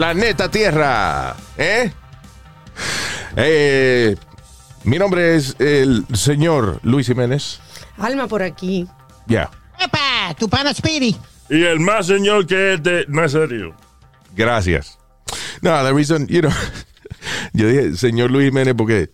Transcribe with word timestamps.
La 0.00 0.14
neta 0.14 0.50
tierra, 0.50 1.36
¿eh? 1.58 1.92
Eh, 3.36 4.16
Mi 4.84 4.98
nombre 4.98 5.36
es 5.36 5.56
el 5.58 6.06
señor 6.14 6.80
Luis 6.82 7.06
Jiménez. 7.06 7.60
Alma 7.98 8.26
por 8.26 8.42
aquí. 8.42 8.88
Ya, 9.26 9.50
¡Epa! 9.78 10.34
Tu 10.38 10.48
pana 10.48 10.72
Speedy. 10.72 11.14
Y 11.50 11.64
el 11.64 11.80
más 11.80 12.06
señor 12.06 12.46
que 12.46 12.72
es 12.72 12.82
de 12.82 13.04
Nazario. 13.08 13.76
gracias. 14.34 14.98
No, 15.60 15.84
the 15.84 15.92
reason, 15.92 16.26
you 16.28 16.40
know, 16.40 16.52
yo 17.52 17.68
dije 17.68 17.94
señor 17.94 18.30
Luis 18.30 18.46
Jiménez 18.46 18.72
porque 18.74 19.10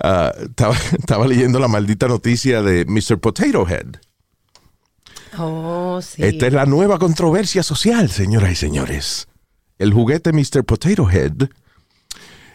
ah, 0.00 0.32
estaba, 0.40 0.76
estaba 0.96 1.26
leyendo 1.26 1.58
la 1.58 1.66
maldita 1.66 2.06
noticia 2.06 2.62
de 2.62 2.84
Mr. 2.84 3.18
Potato 3.18 3.66
Head. 3.68 3.96
Oh, 5.38 6.00
sí. 6.00 6.22
Esta 6.22 6.46
es 6.46 6.52
la 6.52 6.66
nueva 6.66 7.00
controversia 7.00 7.64
social, 7.64 8.12
señoras 8.12 8.52
y 8.52 8.54
señores. 8.54 9.26
El 9.80 9.94
juguete 9.94 10.34
Mr. 10.34 10.62
Potato 10.62 11.10
Head 11.10 11.48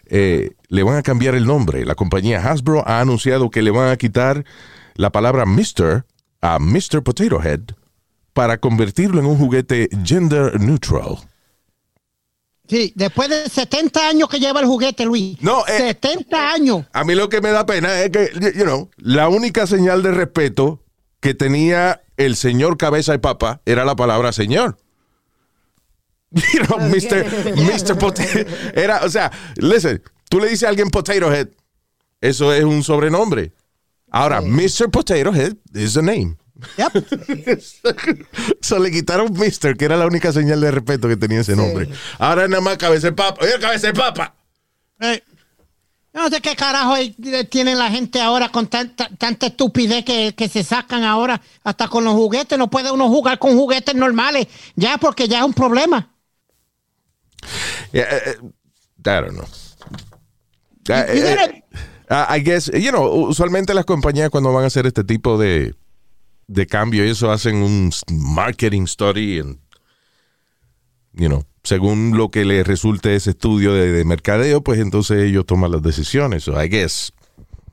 eh, 0.05 0.51
le 0.67 0.83
van 0.83 0.97
a 0.97 1.01
cambiar 1.01 1.33
el 1.33 1.47
nombre. 1.47 1.83
La 1.83 1.95
compañía 1.95 2.39
Hasbro 2.39 2.87
ha 2.87 2.99
anunciado 2.99 3.49
que 3.49 3.63
le 3.63 3.71
van 3.71 3.89
a 3.89 3.97
quitar 3.97 4.45
la 4.93 5.11
palabra 5.11 5.47
Mr. 5.47 6.05
a 6.41 6.59
Mr. 6.59 7.01
Potato 7.01 7.41
Head 7.41 7.61
para 8.33 8.59
convertirlo 8.59 9.19
en 9.19 9.25
un 9.25 9.39
juguete 9.39 9.89
gender 10.03 10.61
neutral. 10.61 11.17
Sí, 12.69 12.93
después 12.95 13.29
de 13.29 13.49
70 13.49 14.07
años 14.07 14.29
que 14.29 14.39
lleva 14.39 14.59
el 14.59 14.67
juguete, 14.67 15.03
Luis. 15.05 15.41
No, 15.41 15.65
eh, 15.65 15.79
70 15.79 16.51
años. 16.51 16.85
A 16.93 17.03
mí 17.03 17.15
lo 17.15 17.27
que 17.29 17.41
me 17.41 17.49
da 17.49 17.65
pena 17.65 18.01
es 18.01 18.11
que, 18.11 18.29
you 18.55 18.65
know, 18.65 18.91
la 18.97 19.29
única 19.29 19.65
señal 19.65 20.03
de 20.03 20.11
respeto 20.11 20.83
que 21.21 21.33
tenía 21.33 22.03
el 22.17 22.35
señor 22.35 22.77
cabeza 22.77 23.13
de 23.13 23.19
papa 23.19 23.61
era 23.65 23.83
la 23.83 23.95
palabra 23.95 24.31
señor. 24.31 24.77
You 26.35 26.65
know, 26.65 26.79
Mr. 26.89 27.23
Mr. 27.55 27.97
Potato. 27.97 28.45
Era, 28.73 29.05
o 29.05 29.09
sea, 29.09 29.31
listen, 29.55 30.01
tú 30.29 30.39
le 30.39 30.49
dices 30.49 30.63
a 30.63 30.69
alguien 30.69 30.89
Potato 30.89 31.31
Head, 31.31 31.47
eso 32.19 32.53
es 32.53 32.63
un 32.63 32.83
sobrenombre. 32.83 33.53
Ahora, 34.11 34.41
Mr. 34.41 34.89
Potato 34.91 35.33
Head 35.33 35.55
is 35.73 35.93
the 35.93 36.01
name. 36.01 36.37
Yep. 36.77 38.27
So 38.61 38.79
le 38.79 38.91
quitaron 38.91 39.33
Mr., 39.33 39.77
que 39.77 39.85
era 39.85 39.97
la 39.97 40.07
única 40.07 40.31
señal 40.31 40.59
de 40.61 40.71
respeto 40.71 41.07
que 41.07 41.17
tenía 41.17 41.41
ese 41.41 41.55
nombre. 41.55 41.89
Ahora 42.17 42.47
nada 42.47 42.61
más 42.61 42.77
cabeza 42.77 43.07
de 43.07 43.13
papa. 43.13 43.43
Oye, 43.43 43.59
cabeza 43.59 43.87
de 43.87 43.93
papa. 43.93 44.33
Yo 44.99 46.21
no 46.21 46.29
sé 46.29 46.41
qué 46.41 46.55
carajo 46.55 46.95
tiene 47.49 47.75
la 47.75 47.89
gente 47.91 48.21
ahora 48.21 48.49
con 48.49 48.67
tanta, 48.67 49.09
tanta 49.17 49.47
estupidez 49.47 50.05
que, 50.05 50.33
que 50.33 50.47
se 50.47 50.63
sacan 50.63 51.03
ahora 51.03 51.41
hasta 51.63 51.87
con 51.89 52.05
los 52.05 52.13
juguetes. 52.13 52.57
No 52.57 52.69
puede 52.69 52.91
uno 52.91 53.09
jugar 53.09 53.37
con 53.37 53.55
juguetes 53.55 53.93
normales 53.95 54.47
ya 54.75 54.97
porque 54.97 55.27
ya 55.27 55.39
es 55.39 55.45
un 55.45 55.53
problema. 55.53 56.14
Yeah, 57.93 58.03
eh, 58.11 58.21
eh, 58.25 58.37
I 58.41 59.21
don't 59.21 59.31
know. 59.33 59.45
Ah, 60.89 61.05
eh, 61.07 61.63
gotta- 62.07 62.35
I 62.37 62.39
guess, 62.43 62.71
you 62.71 62.91
know, 62.91 63.05
usualmente 63.27 63.73
las 63.73 63.85
compañías 63.85 64.29
cuando 64.29 64.53
van 64.53 64.63
a 64.63 64.67
hacer 64.67 64.85
este 64.85 65.03
tipo 65.03 65.37
de, 65.39 65.73
de 66.47 66.67
cambio, 66.67 67.03
eso 67.03 67.31
hacen 67.31 67.55
un 67.57 67.91
marketing 68.11 68.85
study, 68.85 69.39
and, 69.39 69.57
you 71.13 71.27
know, 71.27 71.43
según 71.63 72.15
lo 72.15 72.29
que 72.29 72.45
les 72.45 72.65
resulte 72.67 73.15
ese 73.15 73.31
estudio 73.31 73.73
de, 73.73 73.91
de 73.91 74.05
mercadeo, 74.05 74.61
pues 74.61 74.79
entonces 74.79 75.23
ellos 75.23 75.45
toman 75.47 75.71
las 75.71 75.81
decisiones. 75.81 76.43
So 76.43 76.61
I 76.63 76.67
guess 76.69 77.11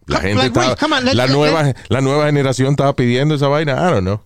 la 0.07 0.21
gente 0.21 0.37
like, 0.49 0.59
estaba- 0.59 0.99
on, 0.99 1.05
la 1.17 1.27
nueva 1.27 1.75
la 1.89 2.01
nueva 2.01 2.25
generación 2.27 2.71
estaba 2.71 2.97
pidiendo 2.97 3.35
esa 3.35 3.49
vaina. 3.49 3.73
I 3.75 3.91
don't 3.93 4.01
know. 4.03 4.23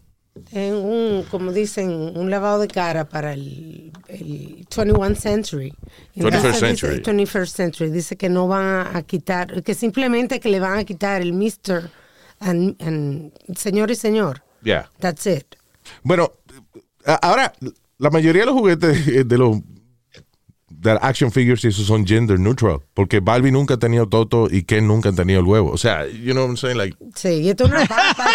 En 0.52 0.74
un, 0.74 1.22
como 1.30 1.52
dicen, 1.52 1.90
un 1.90 2.30
lavado 2.30 2.60
de 2.60 2.68
cara 2.68 3.08
para 3.08 3.32
el, 3.32 3.90
el 4.08 4.66
21st 4.68 5.16
century. 5.16 5.70
21st 6.14 6.24
Entonces, 6.24 6.58
century. 6.58 6.96
dice- 6.98 7.02
21st 7.12 7.46
century. 7.46 7.90
Dice 7.90 8.16
que 8.16 8.28
no 8.28 8.46
van 8.48 8.94
a 8.96 9.02
quitar, 9.02 9.62
que 9.62 9.74
simplemente 9.74 10.38
que 10.40 10.48
le 10.48 10.60
van 10.60 10.78
a 10.78 10.84
quitar 10.84 11.22
el 11.22 11.32
Mr. 11.32 11.90
and, 12.40 12.80
and 12.82 13.32
señor 13.56 13.90
y 13.90 13.94
señor. 13.96 14.42
Yeah. 14.62 14.90
That's 15.00 15.26
it. 15.26 15.44
Bueno, 16.02 16.32
ahora, 17.22 17.52
la 17.98 18.10
mayoría 18.10 18.42
de 18.42 18.46
los 18.46 18.54
juguetes 18.54 19.28
de 19.28 19.38
los 19.38 19.58
de 20.68 20.90
action 21.00 21.32
figures 21.32 21.64
y 21.64 21.68
esos 21.68 21.86
son 21.86 22.06
gender 22.06 22.38
neutral, 22.38 22.80
porque 22.92 23.20
Barbie 23.20 23.50
nunca 23.52 23.74
ha 23.74 23.78
tenido 23.78 24.06
Toto 24.08 24.48
y 24.50 24.62
Ken 24.64 24.86
nunca 24.86 25.08
han 25.08 25.16
tenido 25.16 25.40
el 25.40 25.46
huevo. 25.46 25.70
O 25.70 25.78
sea, 25.78 26.06
you 26.06 26.32
know 26.32 26.42
what 26.44 26.48
I'm 26.50 26.56
saying? 26.56 26.76
Like, 26.76 26.96
Sí, 27.14 27.28
y 27.42 27.48
esto 27.50 27.64
es 27.64 27.70
una 27.70 27.80
papa, 27.86 28.10
esto 28.10 28.22
es 28.22 28.28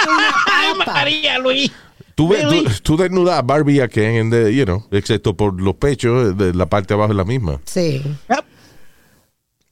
¡Ay, 0.47 0.71
una 0.75 0.85
papa. 0.85 0.93
María, 0.93 1.37
Luis! 1.39 1.71
Tú, 2.15 2.29
ves- 2.29 2.43
Really? 2.43 2.63
tú, 2.65 2.71
tú 2.83 2.97
desnudas 2.97 3.37
a 3.39 3.41
Barbie 3.41 3.81
a 3.81 3.87
Ken, 3.87 4.15
en 4.15 4.29
the- 4.31 4.53
you 4.55 4.65
know, 4.65 4.83
excepto 4.91 5.35
por 5.35 5.59
los 5.61 5.75
pechos, 5.75 6.37
de 6.37 6.53
la 6.53 6.65
parte 6.65 6.89
de 6.89 6.93
abajo 6.95 7.11
es 7.13 7.17
la 7.17 7.25
misma. 7.25 7.59
Sí. 7.65 8.01
Yep. 8.29 8.45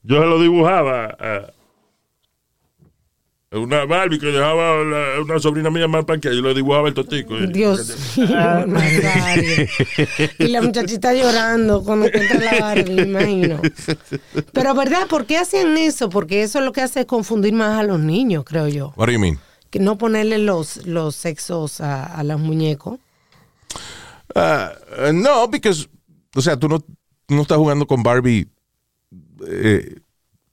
Yo 0.02 0.20
se 0.20 0.26
lo 0.26 0.40
dibujaba 0.40 1.16
a 1.20 1.52
una 3.52 3.84
Barbie 3.84 4.20
que 4.20 4.26
dejaba 4.26 4.76
la- 4.84 5.20
una 5.20 5.38
sobrina 5.40 5.70
mía 5.70 5.88
más 5.88 6.04
para 6.04 6.20
que 6.20 6.28
yo 6.34 6.40
le 6.40 6.54
dibujaba 6.54 6.86
el 6.86 6.94
totico. 6.94 7.36
Dios 7.36 8.16
mío, 8.16 8.26
Nazario. 8.66 9.66
Y 10.38 10.46
la 10.48 10.62
muchachita 10.62 11.12
llorando 11.12 11.82
cuando 11.82 12.06
encuentra 12.06 12.38
la 12.40 12.60
Barbie, 12.60 12.94
me 12.94 13.02
imagino. 13.02 13.60
Pero, 14.52 14.74
¿verdad? 14.74 15.08
¿Por 15.08 15.26
qué 15.26 15.36
hacían 15.38 15.76
eso? 15.76 16.08
Porque 16.10 16.42
eso 16.42 16.60
es 16.60 16.64
lo 16.64 16.70
que 16.72 16.80
hace 16.80 17.00
es 17.00 17.06
confundir 17.06 17.52
más 17.52 17.78
a 17.80 17.82
los 17.82 17.98
niños, 17.98 18.44
creo 18.46 18.68
yo. 18.68 18.92
What 18.96 19.06
do 19.08 19.12
you 19.12 19.18
mean? 19.18 19.38
Que 19.70 19.78
no 19.78 19.96
ponerle 19.98 20.38
los, 20.38 20.84
los 20.86 21.14
sexos 21.14 21.80
a, 21.80 22.04
a 22.04 22.22
los 22.24 22.40
muñecos. 22.40 22.98
Uh, 24.34 25.12
no, 25.12 25.48
because, 25.48 25.88
o 26.34 26.40
sea, 26.42 26.56
tú 26.56 26.68
no, 26.68 26.84
no 27.28 27.42
estás 27.42 27.58
jugando 27.58 27.86
con 27.86 28.02
Barbie 28.02 28.48
eh, 29.46 29.96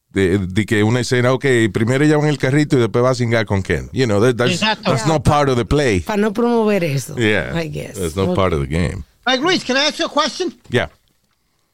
de, 0.10 0.38
de 0.40 0.66
que 0.66 0.84
una 0.84 1.00
escena, 1.02 1.32
ok, 1.34 1.46
primero 1.72 2.04
ella 2.04 2.18
va 2.18 2.24
en 2.24 2.30
el 2.30 2.38
carrito 2.38 2.76
y 2.78 2.80
después 2.80 3.04
va 3.04 3.12
a 3.12 3.16
cingar 3.16 3.46
con 3.46 3.62
Ken. 3.62 3.90
You 3.94 4.06
know, 4.06 4.20
that- 4.22 4.36
that's, 4.36 4.54
Exacto. 4.54 4.92
that's 4.92 5.06
not 5.08 5.24
part 5.24 5.50
of 5.50 5.58
the 5.58 5.66
play. 5.66 6.00
Para 6.00 6.18
no 6.22 6.34
promover 6.34 6.84
eso. 6.84 7.16
Yeah, 7.18 7.54
I 7.56 7.68
guess. 7.70 8.00
that's 8.00 8.16
not 8.16 8.34
part 8.36 8.54
of 8.54 8.62
the 8.62 8.68
game. 8.68 9.04
Like, 9.26 9.42
Luis, 9.44 9.64
can 9.64 9.78
I 9.78 9.88
ask 9.88 10.00
you 10.00 10.06
a 10.06 10.10
question? 10.10 10.54
Yeah. 10.70 10.90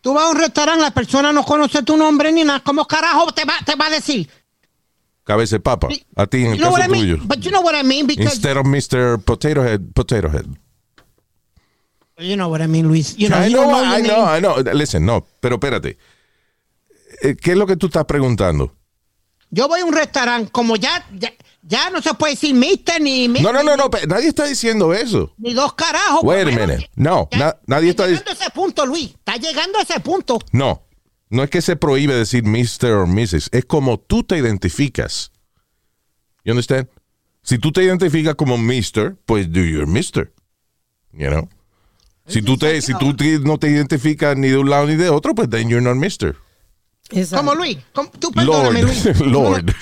Tú 0.01 0.13
vas 0.13 0.25
a 0.25 0.29
un 0.31 0.37
restaurante, 0.37 0.81
la 0.81 0.91
persona 0.91 1.31
no 1.31 1.43
conoce 1.45 1.83
tu 1.83 1.95
nombre 1.95 2.31
ni 2.33 2.43
nada. 2.43 2.59
¿Cómo 2.61 2.85
carajo 2.85 3.31
te 3.31 3.45
va, 3.45 3.53
te 3.65 3.75
va 3.75 3.85
a 3.87 3.89
decir? 3.89 4.27
Cabeza 5.23 5.55
de 5.55 5.59
papa. 5.61 5.87
A 6.15 6.27
ti 6.27 6.45
en 6.45 6.53
el 6.53 6.59
caso 6.59 6.75
tuyo. 6.87 7.17
But 7.25 7.39
you 7.39 7.49
know 7.51 7.61
what 7.61 7.75
I 7.75 7.83
mean? 7.83 8.07
Because 8.07 8.35
Instead 8.35 8.57
of 8.57 8.65
Mr. 8.65 9.17
Potato 9.23 9.63
Head, 9.63 9.79
Potato 9.93 10.29
Head. 10.29 10.45
you 12.19 12.35
know 12.35 12.49
what 12.49 12.61
I 12.61 12.67
mean, 12.67 12.87
Luis. 12.87 13.15
You 13.17 13.29
know, 13.29 13.37
I 13.37 13.47
you 13.47 13.55
know, 13.55 13.67
know 13.69 13.83
I 13.83 14.01
know. 14.01 14.25
I 14.25 14.39
know. 14.39 14.73
Listen, 14.73 15.05
no, 15.05 15.25
pero 15.39 15.55
espérate. 15.55 15.97
Eh, 17.21 17.35
¿Qué 17.35 17.51
es 17.51 17.57
lo 17.57 17.65
que 17.65 17.75
tú 17.75 17.87
estás 17.87 18.05
preguntando? 18.05 18.75
Yo 19.49 19.67
voy 19.67 19.81
a 19.81 19.85
un 19.85 19.93
restaurante, 19.93 20.51
como 20.51 20.75
ya, 20.75 21.05
ya, 21.13 21.31
ya 21.61 21.89
no 21.91 22.01
se 22.01 22.13
puede 22.15 22.33
decir 22.33 22.55
mister 22.55 22.99
ni 22.99 23.29
mi- 23.29 23.39
No, 23.39 23.53
no, 23.53 23.61
no, 23.61 23.77
no, 23.77 23.89
nadie 24.07 24.27
está 24.27 24.45
diciendo 24.45 24.93
eso. 24.93 25.31
ni 25.37 25.53
dos 25.53 25.73
carajos. 25.73 26.23
Wait 26.23 26.47
a 26.47 26.51
minute. 26.51 26.89
No, 26.95 27.29
ya- 27.31 27.37
na- 27.37 27.55
nadie 27.67 27.91
está 27.91 28.07
llegando 28.07 28.31
a 28.31 28.33
ese 28.33 28.49
punto, 28.49 28.85
Luis. 28.85 29.09
Está 29.11 29.37
llegando 29.37 29.77
a 29.79 29.83
ese 29.83 29.99
punto. 29.99 30.39
No, 30.51 30.81
no 31.33 31.43
es 31.43 31.49
que 31.49 31.61
se 31.61 31.75
prohíbe 31.75 32.13
decir 32.15 32.43
Mr. 32.43 32.91
o 32.93 33.07
Mrs. 33.07 33.49
Es 33.51 33.65
como 33.65 33.99
tú 33.99 34.23
te 34.23 34.37
identificas. 34.37 35.31
You 36.45 36.51
understand? 36.51 36.87
Si 37.41 37.57
tú 37.57 37.71
te 37.71 37.83
identificas 37.83 38.35
como 38.35 38.57
Mr., 38.57 39.17
pues 39.25 39.51
do 39.51 39.61
your 39.61 39.87
Mr. 39.87 40.31
You 41.11 41.27
know? 41.29 41.49
Si 42.27 42.41
tú, 42.41 42.57
te, 42.57 42.81
si 42.81 42.93
tú 42.97 43.15
te- 43.15 43.39
no 43.39 43.57
te 43.57 43.69
identificas 43.69 44.37
ni 44.37 44.47
de 44.47 44.57
un 44.57 44.69
lado 44.69 44.87
ni 44.87 44.95
de 44.95 45.09
otro, 45.09 45.35
pues 45.35 45.49
then 45.49 45.67
you're 45.69 45.81
not 45.83 45.97
Mr. 45.97 46.37
Exacto. 47.09 47.37
Como 47.45 47.55
Luis. 47.55 47.77
Como- 47.93 48.09
tú 48.11 48.31
Lord. 48.35 48.73
perdóname, 48.73 48.83
Luis. 48.83 49.19
Lord. 49.19 49.75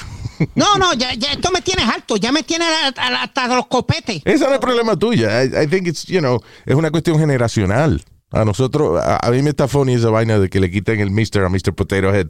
No, 0.55 0.75
no, 0.77 0.93
ya, 0.95 1.13
ya 1.13 1.33
esto 1.33 1.51
me 1.51 1.61
tienes 1.61 1.85
alto. 1.85 2.17
Ya 2.17 2.31
me 2.31 2.41
tienes 2.41 2.67
hasta 2.97 3.47
los 3.55 3.67
copetes. 3.67 4.21
Ese 4.25 4.43
no 4.45 4.53
es 4.55 4.59
problema 4.59 4.97
tuya. 4.97 5.43
I, 5.43 5.63
I 5.65 5.67
think 5.67 5.87
it's, 5.87 6.05
you 6.07 6.19
know, 6.19 6.41
es 6.65 6.73
una 6.75 6.89
cuestión 6.89 7.19
generacional. 7.19 8.01
A 8.31 8.45
nosotros, 8.45 8.99
a, 9.01 9.25
a 9.25 9.31
mí 9.31 9.41
me 9.41 9.49
está 9.49 9.67
funny 9.67 9.93
esa 9.93 10.09
vaina 10.09 10.39
de 10.39 10.49
que 10.49 10.59
le 10.59 10.71
quiten 10.71 10.99
el 10.99 11.11
Mr. 11.11 11.45
a 11.45 11.49
Mr. 11.49 11.73
Potato 11.73 12.13
Head. 12.13 12.27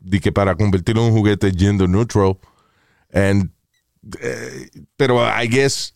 De 0.00 0.18
que 0.20 0.32
para 0.32 0.54
convertirlo 0.56 1.02
en 1.02 1.12
un 1.12 1.18
juguete 1.18 1.52
gender 1.56 1.88
neutral. 1.88 2.38
And, 3.12 3.50
eh, 4.20 4.70
pero 4.96 5.20
I 5.24 5.46
guess, 5.48 5.94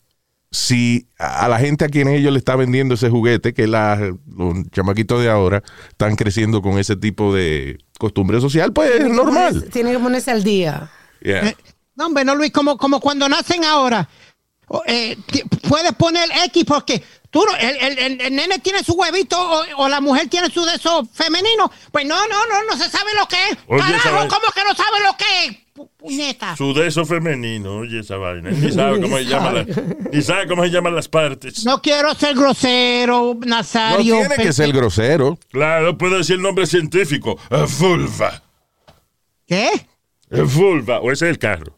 si 0.50 1.08
a 1.18 1.48
la 1.48 1.58
gente 1.58 1.84
a 1.84 1.88
quien 1.88 2.08
ellos 2.08 2.32
le 2.32 2.38
está 2.38 2.54
vendiendo 2.54 2.94
ese 2.94 3.10
juguete, 3.10 3.54
que 3.54 3.66
la, 3.66 3.96
los 4.26 4.70
chamaquitos 4.70 5.20
de 5.22 5.30
ahora 5.30 5.62
están 5.88 6.16
creciendo 6.16 6.62
con 6.62 6.78
ese 6.78 6.96
tipo 6.96 7.34
de 7.34 7.78
costumbre 7.98 8.40
social, 8.40 8.72
pues 8.72 8.90
es 9.00 9.10
normal. 9.10 9.64
Tiene 9.72 9.92
que 9.92 9.98
ponerse 9.98 10.30
al 10.30 10.44
día. 10.44 10.90
Yeah. 11.22 11.48
Eh, 11.48 11.56
No, 11.96 12.06
hombre, 12.06 12.24
no, 12.24 12.34
Luis, 12.34 12.52
como, 12.52 12.76
como 12.76 13.00
cuando 13.00 13.28
nacen 13.28 13.64
ahora. 13.64 14.08
Eh, 14.86 15.16
puedes 15.68 15.92
poner 15.92 16.28
X 16.46 16.64
porque 16.66 17.02
tú, 17.30 17.44
no- 17.44 17.56
el, 17.56 17.76
el- 17.76 17.98
el- 17.98 18.20
el 18.20 18.34
nene 18.34 18.58
tiene 18.58 18.82
su 18.82 18.94
huevito 18.94 19.38
o, 19.40 19.64
o 19.84 19.88
la 19.88 20.00
mujer 20.00 20.28
tiene 20.28 20.50
su 20.50 20.64
de 20.64 20.74
esos 20.74 21.08
femenino. 21.12 21.70
Pues 21.92 22.06
no, 22.06 22.16
no, 22.28 22.46
no, 22.46 22.64
no 22.64 22.76
se 22.76 22.90
sabe 22.90 23.10
lo 23.18 23.26
que 23.26 23.36
es. 23.50 23.58
Oye, 23.66 23.80
Carajo, 23.82 24.28
¿cómo 24.28 24.52
que 24.54 24.64
no 24.64 24.74
sabe 24.74 25.00
lo 25.04 25.16
que 25.16 25.24
es? 25.46 25.56
Pu- 25.74 25.88
Puñeta. 25.96 26.56
Su 26.56 26.72
de 26.72 26.86
eso 26.86 27.04
femenino, 27.04 27.78
oye 27.78 27.98
esa 28.00 28.16
vaina. 28.16 28.50
Ni 28.50 28.70
sabe 28.70 29.00
cómo 29.00 29.16
se 29.18 29.24
llama 29.24 29.52
la- 29.52 29.66
ni 30.12 30.22
sabe 30.22 30.46
cómo 30.46 30.62
se 30.62 30.70
llaman 30.70 30.94
las 30.94 31.08
partes. 31.08 31.64
No 31.64 31.82
quiero 31.82 32.14
ser 32.14 32.34
grosero, 32.36 33.34
No 33.40 33.46
Nazario. 33.46 34.16
tiene 34.18 34.36
que 34.36 34.52
ser 34.52 34.72
grosero. 34.72 35.36
Claro, 35.50 35.98
puedo 35.98 36.16
decir 36.18 36.36
el 36.36 36.42
nombre 36.42 36.66
científico. 36.66 37.38
Eh, 37.50 37.66
Vulva. 37.78 38.40
¿Qué? 39.46 39.68
Eh, 40.30 40.42
Vulva. 40.42 41.00
O 41.00 41.10
ese 41.12 41.26
es 41.26 41.30
el 41.32 41.38
carro. 41.38 41.76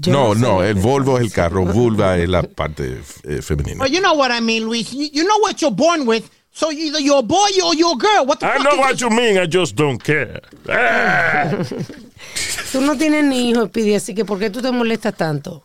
Yo 0.00 0.12
no, 0.12 0.34
sé. 0.34 0.40
no, 0.40 0.62
el 0.62 0.74
Volvo 0.74 1.18
es 1.18 1.24
el 1.24 1.32
carro, 1.32 1.64
vulva 1.64 2.16
es 2.18 2.28
la 2.28 2.42
parte 2.44 3.00
eh, 3.24 3.42
femenina. 3.42 3.80
Well, 3.82 3.90
you 3.90 4.00
know 4.00 4.14
what 4.14 4.30
I 4.30 4.40
mean, 4.40 4.64
Luis. 4.64 4.92
You, 4.92 5.08
you 5.12 5.24
know 5.24 5.38
what 5.40 5.60
you're 5.60 5.74
born 5.74 6.06
with. 6.06 6.24
So 6.52 6.70
either 6.72 7.00
you're 7.00 7.18
a 7.18 7.22
boy 7.22 7.48
or 7.64 7.74
you're 7.74 7.94
a 7.94 7.96
girl. 7.96 8.24
What 8.26 8.38
the 8.40 8.46
I 8.46 8.56
fuck 8.58 8.64
know 8.64 8.76
what 8.80 8.92
this? 8.92 9.00
you 9.00 9.10
mean, 9.10 9.38
I 9.38 9.46
just 9.46 9.74
don't 9.76 9.98
care. 10.02 10.40
Ah. 10.68 11.50
Tú 12.72 12.80
no 12.80 12.96
tienes 12.96 13.24
ni 13.24 13.50
hijo, 13.50 13.68
Pidi, 13.68 13.94
así 13.94 14.14
que 14.14 14.24
¿por 14.24 14.38
qué 14.38 14.50
tú 14.50 14.60
te 14.60 14.70
molestas 14.70 15.14
tanto? 15.16 15.62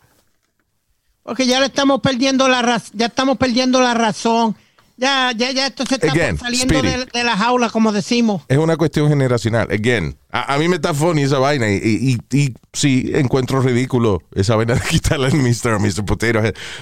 Porque 1.22 1.46
ya 1.46 1.60
le 1.60 1.66
estamos 1.66 2.00
perdiendo 2.00 2.48
la 2.48 2.62
raz- 2.62 2.90
ya 2.92 3.06
estamos 3.06 3.36
perdiendo 3.38 3.80
la 3.80 3.94
razón. 3.94 4.56
Ya, 4.96 5.32
ya, 5.36 5.50
ya 5.50 5.66
esto 5.66 5.84
se 5.86 5.96
está 5.96 6.12
Again, 6.12 6.38
saliendo 6.38 6.80
de, 6.80 7.06
de 7.06 7.24
la 7.24 7.36
jaula, 7.36 7.68
como 7.68 7.90
decimos. 7.90 8.42
Es 8.46 8.58
una 8.58 8.76
cuestión 8.76 9.08
generacional. 9.08 9.66
Again, 9.72 10.16
a, 10.30 10.54
a 10.54 10.58
mí 10.58 10.68
me 10.68 10.76
está 10.76 10.94
funny 10.94 11.22
esa 11.22 11.38
vaina 11.40 11.68
y, 11.68 11.76
y, 11.82 12.12
y- 12.32 12.38
y 12.44 12.54
sí 12.72 13.10
encuentro 13.12 13.60
ridículo 13.60 14.22
esa 14.36 14.54
vaina 14.54 14.74
de 14.74 14.80
quitarle 14.88 15.26
al 15.26 15.34
Mr. 15.34 15.80
Mr. 15.80 16.04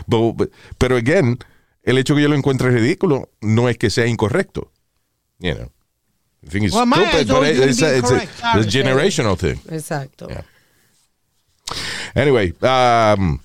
But- 0.06 0.36
but- 0.36 0.52
pero 0.76 0.96
again, 0.96 1.38
el 1.84 1.96
hecho 1.96 2.14
que 2.14 2.20
yo 2.22 2.28
lo 2.28 2.36
encuentre 2.36 2.70
ridículo 2.70 3.30
no 3.40 3.68
es 3.70 3.78
que 3.78 3.88
sea 3.88 4.06
incorrecto. 4.06 4.70
You 5.38 5.54
know. 5.54 5.72
I 6.44 6.48
think 6.50 6.64
it's 6.66 6.74
Well, 6.74 6.84
my 6.86 6.96
stupid, 6.96 7.28
but 7.28 7.46
it's, 7.46 7.80
a, 7.82 7.96
it's 7.96 8.10
a- 8.10 8.58
it's 8.58 8.66
generational 8.74 9.38
thing. 9.38 9.58
Exacto. 9.70 10.28
Yeah. 10.28 10.44
Anyway, 12.14 12.52
um, 12.60 13.38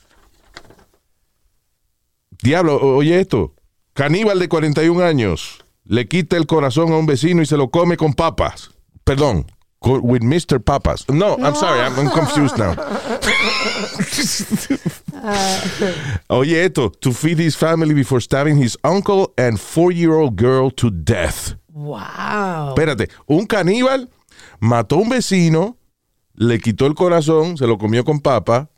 diablo, 2.44 2.80
oye 2.82 3.20
esto. 3.20 3.54
Caníbal 3.98 4.38
de 4.38 4.48
41 4.48 5.04
años 5.04 5.66
le 5.84 6.08
quita 6.08 6.38
el 6.38 6.46
corazón 6.46 6.94
a 6.94 6.98
un 6.98 7.08
vecino 7.08 7.42
y 7.42 7.48
se 7.48 7.58
lo 7.58 7.72
come 7.72 7.98
con 7.98 8.14
papas. 8.14 8.70
Perdón, 9.04 9.48
with 9.82 10.22
Mr. 10.22 10.60
Papas. 10.64 11.10
No, 11.10 11.36
I'm 11.40 11.56
sorry, 11.56 11.80
I'm, 11.80 11.98
I'm 11.98 12.12
confused 12.12 12.60
now. 12.60 12.76
oye 16.30 16.64
esto. 16.64 16.92
To 16.92 17.12
feed 17.12 17.40
his 17.40 17.56
family 17.56 17.96
before 17.96 18.22
stabbing 18.22 18.62
his 18.62 18.78
uncle 18.84 19.34
and 19.36 19.60
four-year-old 19.60 20.36
girl 20.36 20.70
to 20.76 20.92
death. 20.92 21.56
Wow. 21.74 22.76
Espérate, 22.76 23.10
un 23.26 23.48
caníbal 23.48 24.12
mató 24.60 24.98
a 24.98 25.00
un 25.00 25.10
vecino, 25.10 25.76
le 26.36 26.60
quitó 26.60 26.86
el 26.86 26.94
corazón, 26.94 27.58
se 27.58 27.66
lo 27.66 27.80
comió 27.80 28.06
con 28.06 28.20
papa. 28.20 28.70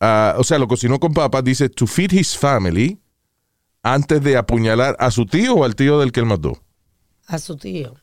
ah, 0.00 0.34
o 0.36 0.42
sea, 0.42 0.58
lo 0.58 0.66
cocinó 0.66 0.98
con 0.98 1.14
papa. 1.14 1.42
Dice 1.42 1.68
to 1.68 1.86
feed 1.86 2.10
his 2.10 2.36
family 2.36 2.98
antes 3.82 4.22
de 4.22 4.36
apuñalar 4.36 4.96
a 4.98 5.10
su 5.10 5.26
tío 5.26 5.54
o 5.54 5.64
al 5.64 5.74
tío 5.76 5.98
del 6.00 6.12
que 6.12 6.20
él 6.20 6.26
mató. 6.26 6.60
A 7.26 7.38
su 7.38 7.56
tío. 7.56 7.94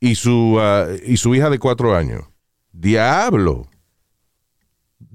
Y 0.00 0.14
su, 0.16 0.58
ah, 0.60 0.86
y 1.04 1.16
su 1.16 1.34
hija 1.34 1.50
de 1.50 1.58
cuatro 1.58 1.96
años. 1.96 2.24
Diablo. 2.72 3.68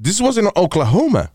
This 0.02 0.20
was 0.22 0.38
in 0.38 0.48
Oklahoma. 0.56 1.32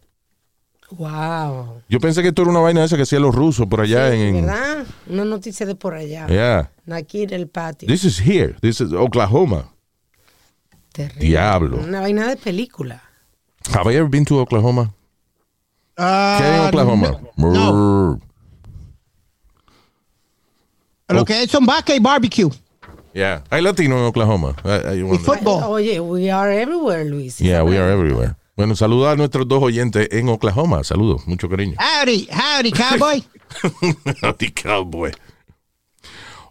Wow. 0.90 1.82
Yo 1.88 1.99
pensé 1.99 2.23
que 2.23 2.28
esto 2.28 2.43
era 2.43 2.50
una 2.50 2.61
vaina 2.61 2.84
esa 2.84 2.96
que 2.96 3.02
hacían 3.02 3.23
los 3.23 3.34
rusos 3.34 3.67
por 3.67 3.81
allá 3.81 4.11
Sí, 4.12 4.20
en. 4.20 4.46
¿Verdad? 4.46 4.87
Una 5.08 5.25
noticia 5.25 5.67
de 5.67 5.75
por 5.75 5.94
allá. 5.94 6.26
Yeah. 6.28 6.70
Aquí 6.90 7.23
en 7.23 7.32
el 7.32 7.49
patio. 7.49 7.88
This 7.88 8.05
is 8.05 8.20
here. 8.20 8.55
This 8.61 8.81
is 8.81 8.93
Oklahoma. 8.93 9.73
Terrible. 10.93 11.26
Diablo. 11.26 11.76
Una 11.78 12.00
vaina 12.00 12.28
de 12.28 12.37
película. 12.37 13.02
Have 13.75 13.93
I 13.93 13.96
ever 13.96 14.08
been 14.08 14.25
to 14.26 14.38
Oklahoma? 14.38 14.94
¿Qué 15.96 16.02
hay 16.02 16.54
en 16.54 16.60
Ah, 16.60 16.69
Oklahoma? 16.69 17.20
no. 17.37 18.20
Lo 21.08 21.25
que 21.25 21.43
es 21.44 21.50
son 21.50 21.64
vaca 21.64 21.94
y 21.94 22.00
barbecue. 22.00 22.50
Yeah. 23.14 23.43
Hay 23.50 23.62
latino 23.62 23.96
en 23.98 24.04
Oklahoma. 24.04 24.54
I- 24.64 24.96
I 24.96 24.98
Y 24.98 25.02
wonder. 25.02 25.20
fútbol. 25.25 25.62
Oye, 25.64 26.00
we 26.00 26.31
are 26.31 26.50
everywhere, 26.60 27.04
Luis. 27.04 27.38
Yeah, 27.38 27.62
we 27.62 27.78
are 27.78 27.90
everywhere. 27.90 28.34
Bueno, 28.56 28.75
saludos 28.75 29.08
a 29.12 29.16
nuestros 29.16 29.46
dos 29.48 29.62
oyentes 29.62 30.08
en 30.10 30.28
Oklahoma. 30.28 30.82
Saludos, 30.84 31.26
mucho 31.26 31.48
cariño. 31.48 31.76
Howdy, 31.78 32.28
howdy, 32.31 32.72
cowboy. 32.72 33.22
Howdy, 34.22 34.50
cowboy. 34.50 35.12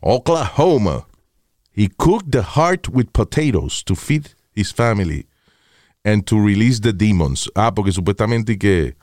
Oklahoma. 0.01 1.05
He 1.71 1.89
cooked 1.89 2.31
the 2.31 2.41
heart 2.41 2.87
with 2.89 3.07
potatoes 3.11 3.83
to 3.83 3.95
feed 3.95 4.29
his 4.55 4.71
family 4.71 5.27
and 6.05 6.25
to 6.25 6.39
release 6.39 6.79
the 6.79 6.93
demons. 6.93 7.49
Ah, 7.55 7.71
porque 7.73 7.91
supuestamente 7.91 8.57
que 8.57 8.95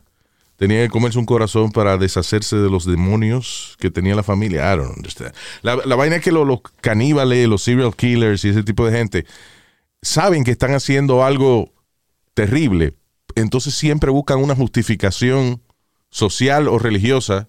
tenía 0.69 0.81
que 0.85 0.91
comerse 0.91 1.19
un 1.19 1.27
corazón 1.27 1.73
para 1.73 1.99
deshacerse 1.99 2.55
de 2.55 2.71
los 2.71 2.85
demonios 2.87 3.75
que 3.81 3.91
tenía 3.91 4.15
la 4.15 4.23
familia. 4.23 4.73
I 4.73 4.77
don't 4.77 4.97
understand. 4.97 5.35
La, 5.63 5.75
la 5.85 5.97
vaina 5.97 6.15
es 6.17 6.23
que 6.23 6.31
lo- 6.31 6.45
los 6.45 6.61
caníbales, 6.81 7.49
los 7.49 7.63
serial 7.65 7.97
killers 7.97 8.45
y 8.45 8.51
ese 8.51 8.63
tipo 8.63 8.87
de 8.87 8.97
gente 8.97 9.27
saben 10.03 10.45
que 10.45 10.53
están 10.53 10.73
haciendo 10.73 11.25
algo 11.25 11.73
terrible. 12.35 12.95
Entonces 13.35 13.75
siempre 13.75 14.13
buscan 14.13 14.39
una 14.39 14.55
justificación 14.55 15.61
social 16.11 16.69
o 16.69 16.79
religiosa 16.79 17.49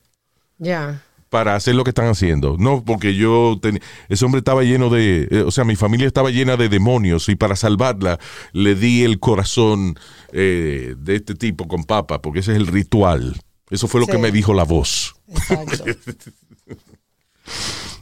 Ya. 0.57 1.03
Para 1.33 1.55
hacer 1.55 1.73
lo 1.73 1.83
que 1.83 1.89
están 1.89 2.05
haciendo. 2.09 2.57
No, 2.59 2.83
porque 2.85 3.15
yo, 3.15 3.57
ten- 3.59 3.79
ese 4.07 4.23
hombre 4.23 4.37
estaba 4.37 4.61
lleno 4.61 4.91
de, 4.91 5.27
eh, 5.31 5.41
o 5.41 5.49
sea, 5.49 5.63
mi 5.63 5.75
familia 5.75 6.05
estaba 6.05 6.29
llena 6.29 6.57
de 6.57 6.69
demonios 6.69 7.27
y 7.27 7.35
para 7.35 7.55
salvarla 7.55 8.19
le 8.51 8.75
di 8.75 9.03
el 9.03 9.19
corazón 9.19 9.95
eh, 10.31 10.93
de 10.95 11.15
este 11.15 11.33
tipo 11.33 11.67
con 11.67 11.85
papa, 11.85 12.21
porque 12.21 12.41
ese 12.41 12.51
es 12.51 12.57
el 12.57 12.67
ritual. 12.67 13.35
Eso 13.71 13.87
fue 13.87 13.99
lo 13.99 14.05
Sí. 14.05 14.11
que 14.11 14.19
me 14.19 14.31
dijo 14.31 14.53
la 14.53 14.63
voz. 14.63 15.15
Exacto. 15.27 15.85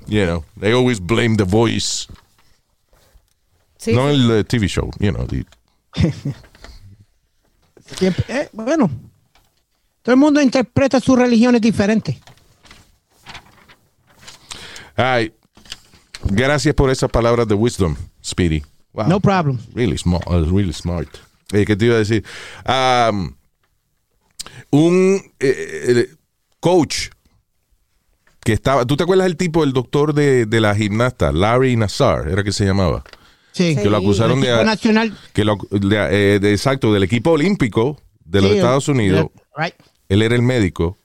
You 0.07 0.25
know, 0.25 0.43
they 0.59 0.73
always 0.73 0.99
blame 0.99 1.37
the 1.37 1.45
voice, 1.45 2.05
Sí, 3.77 3.93
no 3.93 4.09
sí. 4.09 4.15
el 4.15 4.31
eh, 4.31 4.43
TV 4.43 4.67
show, 4.67 4.91
you 4.99 5.13
know. 5.13 5.25
the- 5.25 5.45
eh, 8.27 8.49
bueno, 8.51 8.91
todo 10.01 10.13
el 10.13 10.19
mundo 10.19 10.41
interpreta 10.41 10.99
sus 10.99 11.17
religiones 11.17 11.61
diferentes. 11.61 12.17
Ay, 14.95 15.33
gracias 16.25 16.73
por 16.75 16.89
esas 16.89 17.09
palabras 17.09 17.47
de 17.47 17.55
wisdom, 17.55 17.95
Speedy. 18.23 18.63
Wow. 18.93 19.07
No 19.07 19.19
problem. 19.19 19.57
Really 19.73 19.97
smart. 19.97 20.27
uh, 20.27 20.43
really 20.45 20.73
smart. 20.73 21.07
Eh, 21.53 21.65
¿Qué 21.65 21.75
te 21.75 21.85
iba 21.85 21.95
a 21.95 21.99
decir? 21.99 22.23
Um, 22.67 23.33
un 24.71 25.21
eh, 25.39 25.83
eh, 25.87 26.07
coach 26.59 27.09
que 28.43 28.53
estaba. 28.53 28.85
¿Tú 28.85 28.97
te 28.97 29.03
acuerdas 29.03 29.25
del 29.25 29.37
tipo, 29.37 29.63
el 29.63 29.73
doctor 29.73 30.13
de, 30.13 30.45
de 30.45 30.61
la 30.61 30.75
gimnasta, 30.75 31.31
Larry 31.31 31.75
Nassar, 31.75 32.27
era 32.27 32.43
que 32.43 32.51
se 32.51 32.65
llamaba? 32.65 33.03
Sí. 33.53 33.75
Que 33.75 33.89
lo 33.89 33.97
acusaron 33.97 34.37
El 34.39 34.43
equipo 34.45 34.57
de. 34.59 34.65
nacional. 34.65 35.17
Que 35.33 35.45
lo, 35.45 35.57
de- 35.71 36.35
eh, 36.35 36.39
de- 36.39 36.51
exacto, 36.53 36.93
del 36.93 37.03
equipo 37.03 37.31
olímpico 37.31 37.99
de 38.23 38.41
los 38.41 38.51
Sí, 38.51 38.57
Estados 38.57 38.87
Unidos. 38.87 39.27
right. 39.57 39.73
Él 40.09 40.21
era 40.21 40.35
el 40.35 40.41
médico. 40.41 40.97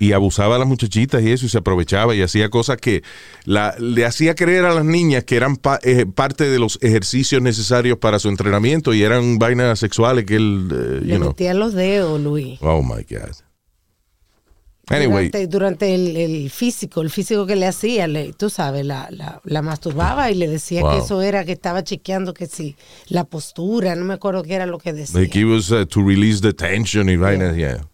Y 0.00 0.12
abusaba 0.12 0.56
a 0.56 0.58
las 0.58 0.68
muchachitas 0.68 1.22
y 1.22 1.30
eso, 1.32 1.46
y 1.46 1.48
se 1.48 1.58
aprovechaba 1.58 2.14
y 2.14 2.20
hacía 2.20 2.50
cosas 2.50 2.76
que 2.76 3.02
la- 3.44 3.74
le 3.78 4.04
hacía 4.04 4.34
creer 4.34 4.66
a 4.66 4.74
las 4.74 4.84
niñas 4.84 5.24
que 5.24 5.36
eran 5.36 5.56
pa- 5.56 5.80
eh, 5.82 6.04
parte 6.04 6.44
de 6.50 6.58
los 6.58 6.78
ejercicios 6.82 7.40
necesarios 7.40 7.96
para 7.98 8.18
su 8.18 8.28
entrenamiento 8.28 8.92
y 8.92 9.02
eran 9.02 9.38
vainas 9.38 9.78
sexuales 9.78 10.26
que 10.26 10.36
él, 10.36 10.68
eh, 10.70 11.00
Le 11.02 11.12
you 11.12 11.16
know. 11.16 11.28
metía 11.28 11.54
los 11.54 11.72
dedos, 11.72 12.20
Luis. 12.20 12.58
Oh 12.60 12.82
my 12.82 13.02
God. 13.08 13.34
Anyway, 14.88 15.30
Durante, 15.30 15.46
durante 15.48 15.94
el, 15.96 16.16
el 16.16 16.50
físico, 16.50 17.00
el 17.02 17.10
físico 17.10 17.44
que 17.44 17.56
le 17.56 17.66
hacía, 17.66 18.06
le- 18.06 18.32
tú 18.34 18.50
sabes, 18.50 18.86
la, 18.86 19.08
la, 19.10 19.40
la 19.42 19.60
masturbaba 19.62 20.30
y 20.30 20.36
le 20.36 20.46
decía 20.46 20.82
Wow. 20.82 20.90
que 20.92 20.98
eso 20.98 21.22
era 21.22 21.44
que 21.44 21.50
estaba 21.50 21.82
chequeando 21.82 22.32
que 22.32 22.46
sí, 22.46 22.76
la 23.08 23.24
postura, 23.24 23.96
no 23.96 24.04
me 24.04 24.14
acuerdo 24.14 24.44
qué 24.44 24.54
era 24.54 24.64
lo 24.66 24.78
que 24.78 24.92
decía. 24.92 25.18
like 25.18 25.36
he 25.36 25.44
was 25.44 25.72
uh, 25.72 25.84
to 25.86 26.00
release 26.06 26.40
the 26.40 26.52
tension 26.52 27.08
y 27.08 27.16
vainas, 27.16 27.56
yeah. 27.56 27.84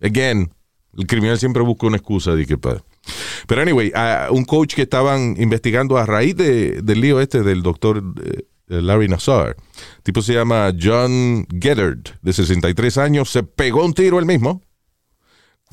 Again, 0.00 0.50
el 0.96 1.06
criminal 1.06 1.38
siempre 1.38 1.62
busca 1.62 1.86
una 1.86 1.96
excusa 1.96 2.34
de 2.34 2.46
que 2.46 2.56
Pero 2.58 3.62
anyway, 3.62 3.92
a 3.94 4.28
un 4.30 4.44
coach 4.44 4.74
que 4.74 4.82
estaban 4.82 5.36
investigando 5.38 5.96
a 5.96 6.06
raíz 6.06 6.36
de- 6.36 6.82
del 6.82 7.00
lío 7.00 7.20
este 7.20 7.42
del 7.42 7.62
doctor 7.62 8.02
eh, 8.24 8.44
Larry 8.68 9.08
Nassar, 9.08 9.56
tipo 10.02 10.22
se 10.22 10.34
llama 10.34 10.72
John 10.80 11.46
Geddard, 11.60 12.18
de 12.22 12.32
63 12.32 12.98
años, 12.98 13.30
se 13.30 13.42
pegó 13.42 13.84
un 13.84 13.94
tiro 13.94 14.18
él 14.18 14.26
mismo 14.26 14.62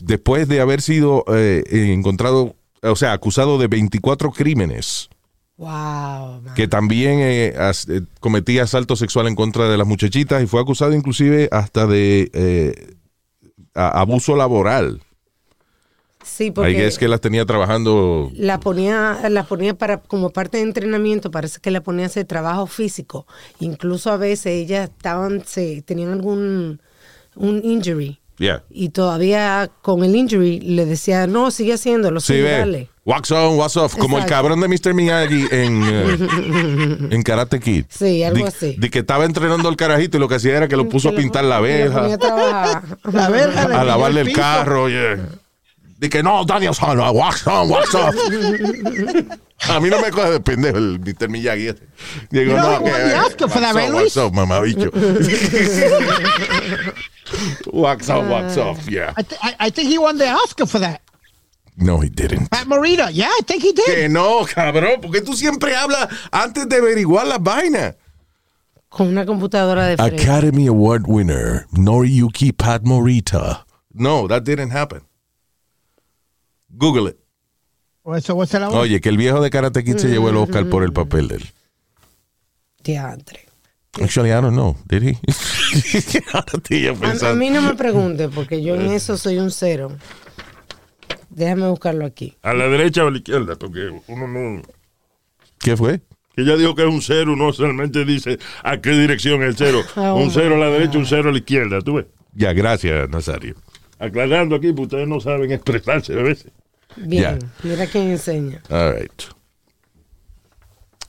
después 0.03 0.47
de 0.47 0.61
haber 0.61 0.81
sido 0.81 1.23
eh, 1.33 1.63
encontrado, 1.71 2.55
o 2.81 2.95
sea, 2.95 3.13
acusado 3.13 3.57
de 3.57 3.67
24 3.67 4.31
crímenes, 4.31 5.09
Wow. 5.57 6.41
man. 6.43 6.53
que 6.55 6.67
también 6.67 7.19
eh, 7.19 7.55
as- 7.57 7.87
eh, 7.89 8.01
cometía 8.19 8.63
asalto 8.63 8.95
sexual 8.95 9.27
en 9.27 9.33
contra 9.35 9.67
de 9.67 9.77
las 9.77 9.87
muchachitas 9.87 10.43
y 10.43 10.47
fue 10.47 10.61
acusado 10.61 10.93
inclusive 10.93 11.49
hasta 11.51 11.87
de 11.87 12.29
eh, 12.33 12.95
a- 13.73 13.99
abuso 14.01 14.35
laboral. 14.35 15.01
Sí, 16.27 16.43
Ahí 16.45 16.51
porque 16.51 16.85
es 16.87 16.97
que 16.99 17.07
las 17.07 17.21
tenía 17.21 17.45
trabajando. 17.45 18.29
la 18.35 18.59
ponía, 18.59 19.17
la 19.29 19.43
ponía 19.43 19.73
para 19.75 19.97
como 19.97 20.29
parte 20.29 20.57
de 20.57 20.63
entrenamiento, 20.63 21.31
parece 21.31 21.59
que 21.61 21.71
la 21.71 21.81
ponía 21.81 22.03
a 22.03 22.07
hacer 22.07 22.25
trabajo 22.25 22.67
físico. 22.67 23.25
Incluso 23.59 24.11
a 24.11 24.17
veces 24.17 24.47
ellas 24.47 24.89
estaban, 24.89 25.43
se, 25.45 25.81
tenían 25.83 26.11
algún 26.11 26.81
un 27.35 27.61
injury. 27.63 28.19
Yeah. 28.39 28.63
Y 28.69 28.89
todavía 28.89 29.71
con 29.81 30.03
el 30.03 30.15
injury 30.15 30.59
le 30.59 30.85
decía, 30.85 31.25
no, 31.25 31.49
sigue 31.49 31.73
haciéndolo, 31.73 32.19
Sí, 32.19 32.33
sigue, 32.33 32.51
dale. 32.51 32.89
Wax 33.03 33.31
on, 33.31 33.57
wax 33.57 33.77
off. 33.77 33.95
Como 33.95 34.17
el 34.17 34.23
Exacto. 34.23 34.43
cabrón 34.49 34.59
de 34.61 34.67
Mr. 34.67 34.93
Miyagi 34.93 35.47
en, 35.49 35.81
eh, 35.83 37.07
en 37.11 37.23
Karate 37.23 37.59
Kid. 37.59 37.85
Sí, 37.89 38.21
algo 38.23 38.43
De- 38.43 38.49
así. 38.49 38.75
De 38.77 38.89
que 38.91 38.99
estaba 38.99 39.25
entrenando 39.25 39.67
al 39.69 39.75
carajito 39.75 40.17
y 40.17 40.19
lo 40.19 40.27
que 40.27 40.35
hacía 40.35 40.55
era 40.57 40.67
que 40.67 40.75
lo 40.75 40.87
puso 40.89 41.09
a 41.09 41.11
Que 41.11 41.17
lo- 41.17 41.21
pintar 41.23 41.45
lo 41.45 41.53
a. 41.55 41.61
La 43.11 43.29
le 43.29 43.41
a 43.59 43.67
dio 43.69 43.83
lavarle 43.85 44.21
el 44.21 44.27
piso. 44.27 44.39
carro. 44.39 44.87
yeah. 44.89 45.29
De 45.99 46.09
que 46.09 46.21
no, 46.21 46.43
Daniel 46.45 46.75
San, 46.75 46.97
wax 46.99 47.47
on, 47.47 47.69
wax 47.69 47.95
off. 47.95 48.13
A 49.69 49.79
mí 49.79 49.89
no 49.89 49.99
me 49.99 50.11
coge 50.11 50.29
de 50.31 50.39
pendejo 50.39 50.77
el 50.77 50.99
Mr. 50.99 51.27
Miyagi. 51.27 51.73
Digo, 52.29 52.51
You 52.51 52.55
know, 52.55 52.79
no, 52.79 52.83
que, 52.85 53.13
Oscar 53.15 53.49
for 53.49 53.59
that, 53.59 53.73
right, 53.75 53.89
Luis? 53.89 54.15
wax 54.15 54.17
off, 54.17 54.31
mamabicho. 54.33 54.91
wax 57.73 58.09
on, 58.09 58.29
wax 58.29 58.57
off, 58.57 58.87
yeah. 58.87 59.13
I, 59.17 59.21
th- 59.23 59.39
I, 59.41 59.55
I 59.59 59.69
think 59.71 59.89
he 59.89 59.97
won 59.97 60.17
the 60.17 60.29
Oscar 60.29 60.65
for 60.67 60.79
that. 60.79 61.01
No, 61.75 61.99
he 61.99 62.09
didn't. 62.09 62.49
Pat 62.49 62.65
Morita. 62.67 63.09
Yeah, 63.11 63.27
I 63.29 63.41
think 63.45 63.61
he 63.63 63.71
did. 63.71 63.85
Que 63.85 64.09
no, 64.09 64.45
cabrón, 64.45 64.99
porque 65.01 65.21
tú 65.21 65.33
siempre 65.35 65.75
hablas 65.75 66.07
antes 66.31 66.67
de 66.67 66.75
averiguar 66.77 67.27
las 67.27 67.39
vainas. 67.41 67.95
Con 68.89 69.07
una 69.09 69.25
computadora 69.25 69.85
de 69.87 69.97
frente. 69.97 70.23
Academy 70.23 70.67
Award 70.67 71.03
winner 71.07 71.65
Noriyuki 71.71 72.51
Pat 72.55 72.83
Morita. 72.83 73.65
No, 73.93 74.27
that 74.27 74.43
didn't 74.43 74.71
happen. 74.71 75.01
Google 76.77 77.09
it. 77.09 77.17
Oye, 78.03 79.01
que 79.01 79.09
el 79.09 79.17
viejo 79.17 79.41
de 79.41 79.49
Karate 79.49 79.83
Kid 79.83 79.97
se 79.97 80.07
llevó 80.07 80.29
el 80.29 80.37
Oscar 80.37 80.69
por 80.69 80.83
el 80.83 80.93
papel 80.93 81.27
de 81.27 81.35
él. 81.35 81.45
Diantre. 82.81 83.45
Actually, 84.01 84.29
I 84.29 84.35
don't 84.41 84.53
know. 84.53 84.77
Did 84.87 85.03
he? 85.03 85.17
A, 86.33 87.31
a 87.31 87.33
mí 87.33 87.49
no 87.49 87.61
me 87.61 87.73
pregunte, 87.75 88.29
porque 88.29 88.63
yo 88.63 88.75
en 88.75 88.91
eso 88.91 89.17
soy 89.17 89.39
un 89.39 89.51
cero. 89.51 89.91
Déjame 91.29 91.67
buscarlo 91.67 92.05
aquí. 92.05 92.37
A 92.43 92.53
la 92.53 92.67
derecha 92.67 93.03
o 93.03 93.07
a 93.07 93.11
la 93.11 93.17
izquierda, 93.17 93.55
porque 93.57 93.91
uno 94.07 94.27
no. 94.27 94.61
¿Qué 95.59 95.75
fue? 95.75 96.01
Que 96.35 96.43
ella 96.43 96.55
dijo 96.55 96.75
que 96.75 96.83
es 96.83 96.89
un 96.89 97.01
cero, 97.01 97.35
no 97.35 97.51
solamente 97.51 98.05
dice 98.05 98.39
a 98.63 98.79
qué 98.79 98.91
dirección 98.91 99.43
es 99.43 99.49
el 99.49 99.57
cero. 99.57 99.81
Oh, 99.95 100.15
un 100.23 100.31
cero 100.31 100.55
a 100.55 100.59
la 100.59 100.69
derecha, 100.69 100.97
un 100.97 101.05
cero 101.05 101.29
a 101.29 101.31
la 101.31 101.39
izquierda, 101.39 101.81
tú 101.81 101.95
ves. 101.95 102.05
Ya, 102.33 102.53
gracias, 102.53 103.09
Nazario. 103.09 103.55
Aclarando 103.99 104.55
aquí, 104.55 104.67
porque 104.67 104.83
ustedes 104.83 105.07
no 105.07 105.19
saben 105.19 105.51
expresarse 105.51 106.13
a 106.13 106.23
veces. 106.23 106.51
Bien, 106.97 107.39
mira 107.63 107.87
quién 107.87 108.09
enseña. 108.11 108.61
All 108.69 108.93
right. 108.93 109.23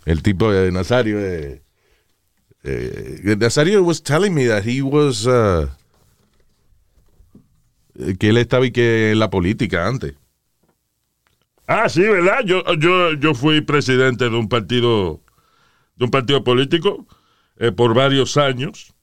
El 0.05 0.23
tipo 0.23 0.51
de 0.51 0.71
Nazario. 0.71 1.19
eh, 1.19 1.63
eh, 2.65 3.37
Nazario 3.39 3.83
was 3.83 4.03
telling 4.03 4.35
me 4.35 4.47
that 4.47 4.65
he 4.65 4.83
was. 4.83 5.27
uh, 5.27 5.69
que 8.19 8.29
él 8.31 8.37
estaba 8.37 8.67
y 8.67 8.71
que 8.71 9.13
en 9.13 9.19
la 9.19 9.31
política 9.31 9.87
antes. 9.87 10.15
Ah, 11.67 11.89
sí, 11.89 12.01
¿verdad? 12.01 12.41
Yo, 12.45 12.63
yo, 12.77 13.13
yo 13.13 13.35
fui 13.35 13.61
presidente 13.61 14.31
de 14.31 14.37
un 14.37 14.49
partido, 14.49 15.21
de 15.97 16.05
un 16.07 16.11
partido 16.11 16.43
político 16.43 17.07
eh, 17.59 17.73
por 17.73 17.93
varios 17.95 18.37
años. 18.37 18.95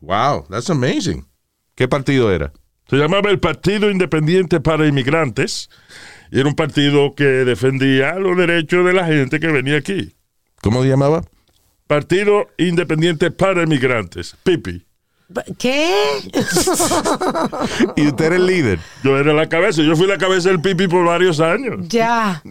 Wow, 0.00 0.46
that's 0.48 0.70
amazing. 0.70 1.26
¿Qué 1.74 1.88
partido 1.88 2.32
era? 2.32 2.52
Se 2.88 2.96
llamaba 2.96 3.30
el 3.30 3.40
Partido 3.40 3.90
Independiente 3.90 4.60
para 4.60 4.86
Inmigrantes 4.86 5.68
era 6.30 6.48
un 6.48 6.54
partido 6.54 7.14
que 7.14 7.24
defendía 7.24 8.14
los 8.14 8.36
derechos 8.36 8.84
de 8.84 8.92
la 8.92 9.06
gente 9.06 9.40
que 9.40 9.46
venía 9.48 9.76
aquí. 9.78 10.14
¿Cómo 10.62 10.82
se 10.82 10.88
llamaba? 10.88 11.22
Partido 11.86 12.48
Independiente 12.58 13.30
para 13.30 13.62
Inmigrantes, 13.62 14.36
PIPI. 14.42 14.84
¿Qué? 15.58 15.92
Y 17.96 18.06
usted 18.06 18.24
era 18.26 18.36
el 18.36 18.46
líder. 18.46 18.78
Yo 19.02 19.18
era 19.18 19.32
la 19.32 19.48
cabeza, 19.48 19.82
yo 19.82 19.96
fui 19.96 20.06
la 20.06 20.18
cabeza 20.18 20.50
del 20.50 20.60
PIPI 20.60 20.86
por 20.88 21.04
varios 21.04 21.40
años. 21.40 21.88
ya. 21.88 22.42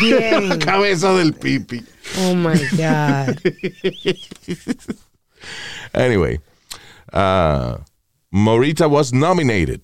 Bien. 0.00 0.58
Cabeza 0.64 1.12
del 1.14 1.34
pipi. 1.34 1.84
Oh 2.20 2.34
my 2.34 2.54
God. 2.76 3.36
Anyway, 5.92 6.38
uh, 7.12 7.76
Morita 8.32 8.88
was 8.88 9.12
nominated 9.12 9.82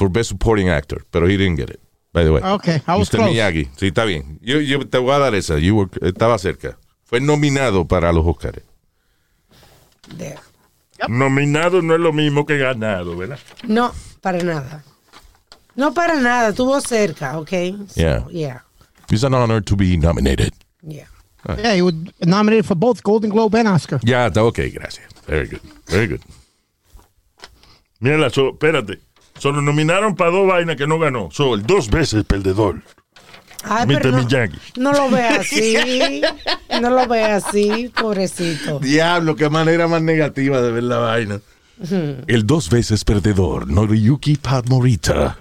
for 0.00 0.08
Best 0.08 0.30
Supporting 0.30 0.70
Actor, 0.70 1.04
pero 1.10 1.26
he 1.28 1.36
didn't 1.36 1.56
get 1.56 1.68
it, 1.68 1.78
by 2.14 2.24
the 2.24 2.30
way. 2.32 2.40
Okay, 2.42 2.80
I 2.86 2.96
was 2.96 3.10
Mr. 3.10 3.18
close. 3.18 3.30
Miyagi, 3.30 3.68
sí, 3.76 3.88
está 3.88 4.06
bien. 4.06 4.38
Yo, 4.40 4.58
yo 4.60 4.80
te 4.88 4.96
voy 4.96 5.12
a 5.12 5.18
dar 5.18 5.34
esa. 5.34 5.58
You 5.58 5.76
were- 5.76 5.90
estaba 6.08 6.38
cerca. 6.38 6.78
Fue 7.04 7.20
nominado 7.20 7.86
para 7.86 8.10
los 8.14 8.24
Oscars. 8.26 8.62
There. 10.16 10.38
Nominado 11.08 11.82
no 11.82 11.94
es 11.94 12.00
lo 12.00 12.12
mismo 12.14 12.46
que 12.46 12.56
ganado, 12.56 13.14
¿verdad? 13.14 13.38
No, 13.64 13.92
para 14.22 14.42
nada. 14.42 14.84
No 15.76 15.92
para 15.92 16.14
nada, 16.18 16.48
estuvo 16.48 16.80
cerca, 16.80 17.38
¿ok? 17.38 17.50
So, 17.88 18.00
Yeah. 18.00 18.24
Yeah. 18.30 18.64
It's 19.10 19.22
an 19.22 19.34
honor 19.34 19.60
to 19.62 19.76
be 19.76 19.96
nominated. 19.98 20.52
Yeah. 20.82 21.08
Yeah, 21.58 21.74
he 21.74 21.82
was 21.82 21.94
nominated 22.20 22.64
for 22.64 22.74
both 22.76 23.02
Golden 23.02 23.30
Globe 23.30 23.54
and 23.58 23.68
Oscar. 23.68 24.00
Ya, 24.02 24.26
está 24.28 24.42
ok, 24.44 24.58
gracias. 24.72 25.06
Very 25.26 25.46
good, 25.48 25.60
very 25.88 26.06
good. 26.06 26.20
Mira, 28.00 28.30
so, 28.30 28.50
espérate. 28.52 28.98
Solo 29.40 29.62
nominaron 29.62 30.14
para 30.14 30.30
dos 30.30 30.46
vainas 30.46 30.76
que 30.76 30.86
no 30.86 30.98
ganó. 30.98 31.30
So, 31.32 31.54
el 31.54 31.62
dos 31.64 31.88
veces 31.88 32.24
perdedor. 32.24 32.82
Ay, 33.64 33.86
Mr. 33.86 34.00
pero 34.02 34.10
no, 34.12 34.28
no 34.76 34.92
lo 34.92 35.10
ve 35.10 35.22
así. 35.22 36.22
No 36.80 36.88
lo 36.90 37.06
ve 37.06 37.24
así, 37.24 37.90
pobrecito. 38.00 38.78
Diablo, 38.78 39.36
qué 39.36 39.50
manera 39.50 39.86
más 39.88 40.00
negativa 40.00 40.60
de 40.62 40.70
ver 40.72 40.84
la 40.84 40.98
vaina. 40.98 41.40
El 42.26 42.46
dos 42.46 42.70
veces 42.70 43.04
perdedor, 43.04 43.66
Noriyuki 43.68 44.36
Pat 44.36 44.68
Morita. 44.68 45.38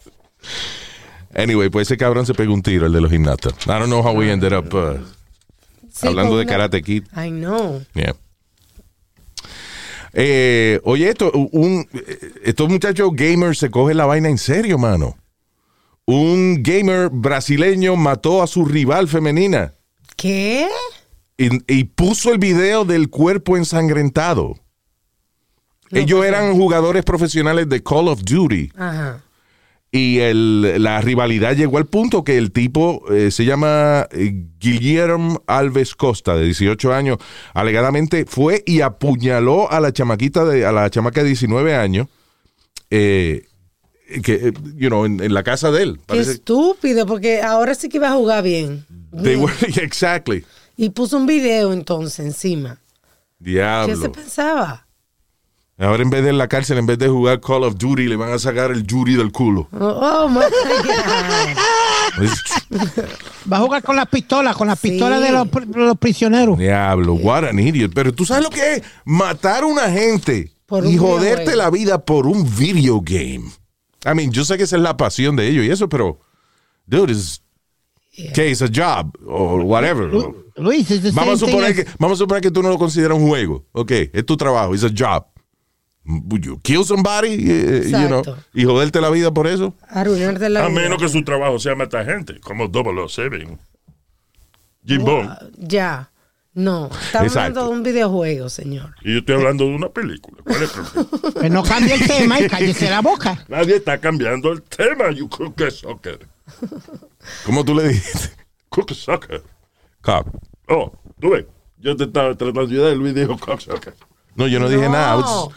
anyway, 1.34 1.68
pues 1.68 1.88
ese 1.88 1.96
cabrón 1.96 2.26
se 2.26 2.34
pegó 2.34 2.52
un 2.54 2.62
tiro, 2.62 2.86
el 2.86 2.92
de 2.92 3.00
los 3.00 3.10
gimnastas. 3.10 3.54
I 3.66 3.78
don't 3.78 3.86
know 3.86 4.02
how 4.02 4.12
we 4.14 4.30
ended 4.30 4.52
up 4.52 4.74
uh, 4.74 4.98
Sí, 5.92 6.06
hablando 6.08 6.36
de 6.36 6.42
una- 6.44 6.50
Karate 6.52 6.82
Kid. 6.82 7.04
I 7.16 7.30
know. 7.30 7.82
Yeah. 7.94 8.14
Eh, 10.12 10.80
oye, 10.84 11.08
esto, 11.08 11.30
un, 11.32 11.86
eh, 11.92 12.32
estos 12.44 12.68
muchachos 12.68 13.10
gamers 13.14 13.58
se 13.58 13.70
cogen 13.70 13.96
la 13.96 14.06
vaina 14.06 14.28
en 14.28 14.38
serio, 14.38 14.78
mano. 14.78 15.16
Un 16.06 16.62
gamer 16.62 17.08
brasileño 17.10 17.96
mató 17.96 18.42
a 18.42 18.46
su 18.46 18.64
rival 18.64 19.06
femenina 19.06 19.74
¿Qué? 20.16 20.66
y, 21.38 21.72
y 21.72 21.84
puso 21.84 22.32
el 22.32 22.38
video 22.38 22.84
del 22.84 23.10
cuerpo 23.10 23.56
ensangrentado. 23.56 24.56
Ellos 25.92 26.24
eran 26.24 26.54
jugadores 26.54 27.04
profesionales 27.04 27.68
de 27.68 27.82
Call 27.82 28.08
of 28.08 28.22
Duty 28.22 28.70
Ajá. 28.76 29.22
Y 29.92 30.18
el- 30.20 30.82
la 30.82 31.00
rivalidad 31.00 31.56
llegó 31.56 31.78
al 31.78 31.86
punto 31.86 32.22
que 32.22 32.38
el 32.38 32.52
tipo 32.52 33.02
eh, 33.12 33.30
se 33.32 33.44
llama 33.44 34.06
eh, 34.12 34.46
Guillermo 34.60 35.42
Alves 35.48 35.94
Costa, 35.96 36.36
de 36.36 36.44
18 36.44 36.92
años, 36.92 37.18
alegadamente 37.54 38.24
fue 38.24 38.62
y 38.66 38.82
apuñaló 38.82 39.70
a 39.70 39.80
la 39.80 39.92
chamaquita 39.92 40.44
de, 40.44 40.64
a 40.64 40.70
la 40.72 40.88
chamaca 40.90 41.22
de 41.22 41.28
19 41.28 41.74
años, 41.74 42.06
eh, 42.90 43.46
que, 44.22 44.52
you 44.76 44.88
know, 44.88 45.04
en, 45.04 45.20
en 45.22 45.34
la 45.34 45.42
casa 45.42 45.70
de 45.70 45.82
él. 45.84 46.00
Qué 46.06 46.18
estúpido, 46.20 47.06
porque 47.06 47.42
ahora 47.42 47.74
sí 47.74 47.88
que 47.88 47.98
iba 47.98 48.08
a 48.10 48.14
jugar 48.14 48.42
bien. 48.42 48.84
Bien. 49.12 49.40
were- 49.40 49.82
exactly. 49.82 50.44
Y 50.76 50.90
puso 50.90 51.16
un 51.16 51.26
video 51.26 51.72
entonces 51.72 52.24
encima. 52.26 52.78
¿Qué 53.42 53.44
se 53.46 53.50
Diablo. 53.52 54.12
pensaba? 54.12 54.86
Ahora 55.80 56.02
en 56.02 56.10
vez 56.10 56.22
de 56.22 56.28
en 56.30 56.38
la 56.38 56.46
cárcel, 56.46 56.76
en 56.78 56.84
vez 56.86 56.98
de 56.98 57.08
jugar 57.08 57.40
Call 57.40 57.64
of 57.64 57.76
Duty, 57.78 58.06
le 58.06 58.16
van 58.16 58.32
a 58.32 58.38
sacar 58.38 58.70
el 58.70 58.84
jury 58.88 59.14
del 59.14 59.32
culo. 59.32 59.66
Oh, 59.72 59.78
oh 60.24 60.28
my 60.28 60.40
God. 60.40 61.56
Va 63.50 63.56
a 63.56 63.60
jugar 63.60 63.82
con 63.82 63.96
las 63.96 64.06
pistolas, 64.08 64.56
con 64.56 64.66
las 64.68 64.78
Sí. 64.78 64.90
pistolas 64.90 65.22
de 65.22 65.32
los, 65.32 65.48
pri- 65.48 65.66
los 65.74 65.96
prisioneros. 65.98 66.58
Diablo, 66.58 67.14
what 67.14 67.44
an 67.44 67.58
idiot. 67.58 67.92
Pero 67.94 68.12
tú 68.12 68.24
sabes 68.24 68.44
lo 68.44 68.50
que 68.50 68.74
es 68.74 68.82
matar 69.04 69.62
a 69.62 69.66
una 69.66 69.90
gente 69.90 70.52
Por 70.66 70.84
y 70.86 70.98
un 70.98 70.98
joderte 70.98 71.56
la 71.56 71.70
vida 71.70 72.04
por 72.04 72.26
un 72.26 72.44
video 72.56 73.00
game. 73.00 73.44
I 74.04 74.14
mean, 74.14 74.30
yo 74.30 74.44
sé 74.44 74.56
que 74.56 74.64
esa 74.64 74.76
es 74.76 74.82
la 74.82 74.96
pasión 74.96 75.34
de 75.36 75.48
ellos 75.48 75.64
y 75.64 75.70
eso, 75.70 75.88
pero, 75.88 76.20
dude, 76.86 77.12
es 77.12 77.42
que 78.34 78.50
es 78.50 78.60
a 78.62 78.66
job 78.68 79.12
or 79.26 79.62
whatever. 79.62 80.08
Lu- 80.12 80.44
Luis, 80.56 81.14
Vamos 81.14 81.42
a, 81.42 81.46
suponer 81.46 81.70
as- 81.70 81.74
que, 81.76 81.86
vamos 81.98 82.18
a 82.18 82.18
suponer 82.18 82.42
que 82.42 82.50
tú 82.50 82.62
no 82.62 82.68
lo 82.68 82.78
consideras 82.78 83.16
un 83.16 83.26
juego. 83.28 83.64
Ok, 83.72 83.92
es 84.12 84.26
tu 84.26 84.36
trabajo, 84.36 84.74
es 84.74 84.84
a 84.84 84.90
job. 84.96 85.24
Would 86.28 86.42
you 86.44 86.58
kill 86.62 86.84
somebody? 86.84 87.34
eh, 87.50 87.82
you 87.90 88.06
know, 88.08 88.22
y 88.54 88.64
joderte 88.64 89.00
la 89.00 89.10
vida 89.10 89.30
por 89.32 89.46
eso. 89.46 89.74
Arruinarte 89.88 90.48
la 90.48 90.64
A 90.64 90.68
vida. 90.68 90.80
menos 90.80 90.98
que 90.98 91.08
su 91.08 91.22
trabajo 91.24 91.58
sea 91.58 91.74
matar 91.74 92.04
gente, 92.06 92.40
como 92.40 92.68
007. 93.08 93.46
Jim 94.86 95.04
Bond. 95.04 95.30
Ya. 95.58 96.10
No. 96.52 96.86
Estamos 96.86 97.28
Exacto. 97.28 97.38
hablando 97.60 97.64
de 97.66 97.70
un 97.76 97.82
videojuego, 97.84 98.48
señor. 98.48 98.94
Y 99.02 99.12
yo 99.12 99.18
estoy 99.20 99.36
hablando 99.36 99.64
de 99.64 99.74
una 99.74 99.88
película. 99.88 100.42
¿Cuál 100.42 100.62
es 100.62 100.74
el 100.76 100.82
problema? 100.82 101.32
Pues 101.34 101.50
no 101.52 101.62
cambie 101.62 101.94
el 101.94 102.06
tema 102.06 102.40
y 102.40 102.48
cállese 102.48 102.90
la 102.90 103.00
boca. 103.00 103.44
Nadie 103.48 103.76
está 103.76 103.98
cambiando 103.98 104.50
el 104.52 104.62
tema. 104.62 105.10
You 105.12 105.28
cook 105.28 105.62
a 105.62 105.70
soccer. 105.70 106.26
¿Cómo 107.46 107.64
tú 107.64 107.74
le 107.74 107.88
dijiste? 107.88 108.30
Cook 108.68 108.90
a 108.90 108.94
soccer. 108.94 109.42
Cock. 110.02 110.26
Oh, 110.68 110.92
tú 111.20 111.30
ves. 111.30 111.44
Yo 111.78 111.96
te 111.96 112.04
estaba 112.04 112.34
tratando 112.34 112.66
de 112.66 112.74
ayudar. 112.74 112.96
Luis 112.96 113.14
dijo 113.14 113.38
cock 113.38 113.60
soccer. 113.60 113.94
No, 114.34 114.46
yo 114.46 114.58
no, 114.60 114.68
dije 114.68 114.82
No. 114.84 114.90
nada. 114.92 115.14
I 115.14 115.16
was- 115.16 115.48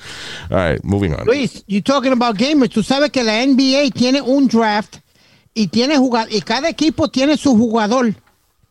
All 0.49 0.71
right, 0.71 0.83
moving 0.83 1.13
on. 1.13 1.25
Luis, 1.25 1.63
you 1.67 1.81
talking 1.81 2.11
about 2.11 2.37
gamers. 2.37 2.69
Tú 2.71 2.83
sabes 2.83 3.11
que 3.11 3.23
la 3.23 3.41
NBA 3.43 3.89
tiene 3.91 4.21
un 4.21 4.47
draft 4.47 4.97
y 5.53 5.67
tiene 5.67 5.97
jugad- 5.97 6.27
y 6.29 6.41
cada 6.41 6.69
equipo 6.69 7.09
tiene 7.09 7.37
su 7.37 7.55
jugador 7.57 8.13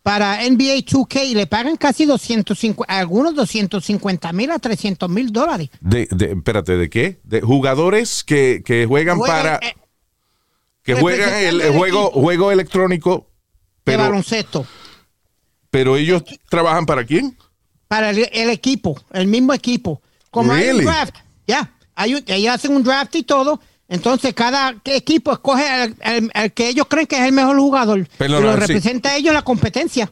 para 0.03 0.43
NBA 0.45 0.83
2K 0.85 1.25
y 1.25 1.35
le 1.35 1.47
pagan 1.47 1.77
casi 1.77 2.05
250, 2.05 2.93
algunos 2.93 3.35
250 3.37 4.33
mil 4.33 4.51
a 4.51 4.59
300 4.59 5.09
mil 5.09 5.31
dólares. 5.33 5.71
De, 5.81 6.09
de- 6.11 6.33
espérate, 6.33 6.77
¿de 6.77 6.91
qué? 6.91 7.21
De 7.23 7.41
jugadores 7.41 8.25
que, 8.25 8.63
que 8.65 8.85
juegan 8.87 9.19
Juegan, 9.19 9.37
para... 9.43 9.57
eh, 9.69 9.77
que 10.83 10.95
juegan 10.95 11.33
el, 11.33 11.63
juego, 11.73 12.11
juego 12.11 12.51
electrónico, 12.51 13.29
de 13.29 13.83
pero, 13.85 14.03
baloncesto 14.03 14.67
pero 15.71 15.97
ellos 15.97 16.23
trabajan 16.51 16.85
para 16.85 17.05
quién? 17.07 17.37
Para 17.93 18.09
el, 18.09 18.27
el 18.33 18.49
equipo, 18.49 18.99
el 19.13 19.27
mismo 19.27 19.53
equipo. 19.53 20.01
Como 20.31 20.51
hay 20.51 20.63
Really? 20.63 20.79
un 20.79 20.85
draft, 20.87 21.15
ya, 21.47 21.75
hay 21.95 22.15
un- 22.15 22.25
ellos 22.27 22.55
hacen 22.55 22.75
un 22.75 22.83
draft 22.83 23.15
y 23.17 23.23
todo. 23.23 23.61
Entonces 23.87 24.33
cada 24.33 24.75
equipo 24.87 25.31
escoge 25.31 25.69
al, 25.69 25.95
al- 26.03 26.31
al 26.33 26.53
que 26.55 26.71
ellos 26.71 26.87
creen 26.89 27.07
que 27.07 27.17
es 27.19 27.23
el 27.27 27.33
mejor 27.33 27.59
jugador 27.59 28.09
Perdona, 28.17 28.41
y 28.41 28.43
lo 28.45 28.55
sí. 28.55 28.61
representa 28.61 29.11
a 29.11 29.17
ellos 29.17 29.35
la 29.35 29.43
competencia. 29.43 30.11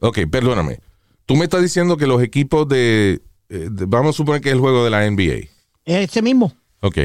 Ok, 0.00 0.18
perdóname. 0.30 0.80
Tú 1.24 1.36
me 1.36 1.44
estás 1.44 1.62
diciendo 1.62 1.96
que 1.96 2.06
los 2.06 2.22
equipos 2.22 2.68
de, 2.68 3.22
eh, 3.48 3.68
de- 3.70 3.86
Vamos 3.86 4.14
a 4.14 4.16
suponer 4.18 4.42
que 4.42 4.50
es 4.50 4.54
el 4.54 4.60
juego 4.60 4.84
de 4.84 4.90
la 4.90 5.06
NBA. 5.10 5.48
Ese 5.86 6.20
mismo. 6.20 6.52
Ok. 6.80 6.98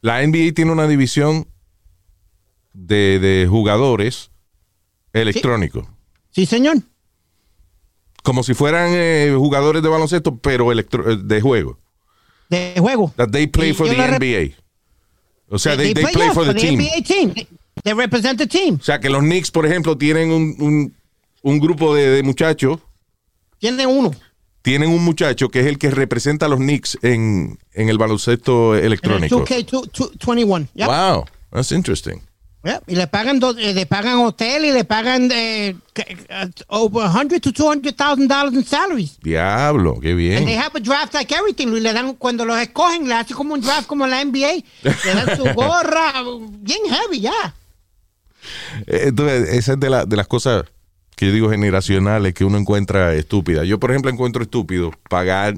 La 0.00 0.22
NBA 0.26 0.54
tiene 0.54 0.72
una 0.72 0.86
división 0.88 1.46
de, 2.72 3.18
de 3.18 3.46
jugadores 3.50 4.30
electrónicos. 5.12 5.86
Sí, 6.30 6.46
señor. 6.46 6.76
Como 8.24 8.42
si 8.42 8.54
fueran 8.54 8.88
eh, 8.94 9.32
jugadores 9.36 9.82
de 9.82 9.88
baloncesto, 9.88 10.36
pero 10.38 10.72
electro- 10.72 11.08
eh, 11.12 11.18
de 11.22 11.40
juego. 11.40 11.78
De 12.48 12.74
juego. 12.78 13.12
That 13.16 13.28
they 13.30 13.46
play 13.46 13.70
Y 13.70 13.74
for 13.74 13.86
the 13.88 13.94
NBA. 13.96 14.56
O 15.50 15.58
sea, 15.58 15.76
they, 15.76 15.94
they 15.94 16.04
play, 16.06 16.30
for 16.30 16.44
the 16.46 16.54
team. 16.54 16.80
NBA 16.80 17.02
team. 17.06 17.32
They- 17.82 17.92
represent 17.94 18.38
the 18.38 18.46
team. 18.46 18.78
O 18.80 18.82
sea, 18.82 18.98
que 18.98 19.08
los 19.10 19.20
Knicks, 19.20 19.50
por 19.50 19.66
ejemplo, 19.66 19.96
tienen 19.98 20.30
un, 20.32 20.56
un- 20.58 20.94
un 21.42 21.58
grupo 21.60 21.94
de, 21.94 22.08
de 22.08 22.22
muchachos. 22.22 22.78
Tienen 23.58 23.88
uno. 23.88 24.10
Tienen 24.62 24.88
un 24.88 25.04
muchacho 25.04 25.50
que 25.50 25.60
es 25.60 25.66
el 25.66 25.76
que 25.78 25.90
representa 25.90 26.46
a 26.46 26.48
los 26.48 26.58
Knicks 26.58 26.96
en, 27.02 27.58
en 27.74 27.88
el 27.90 27.98
baloncesto 27.98 28.72
En 28.72 28.80
el 28.80 28.86
electrónico. 28.86 29.44
2K21. 29.44 30.68
Yep. 30.74 30.86
Wow, 30.86 31.24
that's 31.52 31.70
interesting. 31.72 32.22
Y 32.86 32.94
le 32.96 33.06
pagan, 33.06 33.38
do- 33.40 33.56
eh, 33.58 33.74
le 33.74 33.84
pagan 33.86 34.18
hotel 34.20 34.64
y 34.64 34.72
le 34.72 34.84
pagan 34.84 35.30
eh, 35.32 35.76
eh, 35.96 36.50
over 36.68 37.08
100 37.10 37.40
to 37.40 37.52
200,000 37.52 38.26
dollars 38.26 38.54
in 38.54 38.64
salaries. 38.64 39.18
Diablo, 39.22 40.00
qué 40.00 40.10
And 40.12 40.18
they 40.18 40.44
bien. 40.46 40.58
have 40.58 40.72
a 40.74 40.80
draft 40.80 41.12
like 41.14 41.34
everything. 41.34 41.66
Luis. 41.68 41.82
Le 41.82 41.92
dan, 41.92 42.14
cuando 42.14 42.44
los 42.44 42.58
escogen, 42.58 43.06
le 43.06 43.14
hacen 43.14 43.36
como 43.36 43.54
un 43.54 43.60
draft 43.60 43.86
como 43.86 44.04
en 44.06 44.10
la 44.12 44.24
NBA. 44.24 44.64
Le 44.82 45.14
dan 45.14 45.36
su 45.36 45.44
gorra, 45.54 46.12
bien 46.60 46.80
heavy, 46.88 47.20
ya. 47.20 47.54
Eh, 48.86 49.04
Entonces, 49.08 49.48
esa 49.50 49.72
es 49.74 49.80
de, 49.80 49.90
la- 49.90 50.06
de 50.06 50.16
las 50.16 50.26
cosas 50.26 50.64
que 51.16 51.26
yo 51.26 51.32
digo 51.32 51.50
generacionales 51.50 52.34
que 52.34 52.44
uno 52.44 52.58
encuentra 52.58 53.14
estúpidas. 53.14 53.66
Yo, 53.66 53.78
por 53.78 53.90
ejemplo, 53.90 54.10
encuentro 54.10 54.42
estúpido 54.42 54.90
pagar 55.08 55.54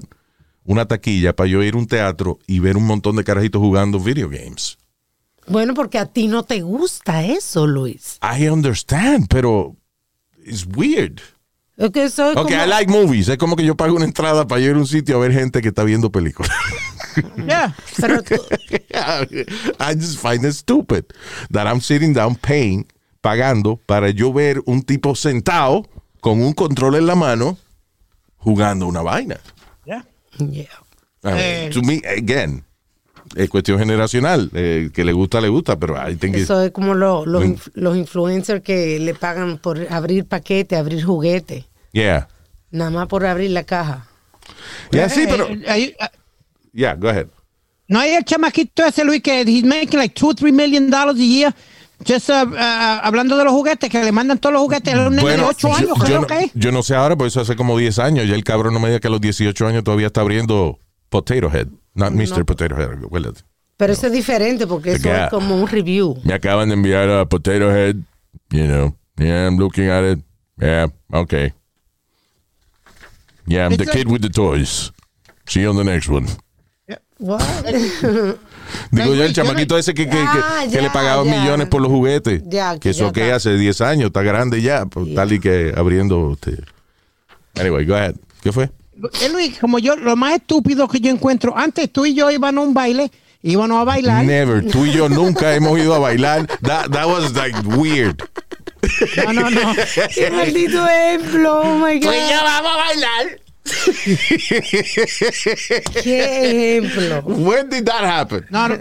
una 0.65 0.87
taquilla 0.87 1.35
para 1.35 1.49
yo 1.49 1.63
ir 1.63 1.75
a 1.75 1.79
un 1.79 1.87
teatro 1.87 2.39
y 2.47 2.59
ver 2.59 2.77
un 2.77 2.85
montón 2.85 3.17
de 3.17 3.25
carajitos 3.25 3.61
jugando 3.61 3.99
video 4.01 4.29
games. 4.29 4.77
Bueno, 5.49 5.75
porque 5.75 5.99
a 5.99 6.07
ti 6.07 6.27
no 6.29 6.43
te 6.43 6.61
gusta 6.63 7.25
eso, 7.25 7.67
Luis. 7.67 8.19
I 8.23 8.49
understand, 8.49 9.29
pero 9.29 9.77
it's 10.45 10.67
weird. 10.77 11.21
Eso 11.77 12.31
es 12.31 12.37
Ok, 12.37 12.49
como... 12.51 12.65
I 12.65 12.67
like 12.67 12.91
movies. 12.91 13.29
Es 13.29 13.37
como 13.37 13.55
que 13.55 13.65
yo 13.65 13.77
pago 13.77 13.95
una 13.97 14.07
entrada 14.07 14.47
para 14.47 14.61
ir 14.63 14.75
a 14.75 14.79
un 14.79 14.87
sitio 14.87 15.17
a 15.17 15.21
ver 15.21 15.33
gente 15.33 15.61
que 15.61 15.69
está 15.69 15.85
viendo 15.85 16.11
películas. 16.11 16.51
Yeah. 17.47 17.75
Pero 17.99 18.23
tú- 18.23 18.35
I 19.81 19.95
just 19.95 20.19
find 20.21 20.45
it 20.45 20.53
stupid 20.53 21.05
that 21.51 21.67
I'm 21.67 21.81
sitting 21.81 22.13
down 22.13 22.35
paying, 22.37 22.87
pagando 23.23 23.79
para 23.87 24.11
yo 24.11 24.35
ver 24.35 24.61
un 24.67 24.83
tipo 24.83 25.15
sentado 25.15 25.89
con 26.21 26.43
un 26.43 26.53
control 26.53 26.97
en 26.97 27.07
la 27.07 27.15
mano 27.15 27.57
jugando 28.37 28.87
una 28.87 29.01
vaina. 29.01 29.41
Yeah. 29.87 30.05
Yeah. 30.39 30.69
I 31.25 31.29
mean, 31.29 31.39
Eh. 31.39 31.71
to 31.73 31.81
me, 31.81 32.03
again, 32.07 32.66
es 33.37 33.49
cuestión 33.51 33.79
generacional. 33.79 34.51
Eh, 34.55 34.91
que 34.93 35.05
le 35.05 35.13
gusta, 35.13 35.41
le 35.41 35.49
gusta, 35.49 35.79
pero 35.79 35.95
think 36.19 36.35
it's- 36.35 36.43
Eso 36.45 36.63
es 36.63 36.71
como 36.73 36.95
lo- 36.95 37.25
los, 37.27 37.43
Lo- 37.45 37.57
los 37.75 37.97
influencers 37.97 38.63
que 38.63 38.99
le 38.99 39.15
pagan 39.15 39.59
por 39.59 39.79
abrir 39.91 40.25
paquete, 40.27 40.77
abrir 40.77 41.05
juguete. 41.05 41.67
yeah. 41.93 42.29
Nada 42.71 42.91
más 42.91 43.07
por 43.07 43.25
abrir 43.25 43.51
la 43.53 43.63
caja. 43.65 44.07
Yeah, 44.91 45.09
sí, 45.09 45.25
pero, 45.29 45.47
Eh, 45.49 45.61
eh, 45.67 45.97
eh, 45.99 46.07
yeah, 46.73 46.95
go 46.95 47.09
ahead. 47.09 47.27
No 47.89 48.01
hay 48.01 48.11
el 48.15 48.25
chamaquito 48.25 48.85
ese, 48.85 49.05
Luis, 49.05 49.23
que 49.23 49.43
he's 49.43 49.65
making 49.65 49.99
like 49.99 50.15
2 50.21 50.31
o 50.31 50.35
3 50.35 50.53
million 50.53 50.91
dollars 50.91 51.17
a 51.19 51.23
year. 51.23 51.55
Just 52.07 52.29
uh, 52.29 52.33
uh, 52.45 52.57
hablando 53.03 53.39
de 53.39 53.45
los 53.45 53.53
juguetes, 53.55 53.89
que 53.89 54.03
le 54.05 54.13
mandan 54.13 54.39
todos 54.39 54.53
los 54.53 54.61
juguetes 54.63 54.93
a 54.93 55.07
un 55.09 55.17
nene 55.17 55.37
de 55.37 55.43
8 55.43 55.69
yo- 55.69 55.75
años, 55.75 55.89
yo, 55.97 56.05
creo 56.05 56.21
no, 56.23 56.27
que 56.27 56.39
es. 56.41 56.51
yo 56.55 56.71
no 56.73 56.83
sé 56.83 56.95
ahora, 56.95 57.17
porque 57.17 57.29
eso 57.29 57.41
hace 57.41 57.57
como 57.57 57.79
10 57.79 57.99
años. 58.01 58.27
Ya 58.29 58.35
el 58.35 58.45
cabrón 58.45 58.75
no 58.75 58.81
me 58.81 58.89
diga 58.89 59.01
que 59.01 59.07
a 59.09 59.11
los 59.11 59.21
18 59.21 59.67
años 59.67 59.83
todavía 59.85 60.09
está 60.09 60.21
abriendo 60.21 60.79
Potato 61.09 61.51
Head. 61.51 61.69
Not 61.97 62.13
Mr. 62.13 62.45
Potato 62.45 62.77
Head. 62.77 63.05
acuérdate. 63.05 63.43
Pero 63.77 63.93
eso 63.93 64.07
es 64.07 64.13
diferente 64.13 64.67
porque 64.67 64.93
eso 64.93 65.09
Yeah. 65.09 65.25
es 65.25 65.31
como 65.31 65.57
un 65.61 65.67
review. 65.69 66.17
Me 66.25 66.33
acaban 66.35 66.69
de 66.69 66.75
enviar 66.75 67.11
a 67.11 67.27
Potato 67.27 67.71
Head. 67.75 67.97
You 68.51 68.65
know. 68.67 68.97
Yeah, 69.19 69.47
I'm 69.49 69.59
looking 69.59 69.89
at 69.91 70.05
it. 70.05 70.25
Yeah, 70.61 70.89
okay. 71.13 71.53
Yeah, 73.47 73.67
I'm 73.67 73.77
the 73.77 73.85
It's 73.85 73.93
kid 73.93 74.09
with 74.09 74.21
the 74.23 74.31
toys. 74.31 74.93
See 75.47 75.63
you 75.63 75.71
on 75.71 75.77
the 75.77 75.85
next 75.85 76.09
one. 76.09 76.27
What? 77.19 77.41
Digo 78.91 79.15
yo, 79.15 79.25
el 79.25 79.33
chamaquito 79.33 79.75
no- 79.75 79.79
ese 79.79 79.95
que, 79.95 80.05
que, 80.05 80.11
que- 80.11 80.19
Ah, 80.19 80.65
que 80.65 80.71
ya, 80.71 80.83
le 80.83 80.91
pagaban 80.91 81.25
millones 81.31 81.69
por 81.69 81.81
los 81.81 81.91
juguetes. 81.91 82.43
Ya, 82.47 82.79
que 82.79 82.91
eso 82.91 83.13
que 83.13 83.33
hace 83.33 83.57
10 83.57 83.81
años, 83.81 84.07
está 84.09 84.23
grande 84.23 84.61
ya. 84.61 84.85
pues, 84.87 85.15
Tal 85.15 85.33
y 85.33 85.39
que 85.41 85.73
abriendo. 85.77 86.33
Este. 86.33 86.63
Anyway, 87.59 87.87
go 87.87 87.95
ahead. 87.95 88.17
¿Qué 88.43 88.53
fue? 88.53 88.71
Eh, 89.21 89.29
Luis, 89.29 89.59
como 89.59 89.79
yo, 89.79 89.97
lo 89.97 90.17
más 90.17 90.35
estúpido 90.35 90.89
que 90.89 91.01
yo 91.01 91.11
encuentro, 91.11 91.57
antes 91.57 91.93
tú 91.93 92.07
y 92.07 92.15
yo 92.15 92.31
íbamos 92.31 92.65
a 92.65 92.67
un 92.67 92.75
baile, 92.75 93.11
íbamos 93.43 93.81
a 93.81 93.85
bailar. 93.85 94.25
Never. 94.25 94.67
Tú 94.67 94.87
y 94.87 94.93
yo 94.93 95.09
nunca 95.11 95.55
hemos 95.55 95.79
ido 95.79 95.95
a 95.95 95.99
bailar. 95.99 96.47
That, 96.63 96.91
that 96.93 97.07
was 97.07 97.33
like 97.35 97.57
weird. 97.77 98.23
No, 99.17 99.33
no, 99.33 99.51
no. 99.51 99.75
Qué 100.15 100.31
maldito 100.31 100.87
ejemplo, 100.89 101.61
oh 101.61 101.79
my 101.79 101.99
God. 101.99 102.13
vamos 102.43 102.73
a 102.73 102.77
bailar. 102.77 103.41
Qué 106.03 106.79
ejemplo. 106.79 107.23
When 107.25 107.69
did 107.69 107.85
that 107.87 108.05
happen? 108.05 108.47
No, 108.51 108.69
no, 108.69 108.77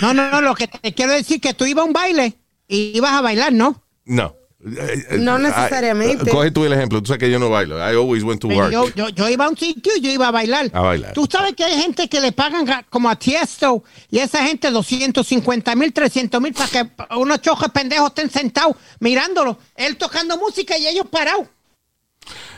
no, 0.00 0.14
no, 0.14 0.30
no, 0.30 0.40
lo 0.40 0.54
que 0.54 0.68
te 0.68 0.94
quiero 0.94 1.12
decir 1.12 1.36
es 1.36 1.42
que 1.42 1.54
tú 1.54 1.66
ibas 1.66 1.82
a 1.82 1.86
un 1.86 1.92
baile 1.92 2.34
y 2.68 2.92
ibas 2.96 3.12
a 3.12 3.20
bailar, 3.20 3.52
¿no? 3.52 3.82
No. 4.04 4.37
No 4.60 5.38
necesariamente. 5.38 6.30
Ah, 6.30 6.32
Coge 6.32 6.50
tú 6.50 6.64
el 6.64 6.72
ejemplo. 6.72 7.00
Tú 7.00 7.06
sabes 7.06 7.20
que 7.20 7.30
yo 7.30 7.38
no 7.38 7.48
bailo. 7.48 7.76
I 7.78 7.94
always 7.94 8.24
went 8.24 8.40
to 8.40 8.48
work. 8.48 8.72
Yo, 8.72 8.92
yo, 8.94 9.08
yo 9.10 9.28
iba 9.28 9.44
a 9.44 9.48
un 9.48 9.56
sitio 9.56 9.92
y 9.96 10.00
yo 10.00 10.10
iba 10.10 10.26
a 10.28 10.30
bailar. 10.32 10.68
A 10.72 10.80
bailar. 10.80 11.12
Tú 11.12 11.28
sabes 11.30 11.54
que 11.54 11.62
hay 11.64 11.80
gente 11.80 12.08
que 12.08 12.20
le 12.20 12.32
pagan 12.32 12.66
ga- 12.66 12.84
como 12.90 13.08
a 13.08 13.16
Tiesto 13.16 13.84
y 14.10 14.18
esa 14.18 14.44
gente 14.44 14.70
250 14.70 15.74
mil, 15.76 15.92
300 15.92 16.40
mil 16.40 16.52
para 16.52 16.68
que 16.70 16.90
unos 17.16 17.40
chojos 17.40 17.68
pendejos 17.68 18.08
estén 18.08 18.30
sentados 18.30 18.74
mirándolo. 18.98 19.58
Él 19.76 19.96
tocando 19.96 20.36
música 20.36 20.76
y 20.76 20.88
ellos 20.88 21.06
parados. 21.08 21.46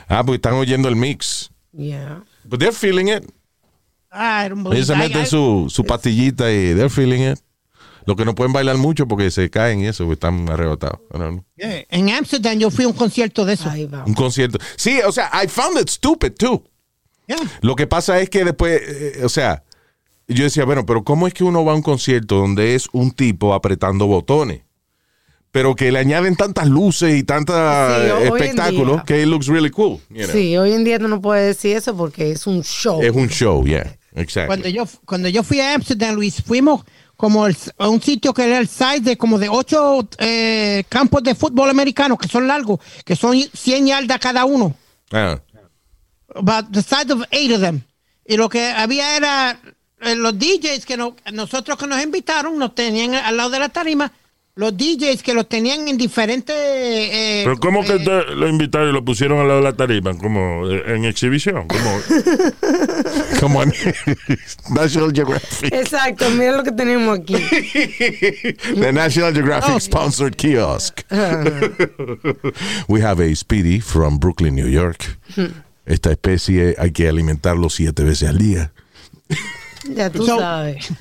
Ah, 0.09 0.23
porque 0.25 0.37
están 0.37 0.55
oyendo 0.55 0.89
el 0.89 0.97
mix. 0.97 1.51
Yeah. 1.73 2.25
But 2.45 2.61
they're 2.61 2.73
feeling 2.75 3.09
it. 3.09 3.31
Ah, 4.11 4.47
Ellos 4.47 4.87
se 4.87 4.97
meten 4.97 5.27
su, 5.27 5.67
su 5.71 5.85
pastillita 5.85 6.51
y 6.51 6.75
they're 6.75 6.89
feeling 6.89 7.31
it. 7.33 7.39
Lo 8.07 8.17
que 8.17 8.25
no 8.25 8.35
pueden 8.35 8.53
bailar 8.53 8.77
mucho 8.79 9.07
porque 9.07 9.31
se 9.31 9.51
caen 9.51 9.81
y 9.81 9.87
eso, 9.87 10.05
porque 10.05 10.15
están 10.15 10.49
arrebatados. 10.49 11.01
Eh, 11.59 11.87
En 11.91 12.11
Amsterdam 12.11 12.59
yo 12.59 12.71
fui 12.71 12.85
a 12.85 12.89
un 12.89 12.95
concierto 12.95 13.45
de 13.45 13.55
eso. 13.55 13.71
Un 14.07 14.15
concierto. 14.15 14.59
Sí, 14.77 15.01
o 15.07 15.13
sea, 15.13 15.31
I 15.43 15.49
found 15.49 15.79
it 15.81 15.89
stupid 15.89 16.33
too. 16.33 16.63
Yeah. 17.27 17.39
Lo 17.61 17.77
que 17.77 17.87
pasa 17.87 18.19
es 18.21 18.29
que 18.31 18.45
después, 18.45 18.81
eh, 18.85 19.21
o 19.25 19.29
sea, 19.29 19.63
yo 20.27 20.45
decía, 20.45 20.65
bueno, 20.65 20.85
pero 20.87 21.05
¿cómo 21.05 21.27
es 21.27 21.35
que 21.35 21.45
uno 21.45 21.65
va 21.65 21.73
a 21.73 21.77
un 21.77 21.83
concierto 21.83 22.37
donde 22.37 22.75
es 22.75 22.89
un 22.93 23.11
tipo 23.13 23.55
apretando 23.55 24.07
botones? 24.07 24.63
Pero 25.53 25.75
que 25.75 25.91
le 25.91 25.99
añaden 25.99 26.37
tantas 26.37 26.69
luces 26.69 27.17
y 27.17 27.25
tantos 27.25 27.57
Sí, 27.57 28.27
espectáculos 28.29 29.03
que 29.05 29.21
it 29.23 29.27
looks 29.27 29.49
really 29.49 29.71
cool. 29.71 29.99
you 30.09 30.23
know. 30.23 30.31
Sí, 30.31 30.57
hoy 30.57 30.73
en 30.73 30.85
día 30.85 30.99
tú 31.01 31.09
no 31.09 31.21
puedes 31.21 31.57
decir 31.57 31.77
eso 31.77 31.97
porque 31.97 32.31
es 32.31 32.47
un 32.47 32.63
show. 32.63 33.03
Es 33.03 33.11
un 33.11 33.29
show, 33.29 33.65
yeah. 33.65 33.97
Exacto. 34.15 34.47
Cuando 34.49 34.69
yo, 34.69 34.85
cuando 35.05 35.29
yo 35.29 35.43
fui 35.43 35.61
a 35.61 35.75
Amsterdam, 35.75 36.15
Luis, 36.15 36.41
fuimos 36.43 36.85
como 37.21 37.47
el- 37.47 37.57
un 37.77 38.01
sitio 38.01 38.33
que 38.33 38.45
era 38.45 38.57
el 38.59 38.67
size 38.67 39.01
de 39.01 39.19
como 39.19 39.39
de 39.39 39.51
ocho 39.51 40.09
eh, 40.17 40.85
campos 40.89 41.23
de 41.23 41.35
fútbol 41.35 41.69
americano 41.69 42.17
que 42.17 42.27
son 42.27 42.47
largos, 42.47 42.81
que 43.05 43.15
son 43.15 43.37
100 43.39 43.87
yardas 43.89 44.19
cada 44.19 44.47
uno. 44.47 44.75
Ah. 45.13 45.39
About 46.35 46.73
the 46.73 46.83
size 46.83 47.13
of 47.13 47.23
eight 47.31 47.53
of 47.53 47.61
them. 47.61 47.83
Y 48.27 48.39
lo 48.39 48.49
que 48.49 48.65
había 48.71 49.17
era 49.19 49.61
eh, 50.01 50.15
los 50.15 50.39
DJs 50.39 50.87
que 50.87 50.97
no- 50.97 51.15
nosotros 51.31 51.77
que 51.79 51.87
nos 51.87 52.03
invitaron, 52.03 52.57
nos 52.59 52.75
tenían 52.75 53.15
al 53.15 53.37
lado 53.37 53.51
de 53.51 53.59
la 53.59 53.69
tarima, 53.69 54.11
los 54.61 54.77
DJs 54.77 55.23
que 55.23 55.33
los 55.35 55.49
tenían 55.49 55.89
en 55.89 55.97
diferentes... 55.97 56.55
eh, 56.57 57.41
Pero 57.45 57.57
¿cómo 57.59 57.83
que 57.83 57.95
eh, 57.95 57.99
te 57.99 58.35
lo 58.35 58.47
invitaron 58.47 58.91
y 58.91 58.93
lo 58.93 59.03
pusieron 59.05 59.39
al 59.41 59.49
lado 59.49 59.61
de 59.61 59.65
la 59.65 59.73
tarima? 59.73 60.17
Como 60.17 60.69
eh, 60.71 60.83
en 60.95 61.07
exhibición. 61.07 61.67
Como, 61.67 62.01
Como 63.41 63.63
en 63.63 63.73
National 64.71 65.13
Geographic. 65.15 65.73
Exacto, 65.73 66.29
mira 66.31 66.59
lo 66.59 66.63
que 66.63 66.73
tenemos 66.73 67.19
aquí. 67.19 67.35
The 68.81 68.93
National 68.93 69.33
Geographic 69.33 69.81
sponsored 69.81 70.37
kiosk. 70.37 71.01
We 72.87 73.01
have 73.03 73.21
a 73.21 73.35
Speedy 73.35 73.81
from 73.81 74.19
Brooklyn, 74.19 74.55
New 74.55 74.69
York. 74.69 75.19
Esta 75.87 76.11
especie 76.11 76.75
hay 76.79 76.91
que 76.93 77.09
alimentarlo 77.09 77.71
siete 77.71 78.05
veces 78.05 78.29
al 78.29 78.39
día. 78.39 78.73
Ya 79.95 80.11
tú 80.11 80.27
So- 80.27 80.39
sabes. 80.39 80.93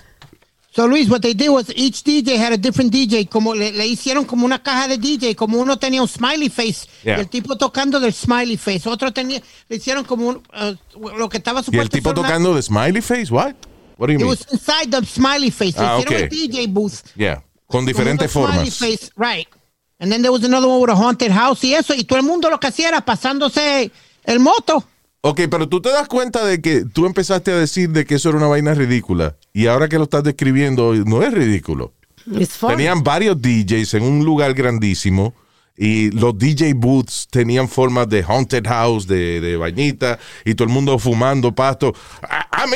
So 0.79 0.87
Luis, 0.87 1.09
what 1.09 1.19
they 1.21 1.33
did 1.33 1.49
was 1.49 1.69
each 1.75 2.03
DJ 2.05 2.37
had 2.37 2.53
a 2.53 2.57
different 2.57 2.89
DJ, 2.93 3.27
como 3.27 3.53
le, 3.53 3.73
le 3.73 3.85
hicieron 3.85 4.23
como 4.23 4.45
una 4.45 4.59
caja 4.63 4.87
de 4.87 4.97
DJ, 4.97 5.35
como 5.35 5.57
uno 5.59 5.77
tenía 5.77 6.01
un 6.01 6.07
smiley 6.07 6.47
face, 6.47 6.87
Yeah. 7.03 7.17
y 7.17 7.19
el 7.19 7.27
tipo 7.27 7.57
tocando 7.57 7.99
del 7.99 8.13
smiley 8.13 8.55
face, 8.55 8.87
otro 8.87 9.11
tenía, 9.11 9.41
le 9.67 9.75
hicieron 9.75 10.05
como 10.05 10.29
un, 10.29 10.35
uh, 10.37 11.09
lo 11.17 11.27
que 11.27 11.35
estaba 11.39 11.59
¿Y 11.59 11.63
supuesto 11.65 11.83
el 11.83 11.89
tipo 12.01 12.13
tocando 12.13 12.55
de 12.55 12.61
smiley 12.61 13.01
face? 13.01 13.25
What? 13.29 13.55
What 13.97 14.07
do 14.07 14.13
you 14.13 14.19
It 14.19 14.23
mean? 14.23 14.27
was 14.29 14.45
inside 14.53 14.89
the 14.89 15.05
smiley 15.05 15.51
face. 15.51 15.77
Le 15.77 15.85
Ah, 15.85 15.97
hicieron 15.99 16.13
okay. 16.13 16.23
el 16.23 16.29
DJ 16.29 16.67
booth. 16.69 17.01
Yeah. 17.17 17.43
Con 17.67 17.85
diferentes 17.85 18.33
una 18.33 18.47
smiley 18.47 18.71
formas. 18.71 18.77
face, 18.77 19.11
right. 19.17 19.47
And 19.99 20.09
then 20.09 20.21
there 20.21 20.31
was 20.31 20.45
another 20.45 20.69
one 20.69 20.79
with 20.79 20.91
a 20.91 20.95
haunted 20.95 21.31
house 21.33 21.61
y 21.65 21.73
eso, 21.73 21.93
y 21.93 22.05
todo 22.05 22.19
el 22.19 22.25
mundo 22.25 22.49
lo 22.49 22.57
que 22.57 22.67
hacía 22.67 22.87
era 22.87 23.01
pasándose 23.01 23.91
el 24.23 24.39
moto. 24.39 24.85
Ok, 25.21 25.41
pero 25.51 25.67
tú 25.67 25.81
te 25.81 25.89
das 25.89 26.07
cuenta 26.07 26.45
de 26.45 26.61
que 26.61 26.85
tú 26.85 27.05
empezaste 27.05 27.51
a 27.51 27.57
decir 27.57 27.89
de 27.89 28.05
que 28.05 28.15
eso 28.15 28.29
era 28.29 28.37
una 28.37 28.47
vaina 28.47 28.73
ridícula. 28.73 29.35
Y 29.53 29.67
ahora 29.67 29.87
que 29.87 29.97
lo 29.97 30.03
estás 30.03 30.23
describiendo, 30.23 30.93
no 30.93 31.23
es 31.23 31.33
ridículo. 31.33 31.93
Tenían 32.67 33.03
varios 33.03 33.41
DJs 33.41 33.95
en 33.95 34.03
un 34.03 34.23
lugar 34.25 34.53
grandísimo. 34.53 35.33
Y 35.81 36.11
los 36.11 36.37
DJ 36.37 36.73
booths 36.73 37.27
tenían 37.31 37.69
formas 37.69 38.09
de 38.09 38.21
haunted 38.21 38.65
house, 38.67 39.07
de, 39.07 39.39
de 39.39 39.55
vainita, 39.55 40.19
y 40.43 40.53
todo 40.53 40.67
el 40.67 40.73
mundo 40.73 40.99
fumando 40.99 41.53
pasto. 41.55 41.95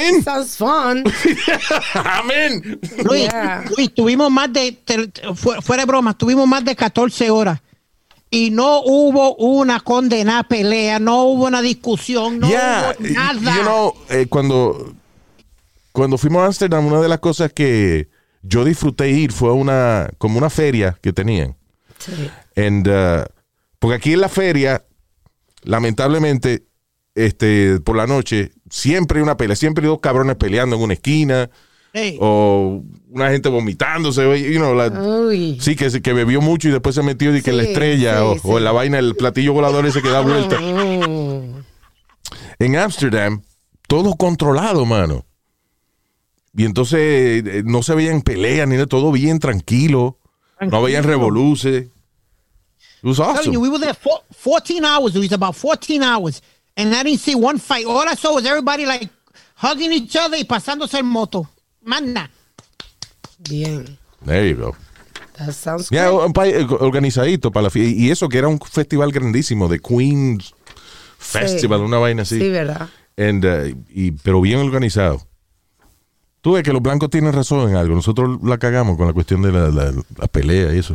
In. 0.09 0.23
Sounds 0.23 0.55
fun. 0.55 1.03
I'm 1.95 2.31
in. 2.31 2.79
Luis, 3.03 3.23
Yeah. 3.23 3.65
Luis, 3.75 3.93
tuvimos 3.93 4.31
más 4.31 4.51
de, 4.53 4.71
te- 4.71 5.09
te- 5.09 5.35
fu- 5.35 5.51
fuera 5.61 5.83
de 5.83 5.87
broma, 5.87 6.17
tuvimos 6.17 6.47
más 6.47 6.63
de 6.63 6.77
14 6.77 7.29
horas. 7.29 7.59
Y 8.31 8.49
no 8.51 8.79
hubo 8.83 9.35
una 9.35 9.81
condenada 9.81 10.43
pelea, 10.43 10.97
no 10.97 11.23
hubo 11.23 11.45
una 11.47 11.61
discusión, 11.61 12.39
no 12.39 12.47
Yeah, 12.49 12.95
hubo 12.97 13.07
nada. 13.09 13.55
you 13.57 13.61
know, 13.63 13.93
eh, 14.09 14.25
cuando, 14.29 14.93
cuando 15.93 16.17
fuimos 16.17 16.41
a 16.43 16.47
Amsterdam, 16.47 16.85
una 16.85 16.99
de 16.99 17.07
las 17.07 17.19
cosas 17.19 17.53
que 17.53 18.09
yo 18.41 18.65
disfruté 18.65 19.09
ir 19.09 19.31
fue 19.31 19.53
una, 19.53 20.09
como 20.17 20.37
una 20.37 20.49
feria 20.49 20.97
que 21.01 21.13
tenían. 21.13 21.55
Sí. 21.99 22.11
And, 22.57 22.87
uh, 22.87 23.23
porque 23.79 23.95
aquí 23.95 24.13
en 24.13 24.19
la 24.21 24.27
feria, 24.29 24.83
lamentablemente, 25.63 26.63
este, 27.15 27.79
por 27.79 27.95
la 27.95 28.07
noche, 28.07 28.51
siempre 28.69 29.19
hay 29.19 29.23
una 29.23 29.37
pelea, 29.37 29.55
siempre 29.55 29.83
hay 29.85 29.89
dos 29.89 29.99
cabrones 30.01 30.35
peleando 30.35 30.75
en 30.75 30.81
una 30.81 30.93
esquina, 30.93 31.49
Hey, 31.95 32.17
o 32.19 32.81
una 33.11 33.29
gente 33.29 33.49
vomitándose, 33.49 34.23
you 34.51 34.57
know, 34.59 34.73
la- 34.73 34.89
sí, 35.61 35.75
que, 35.75 35.91
se- 35.91 36.01
que 36.01 36.11
bebió 36.11 36.41
mucho 36.41 36.67
y 36.67 36.71
después 36.71 36.95
se 36.95 37.03
metió 37.03 37.35
y 37.35 37.43
que 37.43 37.51
Sí, 37.51 37.57
la 37.57 37.63
estrella, 37.63 38.17
sí, 38.17 38.23
o, 38.23 38.33
sí. 38.33 38.39
o 38.45 38.57
en 38.57 38.63
la 38.63 38.71
vaina, 38.71 38.97
el 38.97 39.15
platillo 39.15 39.53
volador 39.53 39.85
ese 39.85 40.01
que 40.01 40.09
da 40.09 40.21
vuelta. 40.21 40.59
Mm. 40.59 41.63
En 42.59 42.75
Amsterdam, 42.77 43.43
todo 43.87 44.15
controlado, 44.15 44.85
mano. 44.87 45.23
Y 46.55 46.65
entonces 46.65 47.43
eh, 47.45 47.63
no 47.65 47.81
se 47.81 47.95
veían 47.95 48.21
peleas 48.21 48.67
ni 48.67 48.75
de 48.75 48.87
todo 48.87 49.11
bien 49.11 49.39
tranquilo. 49.39 50.17
No 50.61 50.81
veían 50.81 51.03
revoluces. 51.03 51.87
It 53.03 53.07
was 53.07 53.19
I'm 53.19 53.35
telling 53.35 53.51
you, 53.51 53.59
awesome. 53.59 53.61
we 53.61 53.69
were 53.69 53.79
there 53.79 53.93
for 53.93 54.21
14 54.31 54.85
hours, 54.85 55.13
Luis, 55.15 55.31
about 55.33 55.55
14 55.55 56.01
hours. 56.03 56.41
And 56.77 56.95
I 56.95 57.03
didn't 57.03 57.19
see 57.19 57.35
one 57.35 57.59
fight. 57.59 57.85
All 57.85 58.07
I 58.07 58.15
saw 58.15 58.33
was 58.33 58.45
everybody 58.45 58.85
like 58.85 59.09
hugging 59.55 59.91
each 59.91 60.15
other 60.15 60.37
y 60.37 60.45
pasándose 60.45 60.97
el 60.97 61.03
moto. 61.03 61.47
Manda. 61.83 62.29
Bien. 63.39 63.97
There 64.25 64.47
you 64.47 64.55
go. 64.55 64.75
That 65.37 65.53
sounds 65.53 65.91
un 65.91 66.33
país 66.33 66.55
eh, 66.55 66.67
organizadito 66.79 67.51
para 67.51 67.63
la 67.63 67.69
fiesta. 67.69 67.91
Y 67.91 68.09
eso 68.09 68.29
que 68.29 68.37
era 68.37 68.47
un 68.47 68.59
festival 68.59 69.11
grandísimo, 69.11 69.67
de 69.67 69.79
Queen's 69.79 70.53
Festival, 71.17 71.81
una 71.81 71.97
vaina 71.97 72.21
así. 72.23 72.39
Sí, 72.39 72.49
¿verdad? 72.49 72.89
And, 73.17 73.45
uh, 73.45 73.83
y, 73.89 74.11
pero 74.11 74.41
bien 74.41 74.59
organizado. 74.59 75.25
Tú 76.43 76.51
ves 76.51 76.63
que 76.63 76.73
los 76.73 76.81
blancos 76.81 77.09
tienen 77.09 77.31
razón 77.31 77.69
en 77.69 77.77
algo. 77.77 77.95
Nosotros 77.95 78.37
la 78.43 78.57
cagamos 78.57 78.97
con 78.97 79.07
la 79.07 79.13
cuestión 79.13 79.41
de 79.41 79.51
la, 79.53 79.69
la- 79.69 79.93
la 80.17 80.27
pelea 80.27 80.73
y 80.73 80.79
eso. 80.79 80.93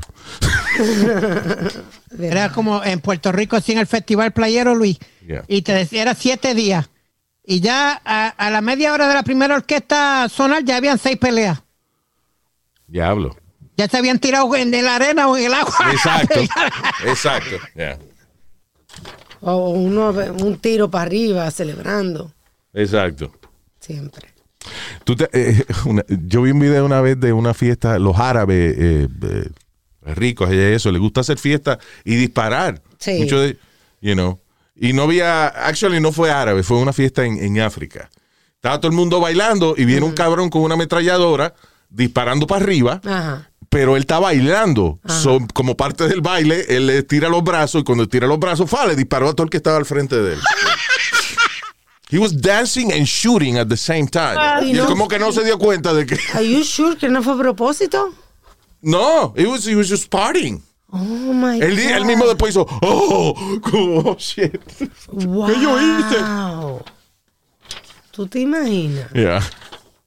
Era 2.20 2.52
como 2.52 2.84
en 2.84 3.00
Puerto 3.00 3.32
Rico, 3.32 3.56
así 3.56 3.72
en 3.72 3.78
el 3.78 3.86
Festival 3.86 4.32
Playero, 4.32 4.74
Luis. 4.74 4.98
Yeah. 5.26 5.44
Y 5.48 5.62
te 5.62 5.72
decía, 5.72 6.02
era 6.02 6.14
siete 6.14 6.54
días. 6.54 6.88
Y 7.44 7.60
ya 7.60 8.00
a, 8.04 8.28
a 8.28 8.50
la 8.50 8.60
media 8.60 8.92
hora 8.92 9.08
de 9.08 9.14
la 9.14 9.22
primera 9.22 9.54
orquesta 9.54 10.28
sonar, 10.28 10.64
ya 10.64 10.76
habían 10.76 10.98
seis 10.98 11.16
peleas. 11.16 11.62
Diablo. 12.86 13.34
Ya 13.76 13.88
se 13.88 13.96
habían 13.96 14.18
tirado 14.18 14.54
en, 14.54 14.72
en 14.74 14.84
la 14.84 14.96
arena 14.96 15.28
o 15.28 15.36
en 15.38 15.44
el 15.46 15.54
agua. 15.54 15.74
Exacto. 15.92 16.40
Exacto. 17.06 17.56
Yeah. 17.74 17.98
O 19.40 19.70
uno, 19.70 20.10
un 20.10 20.58
tiro 20.58 20.90
para 20.90 21.04
arriba 21.04 21.50
celebrando. 21.50 22.32
Exacto. 22.74 23.32
Siempre. 23.80 24.28
Tú 25.04 25.16
te- 25.16 25.28
eh, 25.32 25.64
una- 25.84 26.04
yo 26.08 26.42
vi 26.42 26.50
un 26.50 26.60
video 26.60 26.84
una 26.84 27.00
vez 27.00 27.18
de 27.20 27.32
una 27.32 27.54
fiesta, 27.54 27.98
los 27.98 28.18
árabes 28.18 28.74
eh, 28.78 29.08
eh, 29.22 29.48
ricos, 30.14 30.50
y 30.52 30.58
eso, 30.58 30.90
les 30.92 31.00
gusta 31.00 31.20
hacer 31.20 31.38
fiesta 31.38 31.78
y 32.04 32.16
disparar. 32.16 32.80
Sí. 32.98 33.18
Mucho 33.20 33.40
de, 33.40 33.56
you 34.00 34.14
know. 34.14 34.38
Y 34.80 34.92
no 34.92 35.02
había, 35.02 35.46
actually 35.48 36.00
no 36.00 36.12
fue 36.12 36.30
árabe, 36.30 36.62
fue 36.62 36.78
una 36.78 36.92
fiesta 36.92 37.24
en, 37.24 37.42
en 37.42 37.60
África. 37.60 38.10
Estaba 38.54 38.78
todo 38.80 38.90
el 38.90 38.96
mundo 38.96 39.20
bailando 39.20 39.74
y 39.76 39.84
viene 39.84 40.04
un 40.06 40.12
cabrón 40.14 40.50
con 40.50 40.62
una 40.62 40.74
ametralladora 40.74 41.54
disparando 41.90 42.46
para 42.46 42.64
arriba, 42.64 43.00
Ajá. 43.04 43.50
pero 43.70 43.96
él 43.96 44.02
está 44.02 44.18
bailando. 44.18 44.98
So, 45.06 45.38
como 45.54 45.76
parte 45.76 46.06
del 46.08 46.20
baile, 46.20 46.64
él 46.68 46.86
le 46.86 47.02
tira 47.02 47.28
los 47.28 47.42
brazos 47.44 47.80
y 47.80 47.84
cuando 47.84 48.08
tira 48.08 48.26
los 48.26 48.38
brazos, 48.38 48.68
fa, 48.68 48.86
le 48.86 48.94
disparó 48.96 49.28
a 49.28 49.32
todo 49.34 49.44
el 49.44 49.50
que 49.50 49.56
estaba 49.58 49.76
al 49.78 49.86
frente 49.86 50.16
de 50.20 50.34
él. 50.34 50.40
He 52.10 52.18
was 52.18 52.32
dancing 52.32 52.90
and 52.92 53.06
shooting 53.06 53.58
at 53.58 53.68
the 53.68 53.76
same 53.76 54.06
time. 54.08 54.36
Ay, 54.38 54.68
y 54.68 54.70
él 54.70 54.78
no. 54.78 54.86
como 54.86 55.08
que 55.08 55.18
no 55.18 55.30
se 55.32 55.44
dio 55.44 55.58
cuenta 55.58 55.92
de 55.92 56.06
que 56.06 56.16
Are 56.34 56.42
you 56.48 56.64
sure 56.64 56.96
que 56.96 57.08
no 57.08 57.22
fue 57.22 57.34
a 57.34 57.36
propósito? 57.36 58.14
no, 58.82 59.34
it 59.36 59.46
was, 59.46 59.64
he 59.66 59.74
was 59.76 59.88
just 59.88 60.10
partying. 60.10 60.62
Oh 60.90 60.98
my 61.34 61.60
Él, 61.60 61.76
God. 61.76 61.96
él 61.96 62.04
mismo 62.06 62.26
después 62.26 62.50
hizo, 62.54 62.66
oh, 62.82 63.34
oh, 63.74 64.16
shit. 64.18 64.58
Wow. 65.12 65.48
yo 65.50 65.78
hice? 65.78 66.16
¿Tú 68.10 68.26
te 68.26 68.40
imaginas? 68.40 69.12
Yeah. 69.12 69.40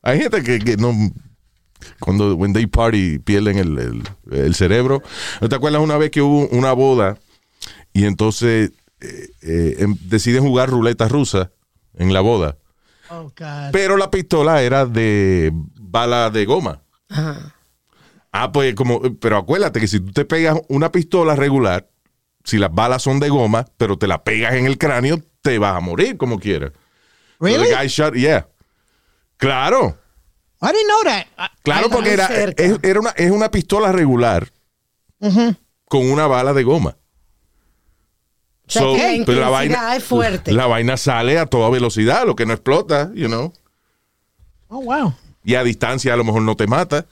Hay 0.02 0.20
gente 0.20 0.42
que, 0.44 0.58
que 0.60 0.78
no, 0.78 0.92
cuando 2.00 2.36
when 2.36 2.54
they 2.54 2.66
party 2.66 3.20
pierden 3.20 3.58
el, 3.60 3.78
el- 3.78 4.04
el 4.32 4.56
cerebro. 4.56 5.02
¿No 5.40 5.48
te 5.50 5.56
acuerdas 5.56 5.82
una 5.82 5.98
vez 5.98 6.10
que 6.12 6.22
hubo 6.22 6.48
una 6.50 6.74
boda 6.74 7.18
y 7.94 8.06
entonces 8.06 8.72
eh, 9.02 9.30
eh, 9.44 9.76
em- 9.80 9.96
deciden 10.02 10.44
jugar 10.44 10.70
ruleta 10.70 11.08
rusa 11.08 11.52
en 11.98 12.14
la 12.14 12.22
boda? 12.22 12.58
Oh, 13.10 13.24
God. 13.38 13.72
Pero 13.72 13.98
la 13.98 14.10
pistola 14.10 14.62
era 14.62 14.86
de 14.86 15.52
bala 15.54 16.30
de 16.30 16.46
goma. 16.46 16.82
Ajá. 17.10 17.56
Ah, 18.32 18.52
pues 18.52 18.74
como, 18.76 19.02
pero 19.20 19.38
acuérdate 19.38 19.80
que 19.82 19.88
si 19.88 20.00
tú 20.00 20.14
te 20.14 20.24
pegas 20.24 20.58
una 20.70 20.92
pistola 20.92 21.36
regular, 21.36 21.90
si 22.46 22.58
las 22.58 22.74
balas 22.74 23.02
son 23.04 23.20
de 23.20 23.28
goma, 23.30 23.66
pero 23.78 23.98
te 23.98 24.08
la 24.08 24.24
pegas 24.24 24.54
en 24.54 24.66
el 24.66 24.78
cráneo, 24.78 25.22
te 25.42 25.58
vas 25.60 25.76
a 25.76 25.82
morir 25.82 26.16
como 26.18 26.40
quieras. 26.40 26.72
So 27.40 27.46
Really? 27.46 27.68
the 27.70 27.76
guy 27.76 27.88
shot- 27.88 28.14
yeah. 28.16 28.48
Claro, 29.38 29.98
I 30.62 30.68
didn't 30.68 30.88
know 30.88 31.04
that. 31.04 31.26
I- 31.38 31.58
claro, 31.64 31.88
I- 31.88 31.90
porque 31.90 32.14
era, 32.14 32.28
es, 32.28 32.80
era 32.84 33.00
una, 33.00 33.10
es 33.12 33.32
una 33.32 33.52
pistola 33.52 33.92
regular 33.92 34.48
con 35.90 36.10
una 36.10 36.28
bala 36.28 36.54
de 36.54 36.64
goma. 36.64 36.96
O 38.72 38.74
sea, 38.74 38.82
So, 38.84 38.94
que 38.96 39.18
la 39.20 39.26
pero 39.26 39.42
la 39.42 39.48
intensidad 39.48 39.52
vaina, 39.52 39.96
es 39.98 40.04
fuerte. 40.04 40.52
la 40.54 40.66
vaina 40.68 40.96
sale 40.96 41.38
a 41.38 41.46
toda 41.46 41.70
velocidad, 41.70 42.26
lo 42.26 42.36
que 42.38 42.46
no 42.46 42.54
explota, 42.54 43.12
you 43.14 43.28
know. 43.28 43.52
Oh, 44.70 44.82
wow. 44.82 45.14
Y 45.44 45.56
a 45.56 45.64
distancia 45.64 46.14
a 46.14 46.16
lo 46.18 46.24
mejor 46.24 46.42
no 46.44 46.56
te 46.56 46.68
mata. 46.68 47.06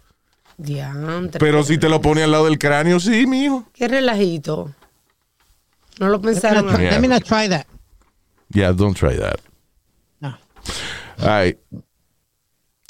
Diantre. 0.58 1.38
Pero 1.40 1.64
si 1.64 1.78
te 1.78 1.90
lo 1.90 2.00
pone 2.02 2.24
al 2.24 2.32
lado 2.32 2.46
del 2.46 2.58
cráneo, 2.58 3.00
sí, 3.02 3.26
mijo. 3.28 3.66
Qué 3.74 3.88
relajito. 3.90 4.74
No 6.00 6.08
lo 6.08 6.22
pensaron. 6.22 6.68
Let 6.68 6.78
me, 6.78 6.84
Yeah. 6.84 6.92
let 6.92 7.00
me 7.02 7.08
not 7.10 7.24
try 7.24 7.50
that. 7.50 7.66
Yeah, 8.54 8.72
don't 8.72 8.98
try 8.98 9.18
that. 9.18 9.40
No. 10.22 10.38
All 11.22 11.28
right. 11.44 11.58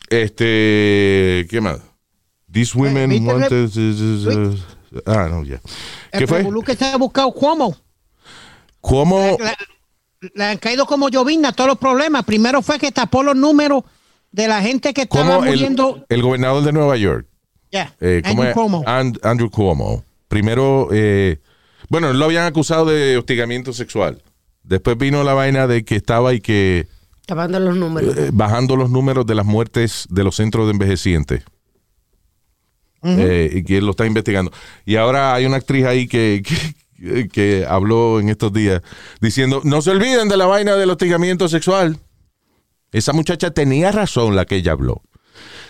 Este, 0.10 1.48
¿qué 1.50 1.60
más? 1.62 1.80
These 2.52 2.78
women 2.78 3.10
¿viste 3.10 3.28
want 3.28 3.52
el- 3.52 3.72
to- 3.72 4.56
Ah, 5.06 5.28
no, 5.30 5.44
ya. 5.44 5.60
¿Qué 6.12 6.20
El 6.20 6.28
fue? 6.28 6.38
revolú 6.40 6.64
que 6.64 6.76
se 6.76 6.86
ha 6.86 6.98
buscado 6.98 7.32
Cuomo. 7.32 7.76
¿Cómo? 8.82 9.38
Le, 10.22 10.30
le 10.36 10.44
han 10.44 10.58
caído 10.58 10.86
como 10.86 11.10
llovizna 11.10 11.52
todos 11.54 11.68
los 11.70 11.78
problemas. 11.78 12.24
Primero 12.26 12.62
fue 12.62 12.80
que 12.80 12.92
tapó 12.92 13.24
los 13.24 13.36
números 13.36 13.84
de 14.32 14.48
la 14.48 14.62
gente 14.62 14.94
que 14.94 15.04
estaba 15.04 15.36
¿Cómo 15.36 15.44
el, 15.46 15.52
muriendo. 15.52 16.06
el 16.10 16.22
gobernador 16.22 16.64
de 16.64 16.72
Nueva 16.72 16.98
York? 16.98 17.26
Yeah, 17.72 17.94
eh, 18.00 18.22
¿cómo 18.28 18.42
Andrew? 18.42 18.54
Cuomo. 18.54 18.84
And- 18.88 19.20
Andrew 19.24 19.50
Cuomo. 19.50 20.04
Primero, 20.28 20.90
eh, 20.92 21.40
bueno, 21.90 22.12
lo 22.14 22.26
habían 22.26 22.46
acusado 22.46 22.86
de 22.86 23.18
hostigamiento 23.18 23.74
sexual. 23.74 24.22
Después 24.64 24.98
vino 24.98 25.24
la 25.24 25.34
vaina 25.34 25.68
de 25.68 25.84
que 25.86 25.96
estaba 25.96 26.34
y 26.34 26.42
que 26.42 26.88
Tapando 27.26 27.60
los 27.60 27.76
números. 27.78 28.16
eh, 28.18 28.30
bajando 28.34 28.76
los 28.76 28.90
números 28.90 29.26
de 29.26 29.36
las 29.36 29.46
muertes 29.46 30.06
de 30.10 30.24
los 30.24 30.36
centros 30.36 30.66
de 30.68 30.72
envejecientes. 30.74 31.44
Eh, 33.04 33.50
y 33.54 33.64
que 33.64 33.78
él 33.78 33.86
lo 33.86 33.92
está 33.92 34.06
investigando. 34.06 34.52
Y 34.86 34.98
ahora 34.98 35.34
hay 35.34 35.46
una 35.46 35.56
actriz 35.58 35.86
ahí 35.86 36.08
que, 36.08 36.42
que, 36.46 36.56
que 37.32 37.66
habló 37.68 38.20
en 38.20 38.30
estos 38.30 38.52
días 38.54 38.82
diciendo, 39.22 39.62
no 39.64 39.82
se 39.82 39.92
olviden 39.92 40.28
de 40.30 40.38
la 40.38 40.46
vaina 40.46 40.76
del 40.76 40.90
hostigamiento 40.90 41.48
sexual. 41.48 41.98
Esa 42.92 43.14
muchacha 43.14 43.52
tenía 43.52 43.92
razón 43.92 44.36
la 44.36 44.46
que 44.46 44.56
ella 44.56 44.72
habló. 44.74 45.02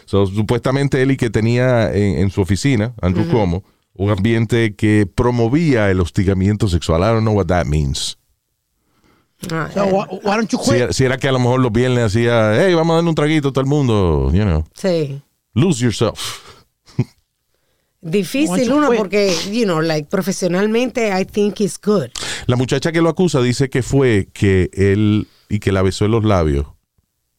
So, 0.06 0.26
supuestamente 0.26 1.02
él 1.02 1.12
y 1.12 1.18
que 1.18 1.30
tenía 1.30 1.94
en, 1.94 2.18
en 2.20 2.32
su 2.32 2.42
oficina, 2.42 2.94
Andrew 3.02 3.28
Cuomo, 3.30 3.64
un 3.94 4.10
ambiente 4.10 4.74
que 4.76 5.06
promovía 5.06 5.92
el 5.92 6.00
hostigamiento 6.00 6.68
sexual. 6.68 7.02
I 7.02 7.06
don't 7.14 7.22
know 7.22 7.34
what 7.36 7.48
that 7.48 7.66
means. 7.66 8.18
Ah, 9.52 9.70
So, 9.74 9.86
why, 9.86 10.06
why 10.24 10.36
don't 10.38 10.50
you 10.52 10.58
Si 10.64 10.72
quit? 10.72 10.82
era, 10.82 10.94
si 10.94 11.04
era 11.06 11.18
que 11.18 11.28
a 11.28 11.32
lo 11.32 11.40
mejor 11.40 11.60
los 11.60 11.72
viernes 11.72 12.06
hacía, 12.06 12.54
hey, 12.66 12.74
vamos 12.74 12.94
a 12.94 12.96
darle 12.96 13.10
un 13.10 13.16
traguito 13.16 13.50
a 13.50 13.52
todo 13.54 13.62
el 13.62 13.68
mundo, 13.70 14.32
you 14.34 14.44
know, 14.44 14.66
sí. 14.74 15.22
lose 15.54 15.82
yourself. 15.84 16.49
Difícil 18.02 18.72
uno 18.72 18.92
porque, 18.96 19.34
you 19.52 19.66
know, 19.66 19.82
like 19.82 20.08
profesionalmente, 20.10 21.10
I 21.20 21.26
think 21.26 21.60
it's 21.60 21.78
good. 21.82 22.08
La 22.48 22.56
muchacha 22.56 22.92
que 22.92 23.02
lo 23.02 23.10
acusa 23.10 23.42
dice 23.42 23.70
que 23.70 23.84
fue 23.84 24.28
que 24.34 24.70
él 24.74 25.28
y 25.50 25.60
que 25.60 25.72
la 25.72 25.82
besó 25.82 26.06
en 26.06 26.12
los 26.12 26.24
labios 26.24 26.66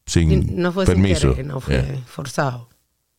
sin 0.05 0.55
No 0.61 0.71
fue 0.71 0.85
permiso. 0.85 1.21
sin 1.21 1.31
querer, 1.31 1.45
no 1.45 1.59
fue 1.61 1.75
Yeah. 1.75 2.03
forzado. 2.05 2.69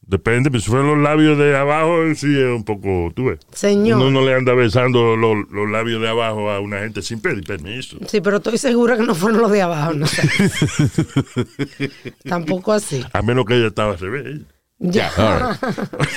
Depende, 0.04 0.50
pero 0.50 0.60
si 0.60 0.68
fueron 0.68 0.88
los 0.88 0.98
labios 0.98 1.38
de 1.38 1.56
abajo, 1.56 1.96
sí 2.16 2.26
es 2.36 2.44
un 2.44 2.64
poco, 2.64 3.12
tú 3.14 3.26
ves. 3.26 3.38
Señor. 3.52 3.98
Uno 4.00 4.10
no 4.10 4.20
le 4.26 4.34
anda 4.34 4.52
besando 4.52 5.16
los, 5.16 5.48
los 5.50 5.70
labios 5.70 6.02
de 6.02 6.08
abajo 6.08 6.50
a 6.50 6.60
una 6.60 6.80
gente 6.80 7.02
sin 7.02 7.20
pedir 7.20 7.44
permiso. 7.44 7.96
Sí, 8.08 8.20
pero 8.20 8.38
estoy 8.38 8.58
segura 8.58 8.96
que 8.96 9.04
no 9.04 9.14
fueron 9.14 9.40
los 9.40 9.50
de 9.52 9.62
abajo, 9.62 9.94
no 9.94 10.06
sé. 10.06 10.22
Tampoco 12.28 12.72
así. 12.72 13.04
A 13.12 13.22
menos 13.22 13.44
que 13.46 13.54
ella 13.56 13.68
estaba 13.68 13.92
al 13.92 13.98
revés. 13.98 14.40
Ya. 14.78 15.10
Right. 15.16 15.78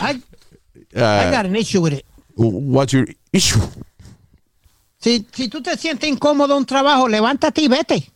I, 0.00 0.20
Uh, 0.94 0.98
I 0.98 1.30
got 1.30 1.46
an 1.46 1.54
issue 1.54 1.80
with 1.80 1.92
it. 1.92 2.04
what's 2.36 2.92
your 2.92 3.06
issue? 3.32 3.60
Si, 4.98 5.24
si 5.32 5.48
tú 5.48 5.62
te 5.62 5.76
sientes 5.76 6.08
incómodo 6.08 6.54
en 6.54 6.58
un 6.58 6.66
trabajo, 6.66 7.08
levántate 7.08 7.62
y 7.62 7.68
vete. 7.68 8.10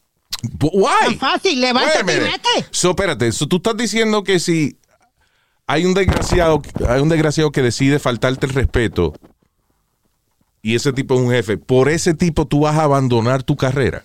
But 0.59 0.72
Why? 0.74 0.90
Tan 1.00 1.18
fácil, 1.18 1.61
levántate 1.61 2.16
y 2.16 2.18
vete. 2.20 2.66
So, 2.72 2.90
espérate, 2.90 3.30
so, 3.33 3.46
tú 3.46 3.57
estás 3.57 3.76
diciendo 3.76 4.24
que 4.24 4.40
si 4.40 4.76
hay 5.66 5.87
un 5.87 5.94
desgraciado, 5.94 6.61
hay 6.88 7.00
un 7.00 7.09
desgraciado 7.09 7.52
que 7.52 7.62
decide 7.62 7.98
faltarte 7.98 8.46
el 8.46 8.52
respeto 8.52 9.14
y 10.61 10.74
ese 10.74 10.92
tipo 10.92 11.14
es 11.14 11.20
un 11.20 11.30
jefe, 11.30 11.57
por 11.57 11.88
ese 11.88 12.12
tipo 12.12 12.46
tú 12.46 12.61
vas 12.61 12.76
a 12.76 12.83
abandonar 12.85 13.42
tu 13.44 13.57
carrera. 13.57 14.04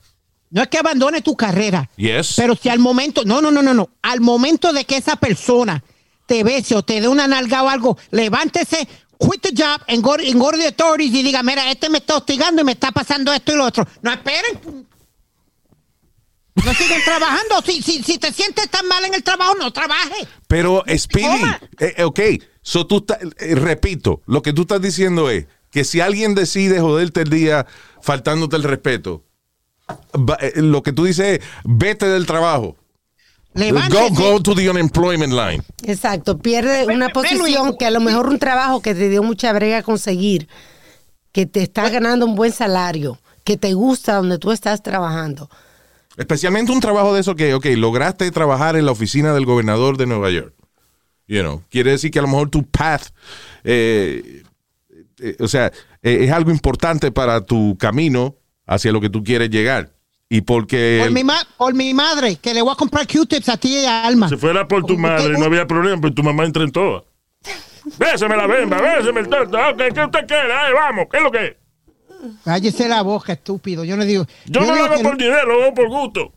No 0.52 0.62
es 0.62 0.67
que 0.67 0.78
abandone 0.78 1.21
tu 1.21 1.36
carrera. 1.36 1.89
Yes. 1.95 2.34
Pero 2.36 2.56
si 2.56 2.69
al 2.69 2.80
momento, 2.80 3.23
no, 3.25 3.41
no, 3.41 3.52
no, 3.52 3.62
no, 3.62 3.73
no. 3.73 3.89
Al 4.02 4.19
momento 4.21 4.73
de 4.73 4.84
que 4.86 4.97
esa 4.97 5.15
persona 5.15 5.84
te 6.30 6.44
bese 6.44 6.76
o 6.76 6.84
te 6.84 7.02
dé 7.02 7.08
una 7.08 7.28
nalga 7.28 7.63
o 7.63 7.70
algo, 7.70 7.98
levántese, 8.12 8.88
quit 9.18 9.42
the 9.42 9.52
job, 9.52 9.82
to 9.88 10.58
the 10.58 10.68
authorities 10.68 11.13
y 11.15 11.24
diga, 11.24 11.42
mira, 11.42 11.70
este 11.72 11.89
me 11.89 11.98
está 11.98 12.18
hostigando 12.18 12.62
y 12.62 12.65
me 12.65 12.74
está 12.74 12.92
pasando 12.92 13.34
esto 13.34 13.52
y 13.52 13.56
lo 13.56 13.65
otro. 13.65 13.86
No 14.04 14.13
esperen. 14.13 14.86
No 16.54 16.74
sigan 16.76 17.02
trabajando. 17.04 17.62
Si, 17.65 17.82
si, 17.82 18.04
si 18.04 18.20
te 18.20 18.32
sientes 18.32 18.70
tan 18.70 18.88
mal 18.88 19.04
en 19.06 19.15
el 19.15 19.24
trabajo, 19.24 19.56
no 19.56 19.74
trabaje. 19.74 20.28
Pero, 20.48 20.84
Speedy, 20.96 21.42
eh, 21.80 22.04
ok, 22.04 22.20
so 22.62 22.86
tú 22.86 23.04
eh, 23.39 23.56
repito, 23.56 24.22
lo 24.28 24.44
que 24.44 24.54
tú 24.54 24.62
estás 24.62 24.82
diciendo 24.82 25.32
es 25.32 25.48
que 25.72 25.84
si 25.84 26.00
alguien 26.00 26.36
decide 26.36 26.80
joderte 26.80 27.22
el 27.22 27.30
día 27.30 27.65
faltándote 28.02 28.56
el 28.56 28.63
respeto, 28.63 29.26
eh, 30.42 30.54
lo 30.58 30.84
que 30.84 30.94
tú 30.94 31.06
dices 31.06 31.39
es, 31.39 31.46
vete 31.63 32.06
del 32.06 32.28
trabajo. 32.28 32.78
Go, 33.53 33.62
Levántese. 33.62 34.15
go 34.15 34.39
to 34.41 34.53
the 34.55 34.69
unemployment 34.69 35.33
line. 35.33 35.63
Exacto, 35.83 36.38
pierde 36.38 36.85
una 36.85 37.09
posición 37.09 37.75
que 37.77 37.85
a 37.85 37.91
lo 37.91 37.99
mejor 37.99 38.27
un 38.27 38.39
trabajo 38.39 38.81
que 38.81 38.93
te 38.93 39.09
dio 39.09 39.23
mucha 39.23 39.51
brega 39.53 39.81
conseguir, 39.81 40.47
que 41.31 41.45
te 41.45 41.63
está 41.63 41.89
ganando 41.89 42.25
un 42.25 42.35
buen 42.35 42.51
salario, 42.51 43.17
que 43.43 43.57
te 43.57 43.73
gusta 43.73 44.15
donde 44.15 44.38
tú 44.38 44.51
estás 44.51 44.83
trabajando. 44.83 45.49
Especialmente 46.15 46.71
un 46.71 46.79
trabajo 46.79 47.13
de 47.13 47.21
eso 47.21 47.35
que, 47.35 47.53
ok, 47.53 47.65
lograste 47.77 48.29
trabajar 48.31 48.75
en 48.75 48.85
la 48.85 48.91
oficina 48.91 49.33
del 49.33 49.45
gobernador 49.45 49.97
de 49.97 50.05
Nueva 50.05 50.29
York. 50.29 50.53
You 51.27 51.41
know, 51.41 51.63
quiere 51.69 51.91
decir 51.91 52.12
que 52.12 52.19
a 52.19 52.23
lo 52.23 52.27
mejor 52.27 52.49
tu 52.49 52.63
path, 52.63 53.03
eh, 53.63 54.43
eh, 55.19 55.38
o 55.39 55.47
sea, 55.47 55.67
eh, 56.01 56.19
es 56.21 56.31
algo 56.31 56.51
importante 56.51 57.12
para 57.12 57.45
tu 57.45 57.77
camino 57.77 58.35
hacia 58.65 58.91
lo 58.91 58.99
que 58.99 59.09
tú 59.09 59.23
quieres 59.23 59.49
llegar. 59.49 59.91
Y 60.30 60.42
porque... 60.42 61.00
Por 61.02 61.12
mi, 61.12 61.24
ma- 61.24 61.48
por 61.58 61.74
mi 61.74 61.92
madre, 61.94 62.36
que 62.36 62.54
le 62.54 62.62
voy 62.62 62.72
a 62.72 62.76
comprar 62.76 63.08
Q-tips 63.08 63.50
a 63.50 63.58
ti 63.58 63.80
y 63.80 63.86
a 63.86 64.06
Alma. 64.06 64.30
Si 64.30 64.38
fuera 64.38 64.68
por 64.68 64.86
tu 64.86 64.96
madre, 64.98 65.34
no 65.38 65.46
había 65.46 65.65
problema, 65.65 66.00
pero 66.00 66.13
tu 66.13 66.22
mamá 66.22 66.46
entra 66.46 66.63
en 66.63 66.72
todas. 66.72 67.04
Béseme 67.98 68.38
la 68.38 68.46
bemba, 68.46 68.80
béseme 68.80 69.22
el 69.22 69.28
tonto. 69.30 69.58
Ok, 69.58 69.78
¿qué 69.94 70.04
usted 70.06 70.28
quiere? 70.28 70.54
Ahí 70.54 70.74
vamos, 70.74 71.08
¿qué 71.12 71.18
es 71.18 71.24
lo 71.24 71.32
que 71.32 71.46
es? 71.46 71.56
Cállese 72.46 72.88
la 72.88 73.02
boca, 73.02 73.34
estúpido. 73.34 73.84
Yo 73.84 73.98
no 73.98 74.06
digo. 74.06 74.28
Yo, 74.46 74.62
no 74.62 74.76
lo 74.76 74.84
hago 74.86 75.02
por 75.02 75.18
dinero, 75.18 75.46
lo 75.48 75.63
hago 75.63 75.74
por 75.74 75.88
gusto. 75.89 76.34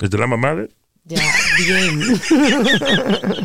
¿Es 0.00 0.10
de 0.10 0.18
la 0.18 0.26
mamá 0.26 0.54
de? 0.56 0.68
Ya, 1.04 1.22
bien. 1.58 2.20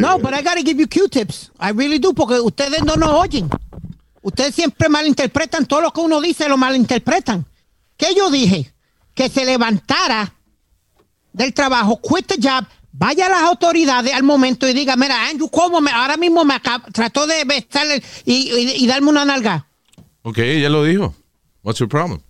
No, 0.00 0.18
but 0.18 0.32
I 0.32 0.42
gotta 0.42 0.62
give 0.62 0.78
you 0.80 0.86
Q-tips. 0.86 1.50
I 1.58 1.72
really 1.72 1.98
do, 1.98 2.14
porque 2.14 2.38
ustedes 2.40 2.82
no 2.84 2.94
nos 2.94 3.10
oyen. 3.10 3.50
Ustedes 4.22 4.54
siempre 4.54 4.88
malinterpretan 4.88 5.66
todo 5.66 5.80
lo 5.80 5.92
que 5.92 6.00
uno 6.00 6.20
dice, 6.20 6.48
lo 6.48 6.56
malinterpretan. 6.56 7.44
¿Qué 7.96 8.14
yo 8.16 8.30
dije? 8.30 8.72
Que 9.14 9.28
se 9.28 9.44
levantara 9.44 10.32
del 11.32 11.52
trabajo, 11.52 12.00
quit 12.00 12.26
the 12.26 12.36
job, 12.36 12.64
vaya 12.92 13.26
a 13.26 13.30
las 13.30 13.42
autoridades 13.42 14.12
al 14.14 14.22
momento 14.22 14.68
y 14.68 14.72
diga, 14.74 14.96
mira, 14.96 15.28
Andrew, 15.28 15.48
¿cómo 15.50 15.80
me, 15.80 15.90
ahora 15.90 16.16
mismo 16.16 16.44
me 16.44 16.54
acab- 16.54 16.90
trató 16.92 17.26
de 17.26 17.44
besarle 17.44 18.02
y, 18.24 18.50
y- 18.52 18.84
y 18.84 18.86
darme 18.86 19.08
una 19.10 19.24
nalga? 19.24 19.66
Ok, 20.22 20.38
ella 20.38 20.68
lo 20.68 20.84
dijo. 20.84 21.14
What's 21.62 21.78
your 21.80 21.88
problem? 21.88 22.20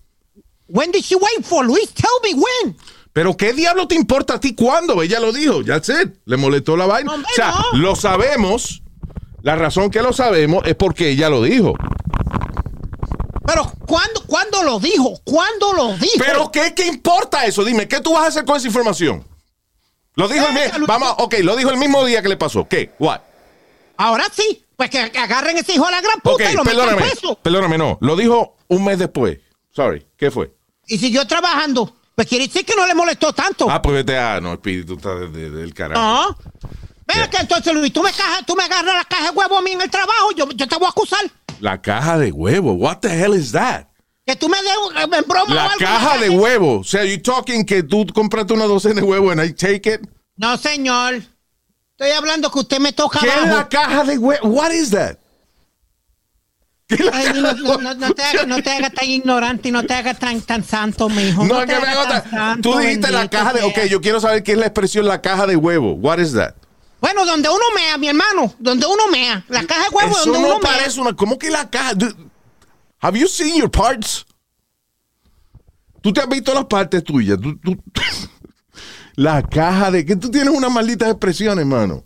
When 0.69 0.91
did 0.93 1.03
she 1.05 1.17
wait 1.17 1.45
for, 1.45 1.65
Luis? 1.67 1.93
Tell 1.93 2.09
me 2.23 2.35
when. 2.35 2.77
Pero 3.13 3.37
¿qué 3.37 3.53
diablo 3.53 3.87
te 3.87 3.95
importa 3.95 4.35
a 4.35 4.41
ti 4.41 4.55
cuándo? 4.55 5.03
Ella 5.03 5.21
lo 5.21 5.33
dijo, 5.33 5.61
ya 5.63 5.83
sé, 5.83 6.13
le 6.25 6.37
molestó 6.39 6.77
la 6.77 6.87
vaina. 6.87 7.13
Hombre, 7.13 7.29
o 7.31 7.35
sea, 7.35 7.51
no. 7.73 7.79
lo 7.79 7.95
sabemos. 7.97 8.82
La 9.43 9.57
razón 9.57 9.91
que 9.91 10.03
lo 10.03 10.13
sabemos 10.13 10.63
es 10.67 10.75
porque 10.75 11.09
ella 11.11 11.29
lo 11.29 11.43
dijo. 11.43 11.75
Pero, 13.47 13.71
¿cuándo, 13.87 14.23
¿cuándo 14.27 14.63
lo 14.63 14.79
dijo? 14.79 15.21
¿Cuándo 15.25 15.73
lo 15.73 15.97
dijo? 15.97 16.15
Pero 16.19 16.51
¿qué, 16.53 16.75
qué 16.75 16.87
importa 16.87 17.45
eso? 17.45 17.65
Dime, 17.65 17.89
¿qué 17.89 18.01
tú 18.01 18.13
vas 18.15 18.25
a 18.25 18.27
hacer 18.29 18.45
con 18.45 18.57
esa 18.57 18.69
información? 18.69 19.27
Lo 20.15 20.29
dijo 20.29 20.47
el 20.47 20.53
mismo, 20.55 20.87
vamos, 20.87 21.15
ok, 21.19 21.35
lo 21.43 21.57
dijo 21.57 21.71
el 21.71 21.77
mismo 21.79 22.05
día 22.05 22.23
que 22.23 22.29
le 22.29 22.37
pasó. 22.37 22.69
¿Qué? 22.69 22.93
What? 22.99 23.21
Ahora 23.97 24.25
sí, 24.33 24.65
pues 24.77 24.91
que 24.91 24.99
agarren 25.01 25.57
ese 25.59 25.75
hijo 25.75 25.87
a 25.87 25.91
la 25.91 26.01
gran 26.01 26.21
puta 26.21 26.45
Ok, 26.45 26.51
y 26.53 26.55
lo 26.57 26.65
metan 26.65 26.79
perdóname, 26.85 27.03
preso. 27.11 27.39
perdóname, 27.43 27.79
no. 27.79 27.99
Lo 28.01 28.15
dijo 28.17 28.57
un 28.69 28.85
mes 28.85 28.99
después. 28.99 29.39
Sorry, 29.75 30.07
¿qué 30.17 30.31
fue? 30.31 30.53
Y 30.87 30.99
siguió 30.99 31.27
trabajando, 31.27 31.97
pues 32.15 32.29
quiere 32.29 32.47
decir 32.47 32.65
que 32.65 32.77
no 32.77 32.87
le 32.87 32.95
molestó 32.95 33.33
tanto. 33.33 33.69
Ah, 33.71 33.81
pues 33.83 33.95
vete 33.97 34.19
a, 34.19 34.41
no, 34.41 34.53
espíritu 34.53 34.95
está 34.95 35.15
de- 35.15 35.29
de- 35.29 35.51
del 35.51 35.73
carajo. 35.75 36.01
No. 36.01 36.37
Que 37.31 37.37
entonces, 37.39 37.73
Luis, 37.75 37.93
tú 37.93 38.03
me, 38.03 38.11
caja- 38.11 38.43
tú 38.47 38.55
me 38.57 38.65
agarras 38.65 38.95
la 38.97 39.05
caja 39.05 39.25
de 39.25 39.31
huevo 39.31 39.59
a 39.59 39.63
mí 39.63 39.73
en 39.73 39.81
el 39.83 39.91
trabajo, 39.91 40.33
yo, 40.37 40.49
yo 40.51 40.67
te 40.69 40.77
voy 40.77 40.87
a 40.87 40.91
acusar. 40.91 41.21
La 41.61 41.81
caja 41.81 42.19
de 42.19 42.33
huevo, 42.33 42.73
what 42.73 42.99
the 42.99 43.09
hell 43.09 43.35
is 43.35 43.53
that? 43.53 43.87
Que 44.27 44.37
tú 44.37 44.49
me 44.49 44.57
des 44.63 45.19
en 45.19 45.25
broma 45.29 45.51
o 45.51 45.55
La 45.55 45.65
algo. 45.67 45.79
caja 45.79 46.19
de 46.19 46.31
huevo. 46.31 46.81
O 46.81 46.85
sea, 46.85 47.05
you 47.05 47.21
talking 47.21 47.65
que 47.65 47.83
tú 47.83 48.07
compraste 48.15 48.53
una 48.55 48.65
docena 48.67 48.97
de 49.01 49.03
huevos 49.03 49.33
and 49.33 49.43
I 49.45 49.53
take 49.53 49.95
it. 49.95 50.01
No, 50.37 50.57
señor. 50.57 51.23
Estoy 51.99 52.11
hablando 52.17 52.51
que 52.51 52.59
usted 52.61 52.79
me 52.79 52.93
toca 52.93 53.21
¿Qué 53.21 53.29
es 53.29 53.47
la 53.49 53.69
caja 53.69 54.05
de 54.05 54.19
huevo? 54.19 54.49
What 54.49 54.71
is 54.73 54.91
that? 54.91 55.17
¿Qué 56.87 56.97
es 56.97 57.11
Ay, 57.13 57.27
no, 57.35 57.53
no, 57.53 57.77
no, 57.79 57.95
no 57.95 58.13
te 58.15 58.23
hagas 58.23 58.47
no 58.47 58.63
te 58.63 58.71
hagas 58.71 58.93
tan 58.93 59.09
ignorante 59.09 59.69
y 59.69 59.73
no 59.73 59.83
te 59.85 59.95
hagas 59.95 60.19
tan, 60.19 60.41
tan 60.43 60.65
santo, 60.65 61.09
mijo. 61.09 61.45
No, 61.45 61.61
te 61.61 61.67
que 61.75 61.81
me 61.81 61.87
hagas 61.87 62.09
tan 62.23 62.31
santo, 62.31 62.71
Tú 62.73 62.79
dijiste 62.79 63.11
la 63.11 63.29
caja 63.29 63.53
de. 63.53 63.63
Ok, 63.63 63.79
yo 63.89 64.01
quiero 64.01 64.21
saber 64.21 64.43
qué 64.43 64.53
es 64.53 64.59
la 64.59 64.67
expresión 64.67 65.07
la 65.07 65.21
caja 65.21 65.47
de 65.47 65.57
huevo. 65.57 65.93
What 65.95 66.19
is 66.19 66.33
that? 66.35 66.55
Bueno, 67.03 67.27
donde 67.27 67.49
uno 67.51 67.65
mea, 67.75 67.99
mi 67.99 68.09
hermano. 68.09 68.55
Donde 68.59 68.87
uno 68.87 69.09
mea. 69.11 69.45
La 69.49 69.67
caja 69.67 69.83
de 69.83 69.89
huevo 69.95 70.11
Eso 70.13 70.25
donde 70.31 70.39
no 70.39 70.47
uno 70.47 70.59
mea. 70.61 70.71
parece 70.73 71.01
una. 71.01 71.15
¿Cómo 71.15 71.39
que 71.39 71.51
la 71.51 71.69
caja? 71.69 71.93
Dude, 71.95 72.15
Have 73.01 73.19
you 73.19 73.27
seen 73.29 73.57
your 73.59 73.71
parts? 73.71 74.25
¿Tú 76.01 76.13
te 76.13 76.21
has 76.21 76.29
visto 76.29 76.55
las 76.55 76.65
partes 76.67 77.03
tuyas? 77.05 77.39
¿Tú, 77.41 77.57
tú- 77.59 77.77
La 79.17 79.43
caja 79.43 79.91
de... 79.91 80.07
Que 80.07 80.17
tú 80.17 80.31
tienes 80.31 80.55
unas 80.55 80.71
malditas 80.73 81.11
expresiones, 81.11 81.59
hermano. 81.63 82.05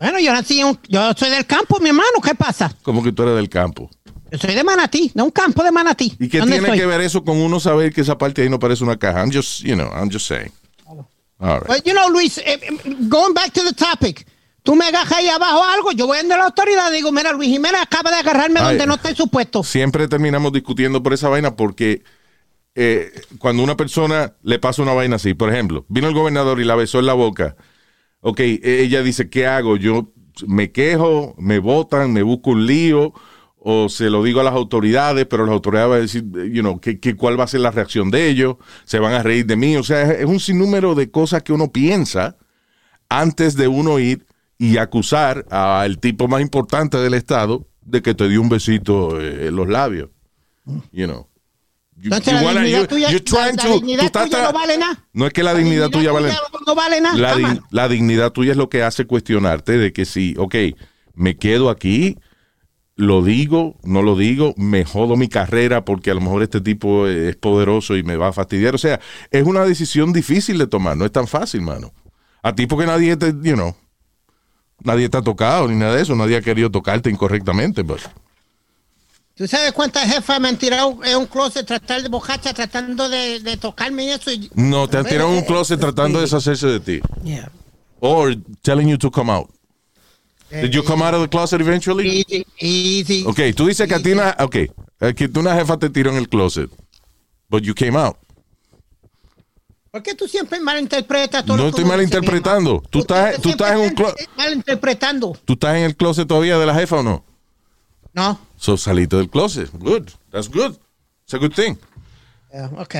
Bueno, 0.00 0.18
yo 0.18 0.32
nací 0.32 0.60
en 0.60 0.66
un- 0.68 0.80
yo 0.88 1.12
soy 1.16 1.28
del 1.30 1.44
campo, 1.46 1.78
mi 1.80 1.88
hermano, 1.88 2.20
¿qué 2.22 2.34
pasa? 2.34 2.74
Como 2.82 3.02
que 3.02 3.12
tú 3.12 3.22
eres 3.24 3.34
del 3.36 3.48
campo. 3.48 3.90
Yo 4.30 4.38
soy 4.38 4.54
de 4.54 4.62
Manatí, 4.64 5.10
de 5.14 5.22
un 5.22 5.30
campo 5.30 5.62
de 5.62 5.70
Manatí. 5.72 6.16
¿Y 6.18 6.28
qué 6.28 6.38
¿Dónde 6.38 6.54
tiene 6.54 6.68
estoy? 6.68 6.78
que 6.80 6.86
ver 6.86 7.00
eso 7.00 7.24
con 7.24 7.36
uno 7.38 7.58
saber 7.60 7.92
que 7.92 8.00
esa 8.02 8.16
parte 8.16 8.42
ahí 8.42 8.48
no 8.48 8.58
parece 8.58 8.84
una 8.84 8.96
caja? 8.98 9.20
I'm 9.20 9.32
just, 9.32 9.60
you 9.62 9.74
know, 9.74 9.88
I'm 9.92 10.10
just 10.10 10.26
saying. 10.26 10.52
All 11.38 11.60
right. 11.60 11.68
Well, 11.68 11.80
you 11.84 11.92
know, 11.92 12.08
Luis, 12.08 12.38
eh, 12.38 12.58
eh, 12.60 12.94
going 13.08 13.34
back 13.34 13.52
to 13.52 13.62
the 13.62 13.72
topic. 13.72 14.26
Tú 14.62 14.74
me 14.74 14.84
agarras 14.86 15.12
ahí 15.12 15.28
abajo 15.28 15.64
algo, 15.64 15.92
yo 15.92 16.06
voy 16.06 16.18
a 16.18 16.22
la 16.24 16.44
autoridad 16.44 16.90
y 16.92 16.96
digo, 16.96 17.10
mira, 17.10 17.32
Luis 17.32 17.48
Jiménez 17.48 17.80
acaba 17.80 18.10
de 18.10 18.18
agarrarme 18.18 18.60
Ay. 18.60 18.66
donde 18.66 18.86
no 18.86 18.94
está 18.94 19.08
en 19.08 19.16
su 19.16 19.28
puesto. 19.28 19.62
Siempre 19.62 20.08
terminamos 20.08 20.52
discutiendo 20.52 21.02
por 21.02 21.14
esa 21.14 21.28
vaina 21.30 21.56
porque 21.56 22.02
eh, 22.74 23.10
cuando 23.38 23.62
una 23.62 23.76
persona 23.76 24.34
le 24.42 24.58
pasa 24.58 24.82
una 24.82 24.92
vaina 24.92 25.16
así, 25.16 25.32
por 25.32 25.50
ejemplo, 25.50 25.86
vino 25.88 26.08
el 26.08 26.14
gobernador 26.14 26.60
y 26.60 26.64
la 26.64 26.74
besó 26.74 26.98
en 26.98 27.06
la 27.06 27.14
boca. 27.14 27.56
Ok, 28.20 28.40
ella 28.40 29.02
dice, 29.02 29.30
¿qué 29.30 29.46
hago? 29.46 29.76
Yo 29.76 30.12
me 30.46 30.70
quejo, 30.70 31.34
me 31.38 31.60
votan, 31.60 32.12
me 32.12 32.22
busco 32.22 32.50
un 32.50 32.66
lío 32.66 33.14
o 33.60 33.88
se 33.88 34.08
lo 34.10 34.22
digo 34.22 34.40
a 34.40 34.44
las 34.44 34.54
autoridades, 34.54 35.26
pero 35.26 35.44
las 35.44 35.52
autoridades 35.52 35.88
van 35.90 35.98
a 35.98 36.02
decir, 36.02 36.24
you 36.52 36.62
know, 36.62 36.80
que, 36.80 37.00
que 37.00 37.16
cuál 37.16 37.38
va 37.38 37.44
a 37.44 37.48
ser 37.48 37.60
la 37.60 37.70
reacción 37.70 38.10
de 38.10 38.28
ellos, 38.28 38.56
se 38.84 38.98
van 38.98 39.12
a 39.14 39.22
reír 39.22 39.46
de 39.46 39.56
mí. 39.56 39.76
O 39.76 39.82
sea, 39.82 40.02
es, 40.02 40.20
es 40.20 40.26
un 40.26 40.38
sinnúmero 40.40 40.94
de 40.94 41.10
cosas 41.10 41.42
que 41.42 41.52
uno 41.52 41.70
piensa 41.72 42.36
antes 43.08 43.56
de 43.56 43.68
uno 43.68 43.98
ir 43.98 44.26
y 44.58 44.76
acusar 44.78 45.44
al 45.50 45.98
tipo 45.98 46.28
más 46.28 46.40
importante 46.40 46.98
del 46.98 47.14
Estado 47.14 47.66
de 47.82 48.02
que 48.02 48.14
te 48.14 48.28
dio 48.28 48.40
un 48.40 48.48
besito 48.48 49.20
eh, 49.20 49.48
en 49.48 49.56
los 49.56 49.68
labios. 49.68 50.10
You 50.92 51.06
know. 51.06 51.26
You- 51.96 52.04
Entonces, 52.14 52.32
you 52.34 52.38
la 52.38 52.44
wanna- 52.44 52.60
dignidad 52.60 52.80
you- 52.82 52.86
tuya, 52.86 53.10
la, 53.10 53.56
to- 53.62 53.74
dignidad 53.74 54.12
tra- 54.12 54.42
no 54.44 54.52
vale 54.52 54.78
nada. 54.78 55.04
No 55.12 55.26
es 55.26 55.32
que 55.32 55.42
la 55.42 55.54
dignidad 55.54 55.88
tuya 55.90 56.12
vale 56.12 56.32
no 56.66 56.74
vale 56.74 57.00
nada. 57.00 57.16
la, 57.18 57.34
di- 57.34 57.42
cámara. 57.42 57.62
la 57.70 57.88
dignidad 57.88 58.32
tuya 58.32 58.52
es 58.52 58.56
lo 58.56 58.68
que 58.68 58.82
hace 58.82 59.04
cuestionarte 59.06 59.78
de 59.78 59.92
que 59.92 60.04
si, 60.04 60.34
ok, 60.38 60.54
me 61.14 61.36
quedo 61.36 61.70
aquí, 61.70 62.16
lo 62.98 63.22
digo, 63.22 63.76
no 63.84 64.02
lo 64.02 64.16
digo, 64.16 64.54
me 64.56 64.84
jodo 64.84 65.16
mi 65.16 65.28
carrera 65.28 65.84
porque 65.84 66.10
a 66.10 66.14
lo 66.14 66.20
mejor 66.20 66.42
este 66.42 66.60
tipo 66.60 67.06
es 67.06 67.36
poderoso 67.36 67.96
y 67.96 68.02
me 68.02 68.16
va 68.16 68.28
a 68.28 68.32
fastidiar. 68.32 68.74
O 68.74 68.78
sea, 68.78 68.98
es 69.30 69.44
una 69.46 69.64
decisión 69.64 70.12
difícil 70.12 70.58
de 70.58 70.66
tomar, 70.66 70.96
no 70.96 71.04
es 71.04 71.12
tan 71.12 71.28
fácil, 71.28 71.60
mano. 71.62 71.92
A 72.42 72.54
ti 72.56 72.66
porque 72.66 72.86
nadie 72.86 73.16
te, 73.16 73.28
you 73.28 73.54
know, 73.54 73.74
nadie 74.82 75.08
te 75.08 75.16
ha 75.16 75.22
tocado 75.22 75.68
ni 75.68 75.76
nada 75.76 75.94
de 75.94 76.02
eso, 76.02 76.16
nadie 76.16 76.36
ha 76.36 76.42
querido 76.42 76.70
tocarte 76.72 77.08
incorrectamente, 77.08 77.84
pues. 77.84 78.02
¿Tú 79.36 79.46
sabes 79.46 79.70
cuántas 79.70 80.12
jefas 80.12 80.40
me 80.40 80.48
han 80.48 80.56
tirado 80.56 80.98
en 81.04 81.18
un 81.18 81.26
closet 81.26 81.64
tratar 81.64 82.02
de 82.02 82.08
bocacha, 82.08 82.52
tratando 82.52 83.08
de, 83.08 83.38
de 83.38 83.56
tocarme 83.56 84.06
y 84.06 84.10
eso? 84.10 84.32
Y- 84.32 84.50
No, 84.56 84.88
te 84.88 84.96
han 84.96 85.06
tirado 85.06 85.30
en 85.30 85.36
un 85.38 85.44
closet 85.44 85.78
tratando 85.78 86.18
de 86.18 86.24
deshacerse 86.24 86.66
de 86.66 86.80
ti. 86.80 87.00
Yeah. 87.22 87.48
Or 88.00 88.34
telling 88.62 88.88
you 88.88 88.98
to 88.98 89.08
come 89.12 89.30
out. 89.30 89.48
Did 90.50 90.72
you 90.72 90.82
come 90.82 91.02
out 91.04 91.14
of 91.14 91.20
the 91.22 91.28
closet 91.28 91.60
eventually? 91.60 92.24
Easy, 92.26 92.46
easy. 92.58 93.24
Ok, 93.26 93.40
tú 93.54 93.66
dices 93.66 93.86
que 93.86 93.94
a 93.94 94.02
ti 94.02 94.12
una, 94.12 94.34
ok, 94.38 94.54
eh, 94.56 95.14
que 95.14 95.30
una 95.38 95.54
jefa 95.54 95.78
te 95.78 95.90
tiró 95.90 96.10
en 96.10 96.16
el 96.16 96.28
closet, 96.28 96.70
but 97.48 97.62
you 97.62 97.74
came 97.74 97.98
out. 97.98 98.16
¿Por 99.90 100.02
qué 100.02 100.14
tú 100.14 100.28
siempre 100.28 100.60
malinterpretas 100.60 101.44
todo 101.44 101.56
No 101.56 101.68
estoy 101.68 101.84
malinterpretando. 101.84 102.82
Tú 102.90 103.00
estás- 103.00 103.40
tú 103.40 103.50
estás 103.50 103.72
en 103.72 103.78
un 103.78 103.82
siempre 103.84 104.04
clo- 104.04 104.14
está 104.16 104.30
Malinterpretando. 104.36 105.38
¿Tú 105.44 105.52
estás 105.54 105.76
en 105.76 105.84
el 105.84 105.96
closet 105.96 106.28
todavía 106.28 106.58
de 106.58 106.66
la 106.66 106.74
jefa 106.74 106.96
o 106.96 107.02
no? 107.02 107.24
No. 108.12 108.38
So 108.56 108.76
saliste 108.76 109.16
del 109.16 109.30
closet. 109.30 109.70
Good. 109.72 110.10
That's 110.30 110.48
good. 110.48 110.76
It's 111.24 111.34
a 111.34 111.38
good 111.38 111.52
thing. 111.52 111.76
Yeah, 112.52 112.70
ok. 112.78 112.96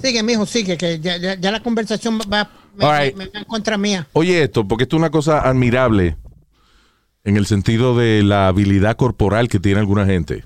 Sigue, 0.00 0.22
mijo, 0.22 0.46
sigue, 0.46 0.76
que 0.78 0.98
ya, 1.00 1.16
ya, 1.16 1.34
ya 1.34 1.50
la 1.50 1.60
conversación 1.62 2.18
va, 2.32 2.50
me, 2.74 3.10
right. 3.12 3.46
contra 3.46 3.76
mía. 3.76 4.06
Oye 4.12 4.44
esto, 4.44 4.66
porque 4.66 4.84
esto 4.84 4.96
es 4.96 5.00
una 5.00 5.10
cosa 5.10 5.40
admirable 5.40 6.16
en 7.24 7.36
el 7.36 7.46
sentido 7.46 7.96
de 7.96 8.22
la 8.22 8.48
habilidad 8.48 8.96
corporal 8.96 9.48
que 9.48 9.60
tiene 9.60 9.80
alguna 9.80 10.06
gente. 10.06 10.44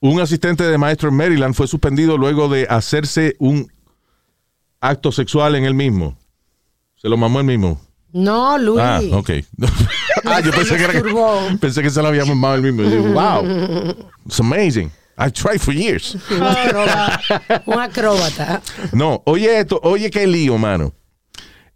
Un 0.00 0.20
asistente 0.20 0.64
de 0.64 0.78
maestro 0.78 1.08
en 1.08 1.16
Maryland 1.16 1.54
fue 1.54 1.66
suspendido 1.66 2.18
luego 2.18 2.48
de 2.48 2.66
hacerse 2.68 3.34
un 3.38 3.72
acto 4.80 5.10
sexual 5.10 5.56
en 5.56 5.64
él 5.64 5.74
mismo. 5.74 6.16
Se 6.96 7.08
lo 7.08 7.16
mamó 7.16 7.40
él 7.40 7.46
mismo. 7.46 7.80
No, 8.12 8.56
Luis. 8.58 8.80
Ah, 8.80 9.00
ok. 9.12 9.30
ah, 10.24 10.40
yo 10.40 10.50
pensé 10.52 10.76
que, 10.76 10.84
era 10.84 10.92
pensé 11.60 11.82
que 11.82 11.90
se 11.90 12.00
lo 12.00 12.08
había 12.08 12.24
mamado 12.24 12.54
él 12.54 12.62
mismo. 12.62 12.82
Digo, 12.82 13.08
wow, 13.12 13.44
it's 14.24 14.40
amazing. 14.40 14.90
I 15.18 15.30
tried 15.30 15.60
for 15.60 15.74
years. 15.74 16.16
Un 16.30 16.42
acróbata. 16.42 17.20
Un 17.66 17.80
acróbata. 17.80 18.62
No, 18.92 19.22
oye 19.26 19.58
esto, 19.58 19.80
oye 19.82 20.10
qué 20.10 20.26
lío, 20.26 20.56
mano. 20.58 20.92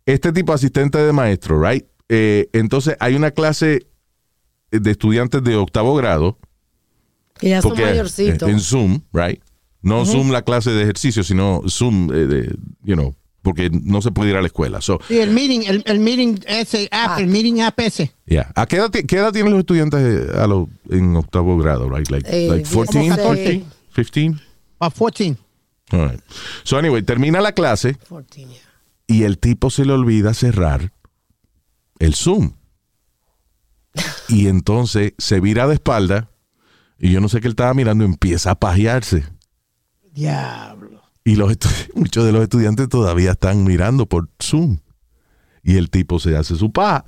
Este 0.07 0.33
tipo 0.33 0.53
asistente 0.53 0.99
de 0.99 1.13
maestro, 1.13 1.61
right? 1.61 1.85
Eh, 2.15 2.51
entonces 2.53 2.95
hay 3.01 3.15
una 3.15 3.31
clase 3.31 3.87
de 4.71 4.91
estudiantes 4.91 5.43
de 5.43 5.57
octavo 5.57 5.95
grado. 5.95 6.39
Que 7.39 7.49
ya 7.49 7.63
son 7.63 7.71
Porque 7.71 7.85
mayorcitos. 7.87 8.47
eh, 8.49 8.53
en 8.53 8.61
Zoom, 8.61 9.01
right? 9.15 9.41
No 9.81 10.05
Zoom 10.05 10.31
la 10.31 10.43
clase 10.43 10.71
de 10.71 10.83
ejercicio, 10.83 11.25
sino 11.25 11.63
Zoom, 11.69 12.13
eh, 12.13 12.27
de, 12.27 12.57
you 12.85 12.95
know, 12.95 13.17
porque 13.41 13.71
no 13.71 14.01
se 14.03 14.11
puede 14.13 14.31
ir 14.31 14.37
a 14.37 14.41
la 14.43 14.47
escuela. 14.47 14.81
So, 14.83 15.01
Sí, 15.09 15.19
el 15.19 15.31
meeting, 15.31 15.63
el, 15.67 15.83
el 15.87 15.99
meeting 16.01 16.39
ese 16.47 16.89
app, 16.93 17.13
Ah. 17.17 17.21
el 17.21 17.27
meeting 17.29 17.61
app 17.63 17.81
ese. 17.81 18.13
yeah. 18.27 18.53
¿A 18.55 18.67
qué 18.67 18.77
edad, 18.77 18.91
qué 18.91 19.17
edad 19.17 19.33
tienen 19.33 19.53
los 19.53 19.61
estudiantes 19.61 20.35
a 20.37 20.47
los- 20.47 20.69
en 20.91 21.17
octavo 21.17 21.57
grado, 21.57 21.89
right? 21.91 22.09
Like, 22.11 22.29
Eh, 22.31 22.49
like 22.49 22.69
14, 22.69 23.11
16. 23.11 23.65
15? 23.95 24.35
A 24.79 24.91
14. 24.91 25.37
All 25.91 26.11
right. 26.11 26.21
So 26.63 26.79
anyway, 26.79 27.03
termina 27.03 27.41
la 27.41 27.53
clase 27.53 27.95
14, 28.09 28.45
yeah. 28.47 28.59
y 29.09 29.25
el 29.25 29.39
tipo 29.39 29.71
se 29.71 29.85
le 29.87 29.95
olvida 29.95 30.33
cerrar 30.35 30.93
el 32.03 32.15
Zoom. 32.15 32.53
Y 34.29 34.49
entonces 34.49 35.13
se 35.19 35.41
vira 35.41 35.67
de 35.67 35.75
espalda 35.75 36.31
y 36.99 37.11
yo 37.11 37.21
no 37.21 37.29
sé 37.29 37.41
qué 37.41 37.49
él 37.49 37.53
estaba 37.53 37.75
mirando, 37.75 38.05
empieza 38.05 38.53
a 38.53 38.55
pajearse. 38.55 39.25
Diablo. 40.13 41.03
Y 41.25 41.37
los 41.37 41.57
muchos 41.95 42.25
de 42.25 42.33
los 42.33 42.43
estudiantes 42.43 42.89
todavía 42.89 43.33
están 43.33 43.65
mirando 43.65 44.07
por 44.07 44.29
Zoom. 44.43 44.79
Y 45.63 45.77
el 45.77 45.91
tipo 45.91 46.19
se 46.19 46.37
hace 46.37 46.57
su 46.57 46.73
paja 46.73 47.05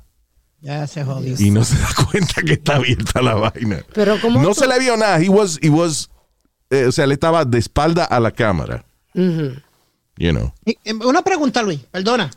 Ya 0.61 0.87
se 0.87 1.03
jodió. 1.03 1.35
y 1.37 1.51
no 1.51 1.63
se 1.65 1.77
da 1.77 1.89
cuenta 2.09 2.41
que 2.41 2.53
está 2.53 2.75
abierta 2.77 3.21
la 3.21 3.35
vaina. 3.35 3.83
Pero 3.93 4.19
¿cómo 4.21 4.41
No 4.41 4.49
tú- 4.49 4.55
se 4.55 4.67
le 4.67 4.79
vio 4.79 4.95
nada. 4.95 5.19
He 5.21 5.29
was, 5.29 5.59
he 5.61 5.69
was, 5.69 6.09
eh, 6.69 6.85
o 6.85 6.91
sea, 6.91 7.05
él 7.05 7.11
estaba 7.11 7.43
de 7.45 7.57
espalda 7.57 8.05
a 8.05 8.19
la 8.19 8.31
cámara. 8.31 8.85
You 9.13 10.31
know. 10.31 10.53
Eh, 10.65 10.75
Una 11.05 11.21
pregunta, 11.21 11.61
Luis, 11.63 11.79
perdona. 11.91 12.29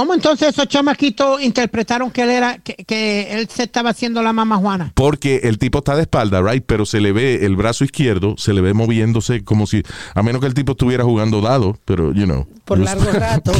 ¿Cómo 0.00 0.14
entonces 0.14 0.48
esos 0.48 0.66
chamaquitos 0.66 1.42
interpretaron 1.42 2.10
que 2.10 2.22
él 2.22 2.30
era, 2.30 2.56
que, 2.56 2.72
que 2.86 3.34
él 3.34 3.50
se 3.50 3.64
estaba 3.64 3.90
haciendo 3.90 4.22
la 4.22 4.32
mamá 4.32 4.56
Juana? 4.56 4.92
Porque 4.94 5.40
el 5.42 5.58
tipo 5.58 5.80
está 5.80 5.94
de 5.94 6.00
espalda, 6.00 6.40
right? 6.40 6.64
Pero 6.66 6.86
se 6.86 7.02
le 7.02 7.12
ve 7.12 7.44
el 7.44 7.54
brazo 7.54 7.84
izquierdo, 7.84 8.34
se 8.38 8.54
le 8.54 8.62
ve 8.62 8.72
moviéndose 8.72 9.44
como 9.44 9.66
si, 9.66 9.82
a 10.14 10.22
menos 10.22 10.40
que 10.40 10.46
el 10.46 10.54
tipo 10.54 10.72
estuviera 10.72 11.04
jugando 11.04 11.42
dado, 11.42 11.76
pero, 11.84 12.14
you 12.14 12.24
know. 12.24 12.46
Por 12.64 12.78
largo 12.78 13.04
rato. 13.12 13.52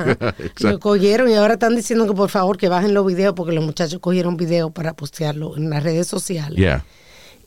Lo 0.60 0.80
cogieron 0.80 1.28
y 1.28 1.34
ahora 1.34 1.52
están 1.52 1.76
diciendo 1.76 2.06
que 2.06 2.14
por 2.14 2.30
favor 2.30 2.56
que 2.56 2.70
bajen 2.70 2.94
los 2.94 3.04
videos 3.04 3.34
porque 3.34 3.52
los 3.52 3.62
muchachos 3.62 3.98
cogieron 4.00 4.38
videos 4.38 4.72
para 4.72 4.94
postearlo 4.94 5.54
en 5.58 5.68
las 5.68 5.82
redes 5.82 6.06
sociales. 6.06 6.58
Yeah. 6.58 6.82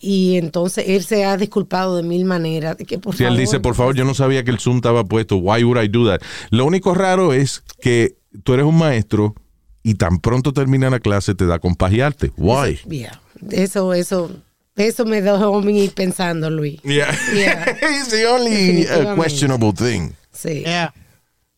Y 0.02 0.38
entonces 0.38 0.86
él 0.88 1.04
se 1.04 1.26
ha 1.26 1.38
disculpado 1.38 1.96
de 1.96 2.04
mil 2.04 2.26
maneras. 2.26 2.78
De 2.78 2.86
que 2.86 2.98
por 2.98 3.16
Si 3.16 3.24
él 3.24 3.38
dice, 3.38 3.60
por 3.60 3.76
favor, 3.76 3.96
yo 3.96 4.04
no 4.04 4.14
sabía 4.16 4.44
que 4.44 4.50
el 4.52 4.60
Zoom 4.60 4.78
estaba 4.78 5.04
puesto. 5.06 5.38
Why 5.38 5.64
would 5.64 5.82
I 5.82 5.88
do 5.88 6.08
that? 6.10 6.22
Lo 6.50 6.66
único 6.66 6.94
raro 6.96 7.34
es 7.34 7.64
que 7.82 8.18
tú 8.44 8.54
eres 8.54 8.66
un 8.66 8.78
maestro 8.78 9.36
y 9.84 9.96
tan 9.96 10.20
pronto 10.20 10.54
termina 10.54 10.90
la 10.90 11.00
clase 11.00 11.36
te 11.36 11.46
da 11.46 11.60
con 11.60 11.76
pajearte. 11.76 12.32
Why? 12.38 12.80
Yeah. 12.90 13.22
Eso, 13.52 13.94
eso, 13.94 14.32
eso 14.76 15.06
me 15.06 15.22
dejó 15.22 15.58
a 15.58 15.62
mí 15.62 15.90
pensando, 15.90 16.50
Luis. 16.50 16.82
Yeah. 16.82 17.16
Yeah. 17.34 17.78
It's 18.00 18.10
the 18.10 18.26
only 18.28 18.88
uh, 18.88 19.16
questionable 19.16 19.72
thing. 19.74 20.14
Sí. 20.34 20.62
Yeah. 20.62 20.94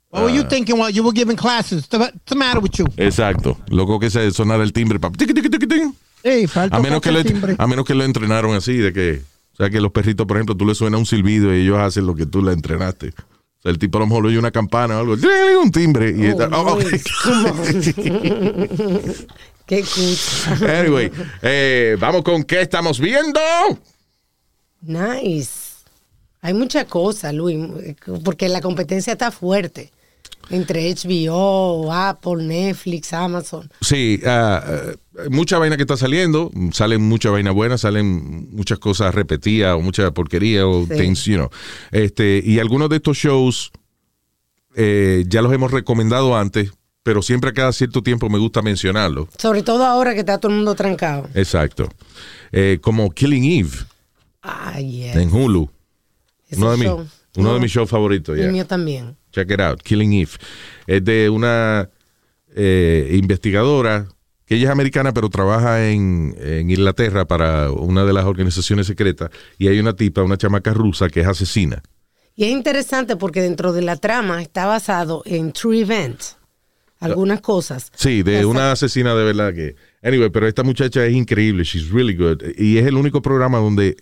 What 0.09 0.25
were 0.25 0.31
you 0.35 0.43
thinking 0.43 0.77
while 0.77 0.91
you 0.91 1.03
were 1.03 1.13
giving 1.13 1.35
classes? 1.35 1.87
What's 1.91 2.13
the 2.25 2.35
matter 2.35 2.59
with 2.61 2.77
you? 2.77 2.85
Exacto. 2.97 3.57
Loco 3.69 3.99
que 3.99 4.09
se 4.11 4.29
sonara 4.31 4.63
el 4.63 4.71
timbre. 4.71 4.99
pa- 4.99 5.09
Hey, 6.23 6.47
falta 6.47 6.77
A 6.77 6.79
menos, 6.79 7.01
que 7.01 7.09
a 7.57 7.67
menos 7.67 7.85
que 7.85 7.93
lo 7.93 8.03
entrenaron 8.05 8.55
así, 8.55 8.77
de 8.77 8.93
que, 8.93 9.21
o 9.53 9.55
sea, 9.57 9.69
que 9.69 9.81
los 9.81 9.91
perritos, 9.91 10.25
por 10.25 10.37
ejemplo, 10.37 10.55
tú 10.55 10.65
le 10.65 10.73
suena 10.73 10.97
un 10.97 11.05
silbido 11.05 11.53
y 11.53 11.61
ellos 11.61 11.77
hacen 11.79 12.07
lo 12.07 12.15
que 12.15 12.25
tú 12.25 12.41
le 12.41 12.53
entrenaste. 12.53 13.09
O 13.09 13.61
sea, 13.61 13.71
el 13.71 13.77
tipo 13.77 13.97
a 13.97 14.01
lo 14.01 14.07
mejor 14.07 14.25
oye 14.25 14.39
una 14.39 14.51
campana 14.51 14.97
o 14.97 14.99
algo, 14.99 15.15
un 15.61 15.71
timbre. 15.71 16.13
Y 16.17 16.25
está- 16.25 16.47
oh. 16.47 16.79
Luis, 16.79 17.03
come 17.23 17.49
on. 17.49 19.11
Qué 19.65 19.81
cucha. 19.81 20.79
anyway, 20.79 21.11
eh, 21.41 21.97
vamos 21.99 22.23
con 22.23 22.43
qué 22.43 22.61
estamos 22.61 22.99
viendo. 22.99 23.39
Nice. 24.81 25.51
Hay 26.41 26.53
muchas 26.53 26.85
cosas, 26.85 27.33
Luis, 27.33 27.57
porque 28.23 28.49
la 28.49 28.59
competencia 28.61 29.13
está 29.13 29.31
fuerte 29.31 29.91
entre 30.49 30.93
HBO, 30.93 31.91
Apple, 31.91 32.43
Netflix, 32.43 33.13
Amazon. 33.13 33.69
Sí, 33.81 34.19
ah, 34.25 34.63
mucha 35.29 35.57
vaina 35.57 35.75
que 35.77 35.83
está 35.83 35.97
saliendo, 35.97 36.51
salen 36.71 37.01
mucha 37.01 37.29
vaina 37.29 37.51
buena, 37.51 37.77
salen 37.77 38.49
muchas 38.51 38.79
cosas 38.79 39.13
repetidas 39.15 39.75
o 39.75 39.81
mucha 39.81 40.11
porquería 40.11 40.67
o 40.67 40.85
Sí. 40.87 40.95
things, 40.95 41.25
you 41.25 41.35
know. 41.35 41.49
Este, 41.91 42.41
y 42.43 42.59
algunos 42.59 42.89
de 42.89 42.97
estos 42.97 43.17
shows 43.17 43.71
eh, 44.75 45.25
ya 45.27 45.41
los 45.41 45.53
hemos 45.53 45.71
recomendado 45.71 46.35
antes, 46.35 46.71
pero 47.03 47.21
siempre 47.21 47.51
a 47.51 47.53
cada 47.53 47.71
cierto 47.73 48.01
tiempo 48.01 48.29
me 48.29 48.39
gusta 48.39 48.61
mencionarlo. 48.61 49.27
Sobre 49.37 49.61
todo 49.61 49.85
ahora 49.85 50.13
que 50.13 50.21
está 50.21 50.39
todo 50.39 50.51
el 50.51 50.57
mundo 50.57 50.73
trancado. 50.75 51.29
Exacto. 51.35 51.89
Eh, 52.51 52.79
como 52.81 53.11
Killing 53.11 53.43
Eve 53.59 53.77
Ah, 54.41 54.79
yes. 54.79 55.15
en 55.15 55.31
Hulu. 55.33 55.69
Ese 56.49 56.59
Uno 56.61 56.71
de, 56.71 56.77
mis, 56.77 56.85
show. 56.87 57.05
uno 57.37 57.53
de 57.53 57.59
mis 57.59 57.71
shows 57.71 57.89
favoritos. 57.89 58.35
El 58.35 58.41
yeah. 58.43 58.51
mío 58.51 58.65
también. 58.65 59.15
Check 59.33 59.51
it 59.51 59.59
out. 59.59 59.81
Killing 59.81 60.13
Eve. 60.13 60.31
Es 60.87 61.03
de 61.03 61.29
una 61.29 61.89
eh, 62.55 63.09
investigadora 63.13 64.07
que 64.45 64.55
ella 64.55 64.65
es 64.65 64.71
americana, 64.71 65.13
pero 65.13 65.29
trabaja 65.29 65.89
en, 65.89 66.35
en 66.39 66.69
Inglaterra 66.69 67.25
para 67.25 67.71
una 67.71 68.05
de 68.05 68.13
las 68.13 68.25
organizaciones 68.25 68.87
secretas. 68.87 69.29
Y 69.57 69.67
hay 69.67 69.79
una 69.79 69.95
tipa, 69.95 70.21
una 70.21 70.37
chamaca 70.37 70.73
rusa, 70.73 71.09
que 71.09 71.21
es 71.21 71.27
asesina. 71.27 71.81
Y 72.35 72.45
es 72.45 72.51
interesante 72.51 73.15
porque 73.15 73.41
dentro 73.41 73.73
de 73.73 73.81
la 73.81 73.95
trama 73.95 74.41
está 74.41 74.65
basado 74.65 75.21
en 75.25 75.51
true 75.51 75.81
events. 75.81 76.37
Algunas 76.99 77.41
cosas. 77.41 77.91
Sí, 77.95 78.23
de 78.23 78.45
una 78.45 78.71
asesina 78.71 79.13
de 79.13 79.23
verdad 79.25 79.53
que. 79.53 79.75
Anyway, 80.01 80.29
pero 80.29 80.47
esta 80.47 80.63
muchacha 80.63 81.05
es 81.05 81.13
increíble. 81.13 81.63
She's 81.65 81.89
really 81.89 82.15
good. 82.15 82.41
Y 82.57 82.77
es 82.77 82.87
el 82.87 82.95
único 82.95 83.21
programa 83.21 83.57
donde 83.57 83.97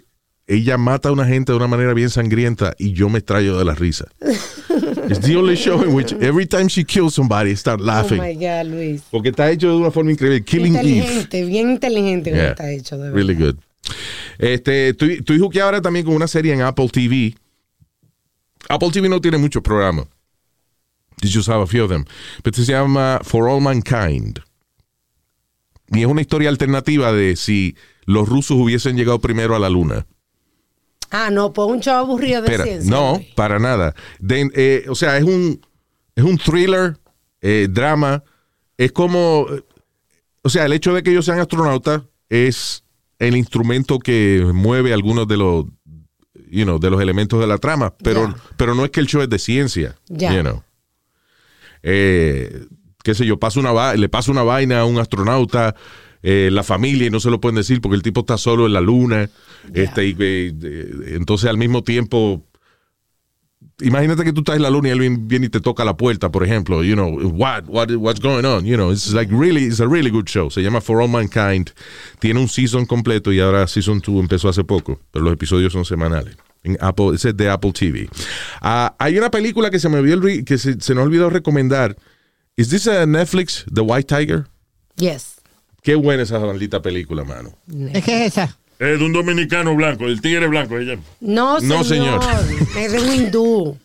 ella 0.46 0.78
mata 0.78 1.10
a 1.10 1.12
una 1.12 1.26
gente 1.26 1.52
de 1.52 1.58
una 1.58 1.68
manera 1.68 1.94
bien 1.94 2.10
sangrienta 2.10 2.76
y 2.78 2.94
yo 2.94 3.10
me 3.10 3.20
extraño 3.20 3.58
de 3.58 3.66
la 3.66 3.74
risa. 3.74 4.06
It's 5.10 5.20
the 5.20 5.36
only 5.36 5.56
show 5.56 5.82
in 5.84 5.94
which 5.94 6.14
every 6.14 6.46
time 6.46 6.68
she 6.70 6.84
kills 6.84 7.14
somebody, 7.16 7.52
I 7.52 7.56
start 7.56 7.82
Oh 7.82 7.86
laughing. 7.86 8.18
my 8.18 8.34
God, 8.36 8.68
Luis. 8.68 9.02
Porque 9.12 9.30
está 9.30 9.50
hecho 9.52 9.70
de 9.70 9.76
una 9.78 9.92
forma 9.92 10.12
increíble. 10.12 10.44
Killing 10.44 10.76
Eve. 10.76 10.88
inteligente, 10.90 11.46
bien 11.46 11.70
inteligente 11.70 12.32
Yeah, 12.32 12.50
está 12.52 12.72
hecho, 12.72 12.98
de 12.98 13.04
verdad. 13.12 13.16
Really 13.16 13.36
good. 13.36 13.56
Este, 14.38 14.90
estoy, 14.90 15.14
estoy 15.20 15.40
juqueado 15.40 15.68
ahora 15.70 15.82
también 15.82 16.06
con 16.06 16.16
una 16.16 16.28
serie 16.28 16.54
en 16.54 16.62
Apple 16.62 16.90
TV. 16.90 17.36
Apple 18.70 18.90
TV 18.92 19.10
no 19.10 19.20
tiene 19.20 19.38
muchos 19.38 19.62
programas. 19.62 20.06
They 21.22 21.32
just 21.32 21.50
have 21.50 21.62
a 21.62 21.68
few 21.68 21.84
of 21.84 21.90
them. 21.92 22.06
Pero 22.44 22.52
este 22.52 22.66
se 22.66 22.72
llama 22.72 23.20
For 23.24 23.48
All 23.48 23.62
Mankind. 23.62 24.40
Y 25.90 26.02
es 26.02 26.06
una 26.08 26.22
historia 26.22 26.50
alternativa 26.50 27.12
de 27.12 27.36
si 27.36 27.76
los 28.06 28.28
rusos 28.30 28.58
hubiesen 28.58 28.96
llegado 28.96 29.20
primero 29.20 29.56
a 29.56 29.60
la 29.60 29.70
luna. 29.70 30.06
Ah, 31.12 31.30
no, 31.30 31.52
pues 31.54 31.68
un 31.68 31.82
chavo 31.82 32.00
aburrido 32.00 32.42
de 32.42 32.48
Espera, 32.48 32.64
ciencia. 32.64 32.90
no, 32.92 33.20
para 33.36 33.60
nada. 33.60 33.94
De- 34.20 34.50
eh, 34.56 34.86
o 34.90 34.96
sea, 34.96 35.18
es 35.18 35.24
un, 35.24 35.60
es 36.16 36.24
un 36.24 36.38
thriller, 36.38 36.98
eh, 37.42 37.68
drama. 37.70 38.24
Es 38.78 38.92
como, 38.92 39.46
o 40.42 40.50
sea, 40.50 40.66
el 40.66 40.74
hecho 40.74 40.94
de 40.94 41.04
que 41.04 41.12
ellos 41.12 41.26
sean 41.26 41.40
astronautas 41.40 42.02
es 42.30 42.84
el 43.20 43.36
instrumento 43.36 44.00
que 44.00 44.44
mueve 44.54 44.94
algunos 44.94 45.28
de 45.28 45.38
los, 45.38 45.66
you 46.50 46.64
know, 46.64 46.80
de 46.80 46.90
los 46.90 47.02
elementos 47.02 47.40
de 47.40 47.46
la 47.48 47.58
trama, 47.58 47.94
pero, 48.04 48.34
pero 48.58 48.74
no 48.74 48.84
es 48.86 48.92
que 48.92 49.00
el 49.02 49.06
show 49.08 49.22
es 49.22 49.30
de 49.30 49.38
ciencia. 49.38 49.98
Ya. 50.08 50.34
you 50.34 50.42
know. 50.42 50.64
Eh, 51.84 52.66
qué 53.04 53.14
sé 53.16 53.26
yo, 53.26 53.38
una 53.60 53.94
le 53.96 54.10
pasa 54.10 54.32
una 54.32 54.44
vaina 54.44 54.80
a 54.82 54.86
un 54.86 55.00
astronauta, 55.00 55.76
eh, 56.24 56.50
la 56.52 56.64
familia, 56.64 57.08
y 57.08 57.10
no 57.10 57.20
se 57.20 57.30
lo 57.30 57.42
pueden 57.42 57.56
decir 57.56 57.82
porque 57.82 57.96
el 57.96 58.04
tipo 58.04 58.22
está 58.22 58.38
solo 58.38 58.66
en 58.66 58.74
la 58.74 58.82
luna. 58.82 59.30
Este, 59.74 60.08
y, 60.08 60.16
eh, 60.20 60.54
entonces 61.16 61.50
al 61.50 61.58
mismo 61.58 61.84
tiempo, 61.84 62.44
imagínate 63.82 64.24
que 64.24 64.34
tú 64.34 64.42
estás 64.42 64.56
en 64.56 64.62
la 64.62 64.70
luna 64.70 64.90
y 64.90 64.92
alguien 64.92 65.28
viene 65.28 65.48
y 65.48 65.50
te 65.50 65.60
toca 65.60 65.84
la 65.84 65.98
puerta, 65.98 66.32
por 66.32 66.44
ejemplo, 66.44 66.84
you 66.84 66.94
know, 66.94 67.10
what, 67.32 67.64
what, 67.68 67.90
what's 67.92 68.22
going 68.22 68.46
on, 68.46 68.66
you 68.66 68.76
know, 68.76 68.92
it's 68.92 69.12
like 69.14 69.34
really, 69.34 69.66
it's 69.66 69.80
a 69.80 69.88
really 69.88 70.10
good 70.10 70.28
show. 70.28 70.50
Se 70.50 70.62
llama 70.62 70.82
For 70.82 71.02
All 71.02 71.10
Mankind. 71.10 71.72
Tiene 72.20 72.40
un 72.40 72.48
season 72.48 72.86
completo 72.86 73.32
y 73.32 73.40
ahora 73.40 73.68
season 73.68 74.00
2 74.00 74.20
empezó 74.20 74.50
hace 74.50 74.64
poco, 74.64 75.00
pero 75.12 75.26
los 75.26 75.34
episodios 75.34 75.74
son 75.74 75.86
semanales. 75.86 76.38
En 76.64 76.78
Apple, 76.80 77.16
ese 77.16 77.30
es 77.30 77.38
de 77.38 77.50
Apple 77.50 77.72
TV. 77.72 78.08
Ah, 78.62 78.96
hay 79.00 79.18
una 79.18 79.32
película 79.32 79.72
que 79.72 79.80
se 79.80 79.90
me 79.90 79.98
olvidó, 79.98 80.22
que 80.46 80.58
se, 80.60 80.80
se 80.80 80.94
olvidó 80.94 81.30
recomendar. 81.32 81.98
¿Is 82.56 82.70
this 82.70 82.88
a 82.88 83.08
Netflix, 83.08 83.66
The 83.74 83.82
White 83.82 84.16
Tiger? 84.16 84.48
Yes. 84.98 85.41
Qué 85.82 85.96
buena 85.96 86.24
esa 86.24 86.40
maldita 86.40 86.82
película, 86.82 87.24
mano. 87.24 87.52
¿Es 87.94 88.04
que 88.04 88.26
es 88.26 88.34
esa? 88.34 88.58
Es 88.78 89.00
de 89.00 89.06
un 89.06 89.14
dominicano 89.14 89.76
blanco, 89.76 90.06
el 90.06 90.22
tigre 90.22 90.48
blanco. 90.48 90.78
Ella. 90.78 90.98
No, 91.20 91.60
señor. 91.60 91.78
No, 91.78 91.84
señor. 91.84 92.20
Es 92.78 92.92
de 92.92 93.00
un 93.00 93.14
hindú. 93.14 93.78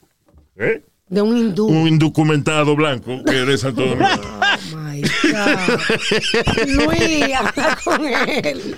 ¿Eh? 0.57 0.83
De 1.09 1.23
un 1.23 1.37
hindú. 1.37 1.67
Un 1.69 1.89
indocumentado 1.89 2.75
blanco 2.75 3.23
que 3.25 3.43
es 3.43 3.47
de 3.47 3.59
Santo 3.59 3.87
Domingo. 3.87 4.07
Oh 4.73 4.79
my 4.79 5.03
God. 5.03 6.67
Luis, 6.67 7.35
habla 7.35 7.79
con 7.85 8.07
él. 8.07 8.75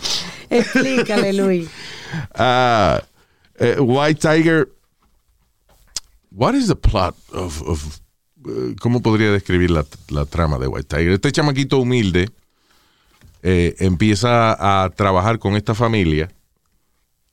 Explícale, 0.51 1.33
Luis. 1.33 1.69
Ah, 2.35 3.01
eh, 3.59 3.77
White 3.79 4.21
Tiger. 4.21 4.69
What 6.33 6.55
is 6.55 6.67
the 6.67 6.75
plot 6.75 7.15
of, 7.33 7.63
of, 7.63 8.01
eh, 8.45 8.75
cómo 8.81 9.03
podría 9.03 9.31
describir 9.31 9.71
la, 9.71 9.85
la 10.09 10.25
trama 10.25 10.59
de 10.59 10.67
White 10.67 10.97
Tiger? 10.97 11.13
Este 11.13 11.31
chamaquito 11.31 11.79
humilde 11.79 12.29
eh, 13.43 13.75
empieza 13.79 14.85
a 14.85 14.91
trabajar 14.91 15.39
con 15.39 15.55
esta 15.57 15.75
familia 15.75 16.31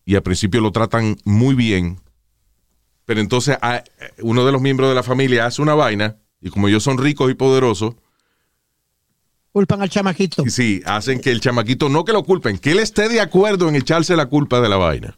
y 0.05 0.15
al 0.15 0.21
principio 0.23 0.61
lo 0.61 0.71
tratan 0.71 1.17
muy 1.25 1.55
bien, 1.55 1.99
pero 3.05 3.19
entonces 3.21 3.57
ah, 3.61 3.83
eh, 3.99 4.09
uno 4.21 4.45
de 4.45 4.51
los 4.51 4.61
miembros 4.61 4.89
de 4.89 4.95
la 4.95 5.03
familia 5.03 5.45
hace 5.45 5.61
una 5.61 5.73
vaina 5.75 6.17
y 6.41 6.49
como 6.49 6.67
ellos 6.67 6.83
son 6.83 6.97
ricos 6.97 7.29
y 7.31 7.33
poderosos, 7.33 7.95
Culpan 9.51 9.81
al 9.81 9.89
chamaquito. 9.89 10.43
y 10.45 10.49
sí, 10.49 10.81
hacen 10.85 11.21
que 11.21 11.31
el 11.31 11.39
chamaquito 11.39 11.87
no 11.87 12.03
que 12.03 12.11
lo 12.11 12.23
culpen, 12.23 12.57
que 12.57 12.71
él 12.71 12.79
esté 12.79 13.07
de 13.07 13.21
acuerdo 13.21 13.69
en 13.69 13.75
echarse 13.75 14.13
la 14.17 14.25
culpa 14.25 14.59
de 14.59 14.67
la 14.67 14.75
vaina. 14.75 15.17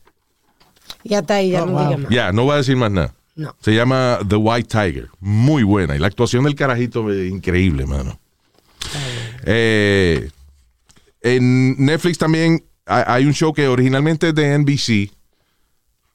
Y 1.04 1.16
hasta 1.16 1.36
ahí, 1.36 1.50
ya 1.52 1.64
Oh, 1.64 1.66
no 1.66 1.72
wow. 1.72 1.86
diga 1.88 1.98
más. 1.98 2.10
Ya, 2.12 2.32
no 2.32 2.44
voy 2.44 2.54
a 2.54 2.58
decir 2.58 2.76
más 2.78 2.92
nada. 2.92 3.16
No. 3.36 3.56
Se 3.62 3.74
llama 3.74 4.20
The 4.28 4.36
White 4.36 4.68
Tiger. 4.70 5.10
Muy 5.20 5.64
buena. 5.64 5.96
Y 5.96 6.00
la 6.00 6.06
actuación 6.08 6.44
del 6.44 6.54
carajito 6.54 7.12
es 7.12 7.32
increíble, 7.32 7.88
mano. 7.88 8.20
Eh, 9.44 10.30
en 11.22 11.76
Netflix 11.86 12.18
también 12.18 12.64
hay, 12.86 13.26
un 13.26 13.34
show 13.34 13.54
que 13.54 13.68
originalmente 13.68 14.30
es 14.30 14.36
de 14.36 14.58
NBC, 14.58 15.12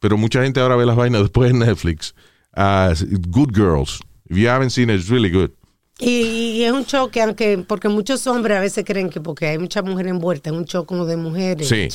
pero 0.01 0.17
mucha 0.17 0.43
gente 0.43 0.61
ahora 0.61 0.77
ve 0.77 0.87
las 0.87 0.97
vainas 0.97 1.23
después 1.23 1.51
en 1.51 1.59
Netflix. 1.61 2.15
Ah, 2.55 2.93
good 3.29 3.51
Girls. 3.55 4.01
If 4.29 4.37
you 4.39 4.49
haven't 4.49 4.71
seen 4.71 4.89
it, 4.91 4.97
it's 5.01 5.09
really 5.09 5.31
good. 5.31 5.51
Y, 5.99 6.57
y 6.59 6.65
es 6.65 6.73
un 6.73 6.85
show 6.87 7.11
que, 7.11 7.21
aunque, 7.23 7.59
porque 7.59 7.89
muchos 7.89 8.27
hombres 8.27 8.57
a 8.57 8.61
veces 8.61 8.85
creen 8.85 9.11
que 9.11 9.21
porque 9.21 9.47
hay 9.47 9.59
muchas 9.59 9.85
mujeres 9.85 10.11
envueltas, 10.11 10.53
es 10.53 10.59
un 10.59 10.65
show 10.65 10.85
como 10.87 11.05
de 11.05 11.17
mujeres 11.17 11.69
Sí. 11.69 11.89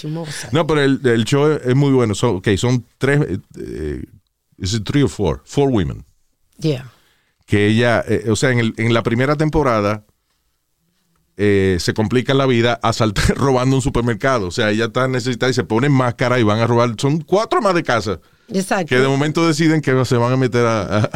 No, 0.51 0.66
pero 0.68 0.82
el, 0.82 1.01
el 1.03 1.26
show 1.26 1.51
es, 1.51 1.66
es 1.66 1.76
muy 1.76 1.91
bueno. 1.91 2.14
So, 2.16 2.36
ok, 2.36 2.47
son 2.58 2.86
tres. 2.99 3.20
eh, 3.22 3.38
eh, 3.60 4.03
is 4.60 4.74
it 4.76 4.84
three 4.86 5.01
or 5.03 5.10
four? 5.10 5.41
Four 5.45 5.70
women. 5.70 6.05
Yeah. 6.60 6.91
que 7.45 7.68
ella, 7.68 8.03
eh, 8.08 8.26
o 8.30 8.36
sea, 8.36 8.51
en, 8.51 8.60
el- 8.60 8.74
en 8.78 8.93
la 8.93 9.03
primera 9.03 9.36
temporada 9.36 10.05
eh, 11.38 11.77
se 11.79 11.93
complica 11.93 12.33
la 12.33 12.45
vida 12.45 12.79
asaltar, 12.81 13.25
robando 13.38 13.75
un 13.75 13.81
supermercado. 13.81 14.47
O 14.47 14.51
sea, 14.51 14.71
ella 14.71 14.85
está 14.85 15.07
necesitada 15.07 15.49
y 15.51 15.53
se 15.53 15.63
ponen 15.63 15.91
máscara 15.91 16.39
y 16.39 16.43
van 16.43 16.59
a 16.59 16.67
robar. 16.67 16.95
Son 16.97 17.19
cuatro 17.21 17.61
más 17.61 17.75
de 17.75 17.83
casa 17.83 18.19
Exacto. 18.51 18.88
que 18.88 18.97
de 18.99 19.07
momento 19.07 19.45
deciden 19.47 19.81
que 19.81 20.03
se 20.05 20.17
van 20.17 20.33
a 20.33 20.38
meter 20.38 20.65
a, 20.65 20.97
a- 21.03 21.09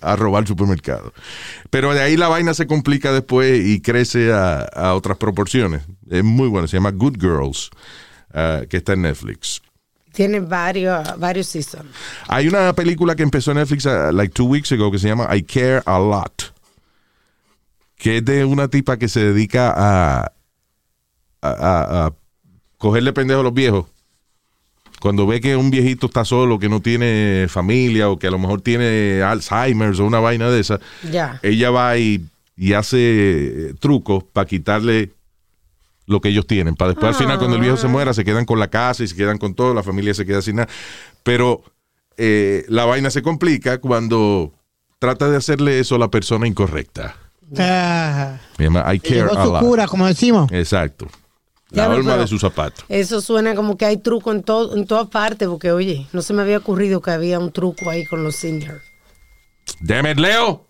a 0.00 0.14
robar 0.16 0.42
el 0.44 0.46
supermercado. 0.46 1.12
Pero 1.70 1.92
de 1.94 2.00
ahí 2.00 2.16
la 2.16 2.28
vaina 2.28 2.54
se 2.54 2.66
complica 2.66 3.12
después 3.12 3.64
y 3.66 3.80
crece 3.80 4.32
a, 4.32 4.60
a 4.60 4.94
otras 4.94 5.16
proporciones. 5.18 5.82
Es 6.08 6.22
muy 6.22 6.48
bueno, 6.48 6.68
se 6.68 6.76
llama 6.76 6.92
Good 6.92 7.16
Girls, 7.20 7.70
ah, 8.32 8.60
que 8.70 8.76
está 8.76 8.92
en 8.92 9.02
Netflix. 9.02 9.60
Tiene 10.12 10.40
varios, 10.40 11.18
varios 11.18 11.46
seasons. 11.46 11.84
Hay 12.28 12.48
una 12.48 12.72
película 12.72 13.14
que 13.16 13.22
empezó 13.22 13.50
en 13.50 13.58
Netflix 13.58 13.84
uh, 13.84 14.10
like 14.12 14.32
two 14.32 14.46
weeks 14.46 14.72
ago 14.72 14.90
que 14.90 14.98
se 14.98 15.08
llama 15.08 15.28
I 15.36 15.42
Care 15.42 15.82
a 15.84 15.98
Lot. 15.98 16.54
Que 18.06 18.18
es 18.18 18.24
de 18.24 18.44
una 18.44 18.68
tipa 18.68 18.98
que 18.98 19.08
se 19.08 19.18
dedica 19.20 19.72
a, 19.76 20.32
a, 21.42 21.48
a- 21.50 22.06
a 22.06 22.12
cogerle 22.78 23.12
pendejo 23.12 23.40
a 23.40 23.42
los 23.42 23.52
viejos. 23.54 23.86
Cuando 25.00 25.26
ve 25.26 25.40
que 25.40 25.56
un 25.56 25.70
viejito 25.70 26.06
está 26.06 26.24
solo, 26.24 26.58
que 26.60 26.68
no 26.68 26.80
tiene 26.80 27.46
familia 27.48 28.08
o 28.08 28.16
que 28.18 28.28
a 28.28 28.30
lo 28.30 28.38
mejor 28.38 28.60
tiene 28.60 29.22
Alzheimer's 29.22 29.98
o 29.98 30.04
una 30.06 30.20
vaina 30.20 30.48
de 30.50 30.60
esa, 30.60 30.78
ella 31.42 31.70
va 31.70 31.98
y, 31.98 32.24
y 32.56 32.74
hace 32.74 33.74
trucos 33.80 34.22
para 34.32 34.46
quitarle 34.46 35.10
lo 36.06 36.20
que 36.20 36.28
ellos 36.28 36.46
tienen. 36.46 36.76
Para 36.76 36.90
después, 36.92 37.08
al 37.08 37.14
final, 37.16 37.38
cuando 37.38 37.56
el 37.56 37.62
viejo 37.62 37.76
se 37.76 37.88
muera, 37.88 38.14
se 38.14 38.24
quedan 38.24 38.44
con 38.44 38.60
la 38.60 38.68
casa 38.68 39.02
y 39.02 39.08
se 39.08 39.16
quedan 39.16 39.38
con 39.38 39.54
todo, 39.54 39.74
la 39.74 39.82
familia 39.82 40.14
se 40.14 40.24
queda 40.24 40.40
sin 40.42 40.56
nada. 40.56 40.68
Pero 41.24 41.62
eh, 42.16 42.64
la 42.68 42.84
vaina 42.84 43.10
se 43.10 43.20
complica 43.22 43.78
cuando 43.78 44.52
trata 45.00 45.28
de 45.28 45.36
hacerle 45.36 45.80
eso 45.80 45.96
a 45.96 45.98
la 45.98 46.08
persona 46.10 46.46
incorrecta. 46.46 47.16
Ah, 47.58 48.38
Se 48.56 48.64
llama 48.64 48.92
I 48.94 48.98
care 48.98 49.22
a 49.22 49.44
su 49.44 49.52
lot. 49.52 49.60
cura, 49.60 49.86
como 49.86 50.06
decimos. 50.06 50.50
Exacto. 50.52 51.06
La 51.70 51.86
alma 51.86 52.16
de 52.16 52.26
su 52.26 52.38
zapato. 52.38 52.82
Eso 52.88 53.20
suena 53.20 53.54
como 53.54 53.76
que 53.76 53.84
hay 53.84 53.96
truco 53.96 54.32
en, 54.32 54.42
todo, 54.42 54.76
en 54.76 54.86
todas 54.86 55.08
partes, 55.08 55.48
porque 55.48 55.72
oye, 55.72 56.06
no 56.12 56.22
se 56.22 56.32
me 56.32 56.42
había 56.42 56.58
ocurrido 56.58 57.00
que 57.00 57.10
había 57.10 57.38
un 57.38 57.50
truco 57.52 57.90
ahí 57.90 58.04
con 58.06 58.22
los 58.22 58.36
seniors. 58.36 58.82
Damn 59.80 60.06
it, 60.06 60.18
Leo. 60.18 60.64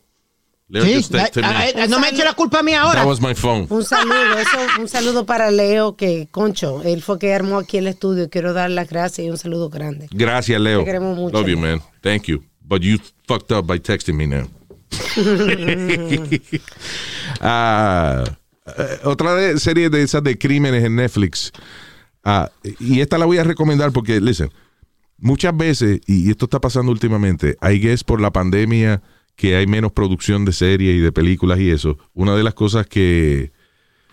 Leo 0.69 0.85
Sí, 0.85 0.95
just 0.97 1.13
texted 1.13 1.43
me. 1.43 1.49
ah, 1.49 1.87
no 1.87 2.01
me 2.01 2.09
eche 2.09 2.25
la 2.25 2.33
culpa 2.33 2.59
a 2.59 2.63
mí 2.63 2.73
ahora. 2.73 3.01
That 3.03 3.07
was 3.07 3.21
my 3.21 3.35
phone. 3.35 3.67
Un 3.71 3.85
saludo, 3.85 4.39
eso, 4.39 4.57
un 4.81 4.89
saludo 4.89 5.25
para 5.27 5.51
Leo, 5.51 5.97
que, 5.97 6.27
concho, 6.31 6.83
él 6.83 7.03
fue 7.03 7.19
que 7.19 7.33
armó 7.33 7.59
aquí 7.59 7.77
el 7.77 7.87
estudio 7.87 8.25
y 8.25 8.29
quiero 8.29 8.53
dar 8.53 8.71
las 8.71 8.89
gracias 8.89 9.27
y 9.27 9.31
un 9.31 9.39
saludo 9.39 9.69
grande. 9.69 10.09
Gracias, 10.11 10.61
Leo. 10.61 10.81
Te 10.81 10.87
queremos 10.87 11.17
mucho, 11.17 11.37
Love 11.39 11.49
you, 11.49 11.59
man. 11.59 11.81
Thank 12.03 12.25
you. 12.25 12.43
But 12.63 12.81
you 12.83 12.99
fucked 13.29 13.53
up 13.53 13.67
by 13.67 13.79
texting 13.79 14.15
me 14.17 14.27
now. 14.27 14.49
Ah, 17.41 18.25
eh, 18.67 18.99
otra 19.05 19.59
serie 19.59 19.91
de 19.91 20.03
esas 20.03 20.23
de 20.23 20.39
crímenes 20.39 20.85
en 20.85 20.97
Netflix. 20.97 21.53
Ah, 22.25 22.51
y 22.81 23.01
esta 23.01 23.19
la 23.19 23.27
voy 23.27 23.39
a 23.39 23.45
recomendar 23.45 23.93
porque, 23.93 24.21
listen, 24.21 24.51
muchas 25.19 25.57
veces, 25.57 26.01
y 26.07 26.31
esto 26.31 26.47
está 26.47 26.61
pasando 26.61 26.93
últimamente, 26.93 27.57
I 27.63 27.79
guess 27.79 28.05
por 28.05 28.21
la 28.21 28.33
pandemia 28.33 29.03
que 29.37 29.57
hay 29.57 29.67
menos 29.67 29.93
producción 29.93 30.45
de 30.45 30.53
series 30.53 30.97
y 30.97 31.01
de 31.01 31.13
películas 31.13 31.61
y 31.61 31.71
eso. 31.71 31.99
Una 32.15 32.35
de 32.35 32.43
las 32.43 32.55
cosas 32.55 32.87
que 32.87 33.53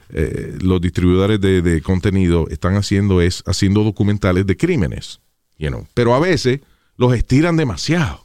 eh, 0.09 0.57
los 0.61 0.81
distribuidores 0.81 1.39
de, 1.39 1.81
contenido 1.81 2.47
están 2.49 2.75
haciendo 2.75 3.21
es 3.21 3.41
haciendo 3.45 3.83
documentales 3.83 4.45
de 4.45 4.57
crímenes. 4.57 5.21
You. 5.57 5.87
Pero 5.93 6.13
a 6.13 6.19
veces 6.19 6.59
los 6.97 7.15
estiran 7.15 7.55
demasiado. 7.55 8.22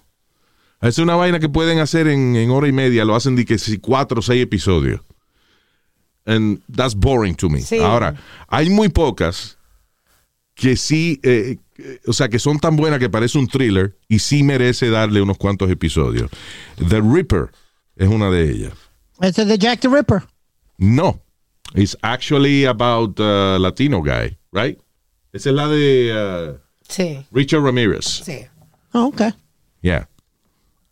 Es 0.81 0.99
una 0.99 1.17
vaina 1.17 1.41
que 1.41 1.49
pueden 1.49 1.81
hacer 1.81 2.07
en, 2.09 2.37
en 2.37 2.51
hora 2.51 2.69
y 2.69 2.73
media, 2.73 3.05
lo 3.05 3.15
hacen 3.17 3.35
de 3.37 3.45
que 3.45 3.59
si 3.59 3.79
cuatro 3.79 4.21
o 4.21 4.23
seis 4.23 4.43
episodios. 4.43 5.01
And 6.25 6.61
that's 6.71 6.95
boring 6.95 7.35
to 7.37 7.49
me. 7.49 7.63
Sí. 7.63 7.79
Ahora, 7.79 8.15
hay 8.49 8.69
muy 8.71 8.89
pocas 8.91 9.57
que 10.55 10.77
sí, 10.77 11.19
eh, 11.23 11.57
eh, 11.79 12.01
o 12.07 12.13
sea, 12.13 12.29
que 12.29 12.39
son 12.39 12.59
tan 12.59 12.77
buenas 12.77 12.99
que 12.99 13.09
parece 13.09 13.39
un 13.39 13.47
thriller 13.49 13.97
y 14.09 14.19
sí 14.19 14.43
merece 14.43 14.91
darle 14.91 15.23
unos 15.23 15.39
cuantos 15.39 15.71
episodios. 15.71 16.31
The 16.89 17.01
Ripper 17.01 17.51
es 17.97 18.09
una 18.09 18.31
de 18.31 18.51
ellas. 18.51 18.73
Es 19.21 19.35
de 19.37 19.59
Jack 19.59 19.81
the 19.81 19.89
Ripper. 19.89 20.23
No, 20.77 21.21
it's 21.75 21.97
actually 22.03 22.67
about 22.67 23.19
a 23.19 23.59
Latino 23.59 24.01
guy, 24.03 24.37
right? 24.53 24.79
Esa 25.33 25.51
es 25.51 25.55
la 25.55 25.67
de 25.69 26.13
uh, 26.55 26.59
Sí, 26.89 27.25
Richard 27.33 27.63
Ramirez. 27.63 28.05
sí. 28.25 28.47
Oh, 28.93 29.07
ok. 29.07 29.23
Yeah. 29.83 30.09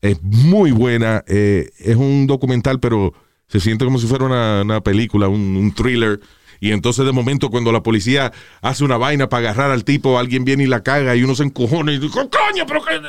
Es 0.07 0.23
muy 0.23 0.71
buena. 0.71 1.25
eh, 1.27 1.71
es 1.79 1.97
un 1.97 2.29
documental, 2.29 2.79
pero 2.79 3.13
se 3.49 3.59
siente 3.59 3.85
como 3.85 3.99
si 3.99 4.07
fuera 4.07 4.25
una, 4.25 4.81
película, 4.81 5.27
un, 5.27 5.73
thriller. 5.75 6.21
Y 6.61 6.71
entonces 6.71 7.05
de 7.05 7.13
momento 7.13 7.51
cuando 7.51 7.73
la 7.73 7.83
policía 7.83 8.33
hace 8.63 8.85
una 8.85 8.97
vaina 8.97 9.29
para 9.29 9.51
agarrar 9.51 9.73
al 9.73 9.85
tipo, 9.85 10.19
alguien 10.19 10.45
viene 10.45 10.63
y 10.65 10.67
la 10.67 10.83
caga 10.83 11.17
y 11.17 11.23
uno 11.23 11.35
se 11.35 11.43
encojona 11.43 11.93
y 11.93 11.99
dice, 11.99 12.15
coño, 12.15 12.65
pero 12.67 12.85
qué... 12.85 13.01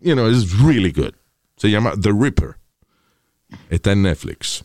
You 0.00 0.14
know, 0.14 0.30
it's 0.30 0.58
really 0.58 0.92
good. 0.92 1.12
Se 1.56 1.70
llama 1.70 1.92
The 2.00 2.10
Ripper. 2.12 2.56
Está 3.70 3.92
en 3.92 4.02
Netflix. 4.02 4.64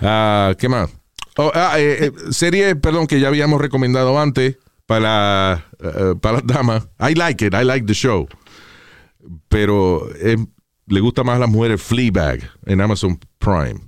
Ah, 0.00 0.54
¿Qué 0.58 0.68
más? 0.68 0.90
Oh, 1.36 1.50
ah, 1.54 1.78
eh, 1.78 2.06
eh, 2.06 2.12
serie, 2.30 2.76
perdón, 2.76 3.06
que 3.06 3.20
ya 3.20 3.28
habíamos 3.28 3.60
recomendado 3.60 4.18
antes 4.18 4.58
para, 4.86 5.66
para 6.20 6.38
las 6.38 6.46
damas. 6.46 6.88
I 7.00 7.14
like 7.14 7.44
it, 7.44 7.54
I 7.54 7.64
like 7.64 7.86
the 7.86 7.94
show. 7.94 8.28
Pero 9.48 10.08
eh, 10.16 10.36
le 10.86 11.00
gusta 11.00 11.22
más 11.24 11.36
a 11.36 11.40
las 11.40 11.48
mujeres 11.50 11.80
Fleabag 11.82 12.40
en 12.66 12.80
Amazon 12.80 13.18
Prime. 13.38 13.80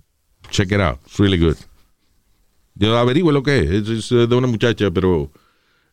Check 0.51 0.73
it 0.73 0.81
out, 0.81 0.99
it's 1.07 1.19
really 1.19 1.39
good. 1.39 1.57
Yo 2.77 2.97
averigüe 2.99 3.33
lo 3.33 3.43
que 3.43 3.59
es, 3.61 3.89
es, 3.89 4.13
es 4.13 4.29
de 4.29 4.35
una 4.35 4.47
muchacha, 4.47 4.91
pero... 4.91 5.31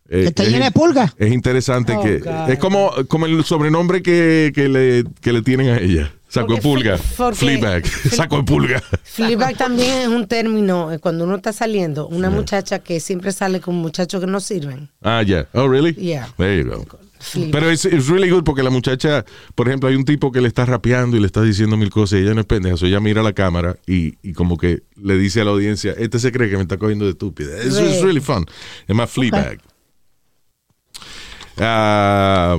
eh, 0.10 0.26
Que 0.26 0.32
te 0.32 0.44
es 0.44 0.50
llene 0.50 0.58
in- 0.60 0.64
de 0.66 0.72
pulga. 0.72 1.14
Es 1.18 1.32
interesante 1.32 1.94
Oh, 1.96 2.04
que... 2.04 2.20
God. 2.20 2.50
Es 2.50 2.60
como, 2.60 2.92
como 3.08 3.26
el 3.28 3.44
sobrenombre 3.44 4.02
que, 4.02 4.52
que, 4.54 4.68
le, 4.68 5.04
que 5.22 5.32
le 5.32 5.42
tienen 5.42 5.70
a 5.70 5.78
ella. 5.80 6.12
Saco 6.28 6.56
de 6.56 6.62
pulga. 6.62 6.98
Fleabag. 6.98 7.86
Saco 7.86 8.38
de 8.38 8.44
pulga. 8.44 8.82
Fleabag 9.04 9.58
también 9.58 10.02
es 10.04 10.08
un 10.08 10.28
término 10.28 10.92
eh, 10.92 10.98
cuando 11.00 11.26
uno 11.26 11.36
está 11.36 11.52
saliendo, 11.54 12.08
una 12.08 12.30
muchacha 12.30 12.80
que 12.80 13.00
siempre 13.00 13.32
sale 13.32 13.60
con 13.60 13.76
muchachos 13.76 14.22
que 14.22 14.28
no 14.28 14.40
sirven. 14.40 14.90
Ah, 15.02 15.22
ya. 15.24 15.48
Oh, 15.54 15.68
really? 15.68 15.94
Yeah. 15.94 16.30
There 16.38 16.58
you 16.64 16.70
go. 16.70 16.86
Pero 17.52 17.70
es 17.70 17.86
it's 17.86 18.08
really 18.08 18.30
good 18.30 18.44
porque 18.44 18.64
la 18.64 18.70
muchacha, 18.70 19.24
por 19.56 19.68
ejemplo, 19.68 19.90
hay 19.90 19.96
un 19.96 20.06
tipo 20.06 20.32
que 20.32 20.42
le 20.42 20.48
está 20.48 20.66
rapeando 20.66 21.16
y 21.18 21.20
le 21.20 21.26
está 21.28 21.42
diciendo 21.42 21.78
mil 21.78 21.90
cosas 21.90 22.20
y 22.20 22.24
ella 22.24 22.34
no 22.34 22.42
es 22.42 22.48
pendeja. 22.48 22.76
ella 22.86 23.00
mira 23.00 23.22
la 23.22 23.34
cámara 23.34 23.78
y, 23.86 24.16
y 24.22 24.34
como 24.34 24.58
que 24.58 24.84
le 24.96 25.18
dice 25.18 25.42
a 25.42 25.46
la 25.46 25.52
audiencia, 25.52 25.94
este 25.98 26.20
se 26.20 26.32
cree 26.32 26.50
que 26.50 26.56
me 26.58 26.64
está 26.64 26.78
cogiendo 26.78 27.06
de 27.06 27.12
estúpida. 27.12 27.56
It's, 27.64 27.76
Sí. 27.76 27.84
it's 27.84 28.02
really 28.02 28.22
fun. 28.22 28.46
Es 28.88 28.96
más 28.96 29.10
Fleabag. 29.10 29.60
Ah, 31.58 32.58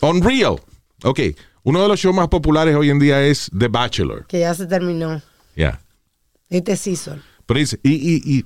Unreal. 0.00 0.56
Ok. 1.04 1.20
Uno 1.64 1.80
de 1.82 1.88
los 1.88 2.00
shows 2.00 2.14
más 2.14 2.28
populares 2.28 2.74
hoy 2.74 2.90
en 2.90 2.98
día 2.98 3.22
es 3.24 3.50
The 3.56 3.68
Bachelor. 3.68 4.26
que 4.26 4.40
ya 4.40 4.54
se 4.54 4.66
terminó 4.66 5.22
Yeah. 5.54 5.80
este 6.48 6.76
season. 6.76 7.22
Pero 7.46 7.60
dice, 7.60 7.78
y, 7.82 7.92
y, 7.92 8.38
y 8.38 8.44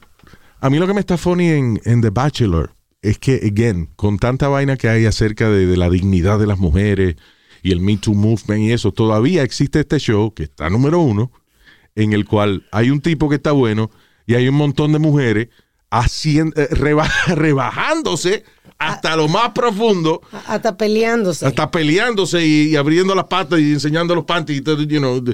a 0.60 0.68
mí 0.70 0.78
lo 0.78 0.86
que 0.86 0.94
me 0.94 1.00
está 1.00 1.16
funny 1.16 1.48
en, 1.48 1.80
en 1.84 2.00
The 2.02 2.10
Bachelor 2.10 2.74
es 3.10 3.18
que, 3.18 3.40
again, 3.52 3.88
con 3.96 4.18
tanta 4.18 4.48
vaina 4.48 4.76
que 4.76 4.88
hay 4.88 5.06
acerca 5.06 5.48
de, 5.50 5.66
de 5.66 5.76
la 5.76 5.88
dignidad 5.90 6.38
de 6.38 6.46
las 6.46 6.58
mujeres 6.58 7.16
y 7.62 7.72
el 7.72 7.80
Me 7.80 7.96
Too 7.96 8.14
Movement 8.14 8.62
y 8.62 8.72
eso, 8.72 8.92
todavía 8.92 9.42
existe 9.42 9.80
este 9.80 9.98
show 9.98 10.32
que 10.34 10.44
está 10.44 10.68
número 10.70 11.00
uno, 11.00 11.30
en 11.94 12.12
el 12.12 12.24
cual 12.24 12.66
hay 12.72 12.90
un 12.90 13.00
tipo 13.00 13.28
que 13.28 13.36
está 13.36 13.52
bueno 13.52 13.90
y 14.26 14.34
hay 14.34 14.48
un 14.48 14.54
montón 14.56 14.92
de 14.92 14.98
mujeres 14.98 15.48
haciendo, 15.90 16.60
eh, 16.60 16.68
reba- 16.70 17.10
rebajándose 17.34 18.44
hasta 18.78 19.16
lo 19.16 19.26
más 19.28 19.52
profundo 19.52 20.20
Hasta 20.46 20.76
peleándose. 20.76 21.46
hasta 21.46 21.70
peleándose 21.70 22.44
y, 22.46 22.68
y 22.72 22.76
abriendo 22.76 23.14
las 23.14 23.24
patas 23.24 23.58
y 23.60 23.72
enseñando 23.72 24.14
los 24.14 24.24
panties, 24.24 24.58
y 24.58 24.62
todo, 24.62 24.82
you 24.82 24.98
know, 24.98 25.16
uh, 25.16 25.32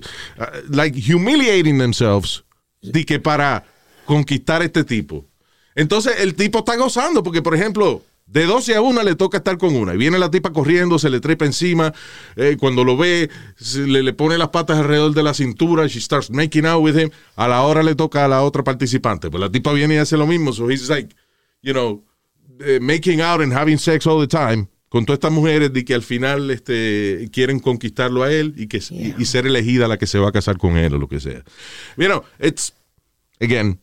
like 0.71 0.97
humiliating 1.13 1.77
themselves, 1.79 2.45
de 2.83 3.05
que 3.05 3.19
para 3.19 3.65
conquistar 4.05 4.63
este 4.63 4.85
tipo. 4.85 5.27
Entonces 5.75 6.21
el 6.21 6.35
tipo 6.35 6.61
está 6.61 6.77
gozando 6.77 7.23
porque, 7.23 7.43
por 7.43 7.55
ejemplo, 7.55 8.03
de 8.27 8.47
12 8.47 8.75
a 8.77 8.81
1 8.81 9.03
le 9.03 9.15
toca 9.15 9.39
estar 9.39 9.59
con 9.59 9.75
una 9.75 9.95
y 9.95 9.99
viene 9.99 10.19
la 10.19 10.31
tipa 10.31 10.53
corriendo, 10.53 10.99
se 10.99 11.11
le 11.11 11.21
trepa 11.21 11.45
encima, 11.45 11.93
eh, 12.37 12.57
cuando 12.59 12.83
lo 12.83 12.97
ve, 12.97 13.29
se 13.57 13.81
le, 13.81 14.03
le 14.03 14.13
pone 14.13 14.39
las 14.39 14.49
patas 14.49 14.79
alrededor 14.79 15.13
de 15.13 15.23
la 15.23 15.35
cintura, 15.35 15.87
she 15.87 16.01
starts 16.01 16.31
making 16.31 16.65
out 16.65 16.83
with 16.83 16.97
him, 16.97 17.11
a 17.37 17.47
la 17.47 17.63
hora 17.63 17.83
le 17.83 17.95
toca 17.95 18.25
a 18.25 18.29
la 18.29 18.43
otra 18.43 18.65
participante. 18.65 19.31
Pues 19.31 19.41
la 19.41 19.51
tipa 19.51 19.73
viene 19.73 19.95
y 19.95 19.99
hace 19.99 20.17
lo 20.17 20.27
mismo, 20.27 20.53
so 20.53 20.71
he's 20.71 20.89
like, 20.89 21.15
you 21.63 21.73
know, 21.73 22.03
eh, 22.61 22.79
making 22.81 23.21
out 23.21 23.43
and 23.43 23.53
having 23.53 23.79
sex 23.79 24.07
all 24.07 24.21
the 24.21 24.27
time 24.27 24.69
con 24.89 25.07
todas 25.07 25.17
estas 25.17 25.33
mujeres 25.33 25.73
de 25.73 25.85
que 25.85 25.95
al 25.95 26.03
final 26.03 26.51
este, 26.51 27.29
quieren 27.33 27.61
conquistarlo 27.61 28.23
a 28.23 28.33
él 28.33 28.55
y, 28.59 28.67
que, 28.67 28.77
y, 28.91 29.15
y 29.19 29.25
ser 29.25 29.47
elegida 29.47 29.89
la 29.89 29.97
que 29.97 30.07
se 30.07 30.19
va 30.19 30.29
a 30.29 30.33
casar 30.33 30.59
con 30.59 30.77
él 30.77 30.93
o 30.95 30.99
lo 30.99 31.09
que 31.09 31.19
sea. 31.19 31.43
You 31.97 32.07
know, 32.07 32.23
it's, 32.39 32.75
again, 33.41 33.81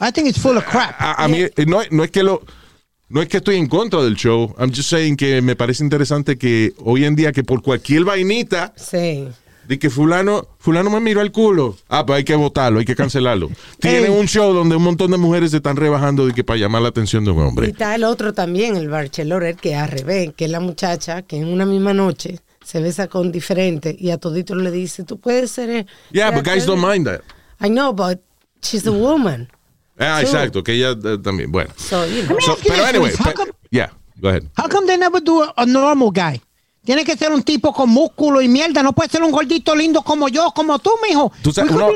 I 0.00 0.10
think 0.12 0.28
it's 0.28 0.38
full 0.40 0.56
of 0.56 0.64
crap. 0.64 0.94
a, 0.98 1.24
a 1.24 1.28
mí 1.28 1.40
eh, 1.42 1.52
no, 1.66 1.80
no 1.90 2.04
es 2.04 2.10
que 2.10 2.22
lo 2.22 2.42
no 3.08 3.20
es 3.20 3.28
que 3.28 3.38
estoy 3.38 3.56
en 3.56 3.66
contra 3.66 4.02
del 4.02 4.14
show, 4.14 4.54
I'm 4.58 4.70
just 4.72 4.88
saying 4.88 5.16
que 5.16 5.42
me 5.42 5.56
parece 5.56 5.82
interesante 5.82 6.38
que 6.38 6.72
hoy 6.78 7.04
en 7.04 7.16
día 7.16 7.32
que 7.32 7.42
por 7.44 7.60
cualquier 7.62 8.04
vainita 8.04 8.72
Sí. 8.76 9.26
de 9.66 9.78
que 9.80 9.90
fulano 9.90 10.46
fulano 10.58 10.90
me 10.90 11.00
miró 11.00 11.20
el 11.20 11.32
culo, 11.32 11.76
ah, 11.88 12.06
pues 12.06 12.18
hay 12.18 12.24
que 12.24 12.34
votarlo, 12.36 12.78
hay 12.78 12.84
que 12.84 12.94
cancelarlo. 12.94 13.50
Tienen 13.80 14.12
un 14.12 14.26
show 14.28 14.52
donde 14.54 14.76
un 14.76 14.82
montón 14.84 15.10
de 15.10 15.16
mujeres 15.16 15.50
se 15.50 15.56
están 15.58 15.76
rebajando 15.76 16.24
de 16.26 16.32
que 16.34 16.44
para 16.44 16.58
llamar 16.58 16.82
la 16.82 16.88
atención 16.88 17.24
de 17.24 17.32
un 17.32 17.38
Y 17.38 17.42
hombre. 17.48 17.66
está 17.70 17.94
el 17.96 18.04
otro 18.04 18.32
también, 18.32 18.76
el 18.76 18.88
bachelor, 18.88 19.56
que 19.56 19.72
es 19.72 19.76
al 19.78 19.88
revés, 19.88 20.30
que 20.36 20.44
es 20.44 20.50
la 20.50 20.60
muchacha 20.60 21.22
que 21.22 21.36
en 21.36 21.48
una 21.48 21.66
misma 21.66 21.92
noche 21.92 22.38
se 22.64 22.80
besa 22.80 23.08
con 23.08 23.32
diferente 23.32 23.94
y 23.98 24.10
a 24.10 24.18
todito 24.18 24.54
le 24.54 24.70
dice, 24.70 25.02
tú 25.02 25.18
puedes 25.18 25.50
ser... 25.50 25.68
eh, 25.70 25.86
Yeah, 26.12 26.30
but 26.30 26.44
guys 26.44 26.64
don't 26.64 26.80
mind 26.84 27.06
that. 27.08 27.22
I 27.60 27.68
know, 27.68 27.92
but 27.92 28.20
she's 28.62 28.86
a 28.86 28.92
woman. 28.92 29.48
Ah, 30.00 30.20
exacto, 30.22 30.62
que 30.64 30.72
ella 30.72 30.90
eh, 30.92 31.18
también, 31.22 31.52
bueno. 31.52 31.70
So, 31.76 32.06
you 32.06 32.22
know. 32.22 32.36
me 32.36 32.42
So, 32.42 32.52
ask 32.52 32.64
you 32.64 32.70
pero 32.70 32.84
anyway, 32.86 33.12
how 33.18 33.32
come- 33.34 33.52
yeah, 33.70 33.90
go 34.18 34.28
ahead. 34.30 34.44
How 34.56 34.68
come 34.68 34.86
they 34.86 34.96
never 34.96 35.20
do 35.22 35.42
a, 35.42 35.52
a 35.56 35.66
normal 35.66 36.10
guy? 36.10 36.40
Tiene 36.82 37.04
que 37.04 37.14
ser 37.14 37.30
un 37.30 37.42
tipo 37.42 37.74
con 37.74 37.90
músculo 37.90 38.40
y 38.40 38.48
mierda. 38.48 38.82
No 38.82 38.94
puede 38.94 39.10
ser 39.10 39.22
un 39.22 39.30
gordito 39.30 39.76
lindo 39.76 40.00
como 40.00 40.28
yo, 40.28 40.50
como 40.56 40.78
tú, 40.78 40.90
mijo. 41.06 41.30
Tú 41.42 41.52
sabes, 41.52 41.70
uno-. 41.72 41.90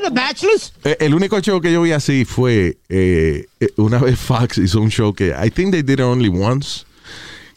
Eh, 0.84 0.96
El 1.00 1.14
único 1.14 1.40
show 1.40 1.58
que 1.62 1.72
yo 1.72 1.80
vi 1.80 1.92
así 1.92 2.26
fue 2.26 2.76
eh, 2.90 3.46
eh, 3.60 3.68
una 3.78 3.98
vez 3.98 4.18
Fox 4.18 4.58
hizo 4.58 4.80
un 4.82 4.90
show 4.90 5.14
que 5.14 5.28
I 5.42 5.50
think 5.50 5.70
they 5.72 5.82
did 5.82 5.94
it 5.94 6.00
only 6.00 6.28
once 6.28 6.84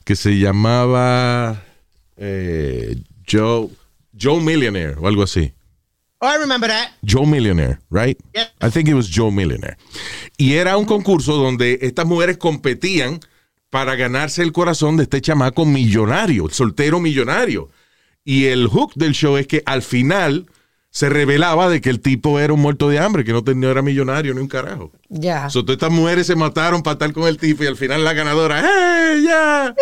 que 0.05 0.15
se 0.15 0.39
llamaba 0.39 1.61
eh, 2.15 2.95
Joe 3.29 3.67
Joe 4.17 4.39
Millionaire 4.41 4.95
o 4.97 5.07
algo 5.07 5.23
así. 5.23 5.51
Oh, 6.19 6.27
I 6.27 6.37
remember 6.37 6.67
that. 6.67 6.93
Joe 7.03 7.25
Millionaire, 7.25 7.79
right? 7.91 8.17
Yeah. 8.33 8.47
I 8.59 8.71
think 8.71 8.87
it 8.89 8.95
was 8.95 9.07
Joe 9.07 9.29
Millionaire. 9.31 9.77
Y 10.37 10.53
era 10.53 10.75
un 10.77 10.85
concurso 10.85 11.33
donde 11.35 11.77
estas 11.81 12.07
mujeres 12.07 12.37
competían 12.37 13.19
para 13.69 13.95
ganarse 13.95 14.41
el 14.41 14.51
corazón 14.51 14.97
de 14.97 15.03
este 15.03 15.21
chamaco 15.21 15.65
millonario, 15.65 16.45
el 16.45 16.53
soltero 16.53 16.99
millonario. 16.99 17.69
Y 18.23 18.45
el 18.45 18.67
hook 18.67 18.93
del 18.95 19.13
show 19.13 19.37
es 19.37 19.45
que 19.45 19.61
al 19.65 19.83
final 19.83 20.47
se 20.97 21.09
revelaba 21.09 21.69
de 21.69 21.79
que 21.79 21.91
el 21.91 21.99
tipo 21.99 22.39
era 22.39 22.51
un 22.53 22.59
muerto 22.59 22.89
de 22.89 22.97
hambre, 22.97 23.23
que 23.23 23.31
no, 23.31 23.43
tenía, 23.43 23.69
era 23.69 23.83
millonario 23.83 24.33
ni 24.33 24.39
un 24.41 24.47
carajo. 24.47 24.91
Ya. 25.09 25.47
So, 25.47 25.61
todas 25.63 25.75
estas 25.75 25.91
mujeres 25.91 26.25
se 26.25 26.35
mataron 26.35 26.81
para 26.81 26.93
estar 26.93 27.13
con 27.13 27.27
el 27.27 27.37
tipo 27.37 27.63
y 27.63 27.67
al 27.67 27.77
final 27.77 28.03
la 28.03 28.13
ganadora, 28.13 28.63
¡hey, 28.65 29.23
ya! 29.23 29.75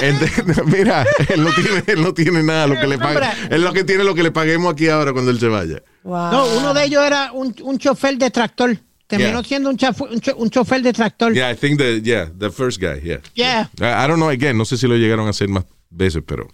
Mira, 0.66 1.06
él 1.30 1.42
no, 1.42 1.50
tiene, 1.54 1.82
él 1.86 2.02
no 2.02 2.12
tiene 2.12 2.42
nada 2.42 2.66
lo 2.66 2.78
que 2.78 2.86
le 2.86 2.98
pague. 2.98 3.20
Él 3.48 3.64
lo 3.64 3.72
que 3.72 3.84
tiene 3.84 4.04
lo 4.04 4.14
que 4.14 4.22
le 4.22 4.32
paguemos 4.32 4.70
aquí 4.74 4.88
ahora 4.88 5.14
cuando 5.14 5.30
él 5.30 5.40
se 5.40 5.48
vaya. 5.48 5.82
Wow. 6.02 6.30
No, 6.30 6.46
uno 6.58 6.74
de 6.74 6.84
ellos 6.84 7.06
era 7.06 7.32
un, 7.32 7.56
un 7.62 7.78
chofer 7.78 8.18
de 8.18 8.30
tractor. 8.30 8.76
Terminó 9.06 9.40
Yeah. 9.40 9.44
siendo 9.48 9.70
un, 9.70 9.78
un, 10.10 10.20
cho- 10.20 10.36
un 10.36 10.50
chofer 10.50 10.82
de 10.82 10.92
tractor. 10.92 11.32
Yeah, 11.32 11.50
I 11.50 11.56
think 11.56 11.78
the, 11.78 12.02
yeah, 12.02 12.28
the 12.38 12.50
first 12.50 12.78
guy, 12.78 13.00
yeah. 13.02 13.20
Yeah. 13.34 13.70
I, 13.80 14.04
I 14.04 14.06
don't 14.06 14.18
know, 14.18 14.28
again, 14.28 14.58
no 14.58 14.66
sé 14.66 14.76
si 14.76 14.86
lo 14.86 14.96
llegaron 14.96 15.26
a 15.26 15.30
hacer 15.30 15.48
más 15.48 15.64
veces, 15.90 16.22
pero. 16.26 16.48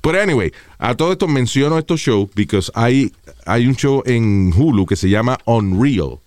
Pero 0.00 0.20
anyway, 0.20 0.52
a 0.78 0.94
todo 0.96 1.12
esto 1.12 1.28
menciono 1.28 1.78
estos 1.78 2.00
shows 2.00 2.30
because 2.34 2.70
hay, 2.74 3.12
hay 3.44 3.66
un 3.66 3.74
show 3.74 4.02
en 4.06 4.52
Hulu 4.56 4.86
que 4.86 4.96
se 4.96 5.08
llama 5.08 5.38
Unreal. 5.44 6.20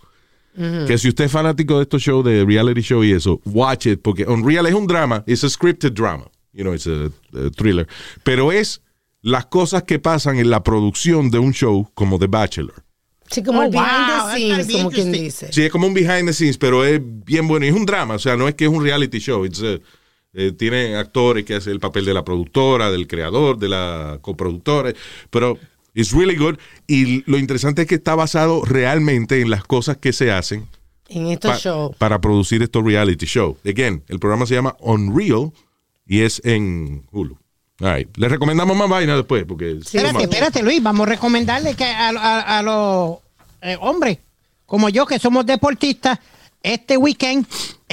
Que 0.54 0.98
si 0.98 1.08
usted 1.08 1.26
es 1.26 1.32
fanático 1.32 1.78
de 1.78 1.84
estos 1.84 2.02
shows, 2.02 2.26
de 2.26 2.44
reality 2.44 2.82
show 2.82 3.04
y 3.04 3.14
eso, 3.14 3.40
watch 3.46 3.86
it, 3.88 4.02
porque 4.02 4.26
Unreal 4.26 4.66
es 4.68 4.74
un 4.74 4.86
drama, 4.86 5.24
es 5.26 5.46
a 5.46 5.50
scripted 5.50 5.94
drama, 5.94 6.26
you 6.52 6.64
know, 6.64 6.74
it's 6.74 6.88
a, 6.88 7.06
a 7.34 7.50
thriller, 7.56 7.88
pero 8.24 8.52
es 8.52 8.82
las 9.22 9.46
cosas 9.46 9.84
que 9.84 9.98
pasan 9.98 10.40
en 10.40 10.50
la 10.50 10.62
producción 10.62 11.32
de 11.32 11.40
un 11.40 11.54
show 11.54 11.90
como 11.94 12.20
The 12.20 12.28
Bachelor. 12.28 12.84
Sí, 13.30 13.42
como 13.44 13.62
Oh, 13.62 13.64
el 13.64 13.70
behind 13.70 13.88
wow, 13.88 14.28
the 14.28 14.36
scenes, 14.36 14.72
como 14.74 14.92
quien 14.92 15.12
dice. 15.14 15.54
Sí, 15.54 15.64
es 15.64 15.72
como 15.72 15.88
un 15.88 15.94
behind 15.94 16.28
the 16.28 16.34
scenes, 16.34 16.58
pero 16.58 16.84
es 16.84 17.00
bien 17.02 17.48
bueno. 17.48 17.66
Y 17.66 17.70
es 17.70 17.76
un 17.76 17.86
drama, 17.86 18.16
o 18.16 18.20
sea, 18.20 18.36
no 18.36 18.50
es 18.50 18.56
que 18.56 18.66
es 18.66 18.70
un 18.70 18.84
reality 18.84 19.20
show. 19.20 19.46
It's, 19.46 19.62
uh, 19.62 19.80
eh, 20.34 20.52
tiene 20.52 20.96
actores 20.96 21.46
que 21.46 21.56
hacen 21.56 21.74
el 21.74 21.80
papel 21.80 22.06
de 22.06 22.14
la 22.14 22.24
productora, 22.24 22.90
del 22.92 23.08
creador, 23.08 23.58
de 23.58 23.70
la 23.70 24.20
coproductora, 24.22 24.94
pero 25.30 25.58
it's 25.94 26.12
really 26.14 26.36
good. 26.36 26.56
Y 26.88 27.30
lo 27.30 27.38
interesante 27.38 27.82
es 27.84 27.88
que 27.88 27.96
está 27.96 28.16
basado 28.16 28.64
realmente 28.66 29.42
en 29.42 29.50
las 29.50 29.64
cosas 29.64 29.98
que 29.98 30.14
se 30.14 30.32
hacen 30.32 30.68
En 31.10 31.28
estos 31.28 31.52
pa- 31.52 31.58
shows. 31.58 31.96
para 31.98 32.22
producir 32.22 32.62
estos 32.64 32.84
reality 32.84 33.26
shows. 33.26 33.58
Again, 33.66 34.04
el 34.08 34.20
programa 34.20 34.46
se 34.46 34.56
llama 34.56 34.76
Unreal 34.80 35.52
y 36.08 36.22
es 36.22 36.42
en 36.46 37.04
Hulu. 37.12 37.38
All 37.82 37.96
right. 37.96 38.18
Les 38.18 38.30
recomendamos 38.30 38.78
más 38.78 38.88
vaina 38.88 39.16
después, 39.16 39.44
porque... 39.46 39.80
Sí, 39.84 39.98
Espérate, 39.98 40.24
espérate, 40.24 40.62
Luis. 40.64 40.82
Vamos 40.84 41.08
a 41.08 41.10
recomendarle 41.10 41.74
que 41.76 41.84
a, 41.86 42.10
a- 42.10 42.60
a 42.60 42.62
los 42.62 43.18
eh, 43.62 43.76
hombres 43.82 44.20
como 44.68 44.88
yo, 44.88 45.06
que 45.06 45.20
somos 45.20 45.46
deportistas, 45.46 46.20
este 46.64 46.96
weekend 46.96 47.46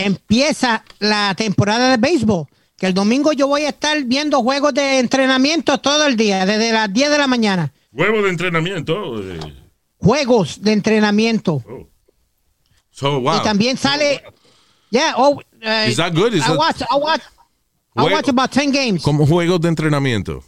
empieza 0.06 0.84
la 0.98 1.34
temporada 1.36 1.90
de 1.90 1.96
béisbol. 1.96 2.46
Que 2.76 2.86
el 2.86 2.94
domingo 2.94 3.32
yo 3.32 3.48
voy 3.48 3.62
a 3.62 3.70
estar 3.70 4.02
viendo 4.04 4.40
juegos 4.42 4.72
de 4.72 5.00
entrenamiento 5.00 5.78
todo 5.78 6.06
el 6.06 6.16
día, 6.16 6.46
desde 6.46 6.70
las 6.72 6.92
10 6.92 7.10
de 7.10 7.18
la 7.18 7.26
mañana. 7.26 7.72
Huevo 7.92 8.22
de 8.22 8.30
entrenamiento. 8.30 9.20
eh, 9.22 9.40
Juegos 9.98 10.62
de 10.62 10.72
entrenamiento. 10.72 11.62
So, 12.90 13.20
wow. 13.20 13.36
Y 13.38 13.42
también 13.42 13.76
sale. 13.76 14.22
Yeah, 14.90 15.14
oh, 15.16 15.34
uh, 15.36 15.88
Is 15.88 15.96
that 15.96 16.14
good? 16.14 16.32
Is 16.34 16.44
I 16.44 16.48
that- 16.50 16.56
watch, 16.56 16.80
I 16.82 16.96
watch, 16.96 17.22
I 17.96 18.02
watch 18.12 18.28
about 18.28 18.50
10 18.52 18.70
games. 18.72 19.02
Como 19.02 19.26
juegos 19.26 19.60
de 19.60 19.68
entrenamiento. 19.68 20.42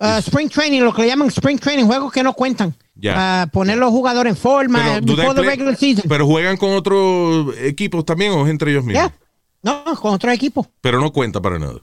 Uh, 0.00 0.18
spring 0.20 0.48
training, 0.48 0.80
lo 0.82 0.92
que 0.92 1.02
le 1.02 1.08
llaman 1.08 1.28
spring 1.28 1.58
training, 1.58 1.86
juegos 1.86 2.12
que 2.12 2.22
no 2.22 2.32
cuentan. 2.34 2.74
Para 3.02 3.46
poner 3.52 3.78
los 3.78 3.90
jugadores 3.90 4.30
en 4.32 4.36
forma 4.36 5.00
Pero, 5.04 5.34
the 5.34 5.42
regular 5.42 5.76
season. 5.76 6.04
pero 6.08 6.26
juegan 6.26 6.56
con 6.56 6.70
otros 6.72 7.56
equipos 7.58 8.04
también 8.04 8.32
o 8.32 8.44
es 8.44 8.50
entre 8.50 8.70
ellos 8.72 8.84
mismos. 8.84 9.10
Yeah. 9.10 9.16
No, 9.62 9.84
con 9.96 10.14
otro 10.14 10.30
equipo. 10.30 10.66
Pero 10.80 11.00
no 11.00 11.12
cuenta 11.12 11.40
para 11.40 11.58
nada. 11.58 11.80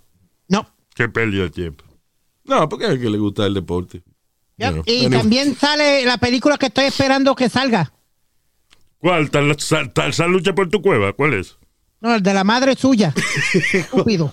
No. 0.47 0.67
Qué 0.95 1.07
pérdida 1.09 1.43
de 1.43 1.49
tiempo. 1.51 1.83
No, 2.43 2.67
porque 2.69 2.85
es 2.93 2.99
que 2.99 3.09
le 3.09 3.17
gusta 3.17 3.45
el 3.45 3.53
deporte. 3.53 4.03
Yep. 4.57 4.67
You 4.67 4.73
know. 4.73 4.83
Y 4.87 5.05
Anyway. 5.05 5.19
también 5.19 5.55
sale 5.55 6.05
la 6.05 6.17
película 6.17 6.57
que 6.57 6.67
estoy 6.67 6.85
esperando 6.85 7.35
que 7.35 7.49
salga. 7.49 7.91
¿Cuál? 8.99 9.29
¿Tal, 9.29 9.55
tal- 9.57 9.93
tal- 9.93 10.15
tal 10.15 10.31
lucha 10.31 10.53
por 10.55 10.69
tu 10.69 10.81
cueva? 10.81 11.13
¿Cuál 11.13 11.33
es? 11.35 11.57
No, 12.01 12.15
el 12.15 12.23
de 12.23 12.33
la 12.33 12.43
madre 12.43 12.75
suya. 12.75 13.13
Estúpido. 13.73 14.31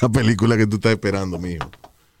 La 0.00 0.08
película 0.08 0.56
que 0.56 0.66
tú 0.66 0.76
estás 0.76 0.92
esperando, 0.92 1.38
mijo. 1.38 1.68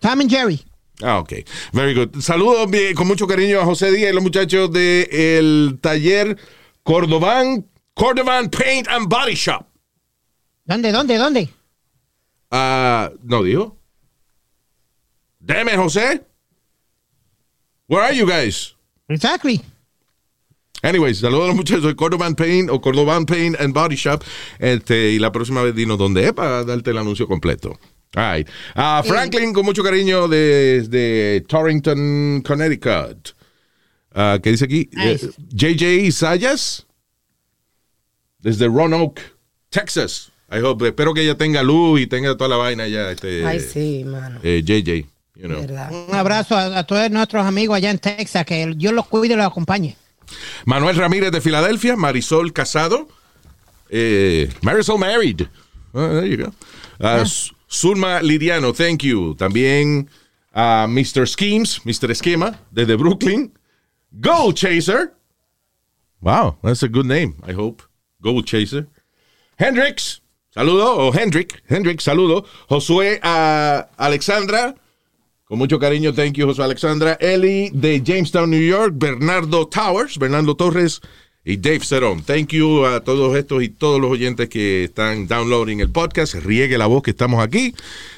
Tom 0.00 0.20
and 0.20 0.30
Jerry. 0.30 0.64
Ah, 1.02 1.18
ok. 1.18 1.32
Very 1.72 1.94
good. 1.94 2.20
Saludos 2.20 2.70
bien, 2.70 2.94
con 2.94 3.06
mucho 3.06 3.26
cariño 3.26 3.60
a 3.60 3.64
José 3.64 3.90
Díaz 3.92 4.10
y 4.10 4.14
los 4.14 4.22
muchachos 4.22 4.72
del 4.72 5.78
taller 5.80 6.36
Cordovan, 6.82 7.66
Cordovan 7.94 8.50
Paint 8.50 8.88
and 8.88 9.08
Body 9.08 9.34
Shop. 9.34 9.66
¿Dónde, 10.64 10.92
dónde, 10.92 11.16
dónde? 11.16 11.48
Ah, 12.50 13.10
no 13.22 13.42
dijo. 13.42 13.76
It, 15.48 15.76
José. 15.76 16.22
Where 17.88 18.02
are 18.02 18.16
you 18.16 18.26
guys? 18.26 18.74
Exactly. 19.08 19.60
Anyways, 20.82 21.18
saludos 21.18 21.44
a 21.44 21.46
los 21.48 21.56
muchachos 21.56 21.84
de 21.84 21.94
Cordovan 21.94 22.34
Paint 22.34 22.70
o 22.70 22.80
Cordovan 22.80 23.26
Paint 23.26 23.60
and 23.60 23.72
Body 23.72 23.96
Shop. 23.96 24.22
Este, 24.58 25.10
y 25.10 25.18
la 25.18 25.32
próxima 25.32 25.62
vez 25.62 25.74
dinos 25.74 25.98
dónde 25.98 26.24
es 26.24 26.32
para 26.32 26.64
darte 26.64 26.90
el 26.90 26.98
anuncio 26.98 27.26
completo. 27.26 27.78
Right. 28.16 28.48
Franklin, 29.04 29.52
con 29.52 29.64
mucho 29.66 29.82
cariño 29.82 30.26
desde 30.26 31.42
Torrington, 31.42 32.42
Connecticut. 32.42 33.34
Ah, 34.14 34.38
¿Qué 34.42 34.50
dice 34.52 34.64
aquí? 34.64 34.88
Nice. 34.94 35.26
Eh, 35.26 35.30
JJ 35.50 36.10
Sayas, 36.12 36.86
desde 38.38 38.66
Roanoke, 38.66 39.20
Texas. 39.68 40.32
I 40.50 40.60
hope, 40.60 40.86
espero 40.86 41.12
que 41.12 41.22
ella 41.22 41.36
tenga 41.36 41.62
luz 41.62 42.00
y 42.00 42.06
tenga 42.06 42.36
toda 42.36 42.48
la 42.48 42.56
vaina 42.56 42.86
ya. 42.88 43.10
Este, 43.10 43.44
Ay, 43.44 43.60
sí, 43.60 44.04
mano. 44.06 44.40
eh, 44.42 44.62
JJ, 44.64 45.06
you 45.34 45.48
know. 45.48 45.60
¿Verdad? 45.60 45.92
Un 46.08 46.14
abrazo 46.14 46.56
a, 46.56 46.78
a 46.78 46.84
todos 46.86 47.10
nuestros 47.10 47.44
amigos 47.44 47.76
allá 47.76 47.90
en 47.90 47.98
Texas. 47.98 48.46
Que 48.46 48.72
Dios 48.76 48.94
los 48.94 49.06
cuide 49.08 49.34
y 49.34 49.36
los 49.36 49.46
acompañe. 49.46 49.96
Manuel 50.64 50.96
Ramírez 50.96 51.30
de 51.32 51.40
Filadelfia, 51.40 51.96
Marisol 51.96 52.52
Casado, 52.52 53.08
eh, 53.90 54.48
Marisol 54.62 54.98
Married. 54.98 55.42
Ah, 55.92 56.08
there 56.20 56.28
you 56.28 56.44
go. 56.44 56.52
Ah, 57.00 57.22
Zulma 57.68 58.20
Lidiano, 58.22 58.72
thank 58.74 59.02
you. 59.02 59.34
También 59.34 60.08
a 60.52 60.86
Mr. 60.88 61.26
Schemes, 61.26 61.80
Mr. 61.84 62.10
Esquema, 62.10 62.58
desde 62.70 62.96
Brooklyn. 62.96 63.52
Goal 64.20 64.54
Chaser. 64.54 65.12
Wow, 66.20 66.56
that's 66.62 66.82
a 66.82 66.88
good 66.88 67.06
name, 67.06 67.34
I 67.46 67.52
hope. 67.52 67.82
Goal 68.22 68.42
Chaser. 68.42 68.86
Hendrix, 69.58 70.20
saludo. 70.54 70.96
O 70.98 71.12
Hendrick, 71.12 71.62
Hendrix, 71.68 72.04
saludo. 72.04 72.46
Josué 72.68 73.20
ah, 73.22 73.88
Alexandra. 73.98 74.74
Con 75.44 75.58
mucho 75.58 75.78
cariño, 75.78 76.12
thank 76.12 76.36
you, 76.36 76.46
José 76.46 76.62
Alexandra. 76.62 77.16
Eli 77.20 77.70
de 77.70 78.00
Jamestown, 78.00 78.50
New 78.50 78.60
York. 78.60 78.94
Bernardo 78.96 79.66
Towers, 79.68 80.18
Bernardo 80.18 80.56
Torres 80.56 81.00
y 81.48 81.56
Dave 81.58 81.80
Cerón. 81.80 82.22
Thank 82.24 82.48
you 82.54 82.84
a 82.84 83.00
todos 83.04 83.36
estos 83.36 83.62
y 83.62 83.68
todos 83.68 84.00
los 84.00 84.10
oyentes 84.10 84.48
que 84.48 84.84
están 84.84 85.28
downloading 85.28 85.78
el 85.80 85.90
podcast. 85.90 86.34
Riegue 86.34 86.76
la 86.76 86.86
voz 86.86 87.02
que 87.04 87.12
estamos 87.12 87.42
aquí. 87.42 87.72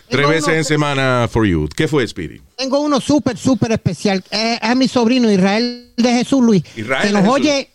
Tres 0.09 0.23
Tengo 0.23 0.29
veces 0.31 0.47
uno- 0.49 0.57
en 0.57 0.65
semana 0.65 1.29
for 1.31 1.47
you. 1.47 1.69
¿Qué 1.77 1.87
fue, 1.87 2.09
Speedy? 2.09 2.41
Tengo 2.57 2.81
uno 2.81 3.01
súper, 3.03 3.37
súper 3.37 3.73
especial. 3.73 4.25
Es 4.31 4.59
a 4.63 4.75
mi 4.75 4.89
sobrino 4.89 5.31
Israel 5.31 5.93
de 5.97 6.11
Jesús 6.13 6.43
Luis. 6.43 6.63
Israel 6.75 7.07
que 7.07 7.13
nos 7.13 7.21
Jesús. 7.23 7.35
oye 7.35 7.71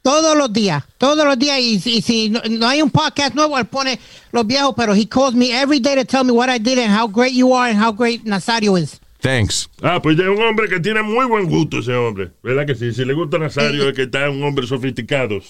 todos 0.00 0.36
los 0.36 0.50
días. 0.52 0.82
Todos 0.96 1.24
los 1.26 1.38
días. 1.38 1.58
Y, 1.60 1.74
y 1.84 2.00
si 2.02 2.30
no, 2.30 2.40
no 2.48 2.66
hay 2.66 2.80
un 2.80 2.90
podcast 2.90 3.34
nuevo, 3.34 3.58
él 3.58 3.66
pone 3.66 4.00
los 4.32 4.46
viejos. 4.46 4.72
Pero 4.74 4.94
he 4.94 5.06
calls 5.06 5.34
me 5.34 5.50
every 5.52 5.80
day 5.80 5.94
to 5.96 6.06
tell 6.06 6.24
me 6.24 6.32
what 6.32 6.48
I 6.48 6.58
did 6.58 6.78
and 6.78 6.90
how 6.98 7.06
great 7.06 7.34
you 7.34 7.54
are 7.54 7.70
and 7.70 7.78
how 7.78 7.92
great 7.92 8.24
Nazario 8.24 8.78
is. 8.78 8.98
Thanks. 9.24 9.70
Ah, 9.80 10.02
pues 10.02 10.18
ya 10.18 10.24
es 10.24 10.28
un 10.28 10.42
hombre 10.42 10.68
que 10.68 10.78
tiene 10.80 11.00
muy 11.00 11.24
buen 11.24 11.46
gusto 11.46 11.78
ese 11.78 11.94
hombre. 11.94 12.30
¿Verdad 12.42 12.66
que 12.66 12.74
sí? 12.74 12.92
Si 12.92 13.06
le 13.06 13.14
gusta 13.14 13.38
Nazario 13.38 13.88
es 13.88 13.94
que 13.94 14.02
está 14.02 14.28
un 14.28 14.42
hombre 14.42 14.66
sofisticado. 14.66 15.40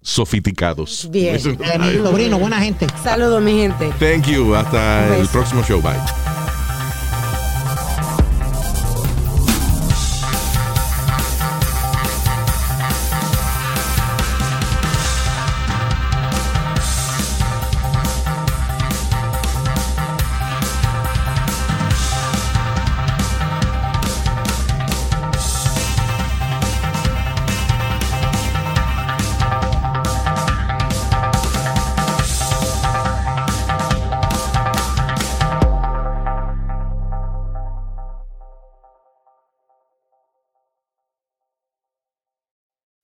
Sofisticados. 0.00 1.08
Bien. 1.10 1.34
Mi 1.34 1.96
sobrino, 1.96 2.38
buena 2.38 2.60
gente. 2.60 2.86
Saludos, 3.02 3.42
mi 3.42 3.58
gente. 3.58 3.90
Thank 3.98 4.28
you. 4.28 4.54
Hasta 4.54 5.18
el 5.18 5.26
próximo 5.26 5.64
show. 5.64 5.82
Bye. 5.82 6.37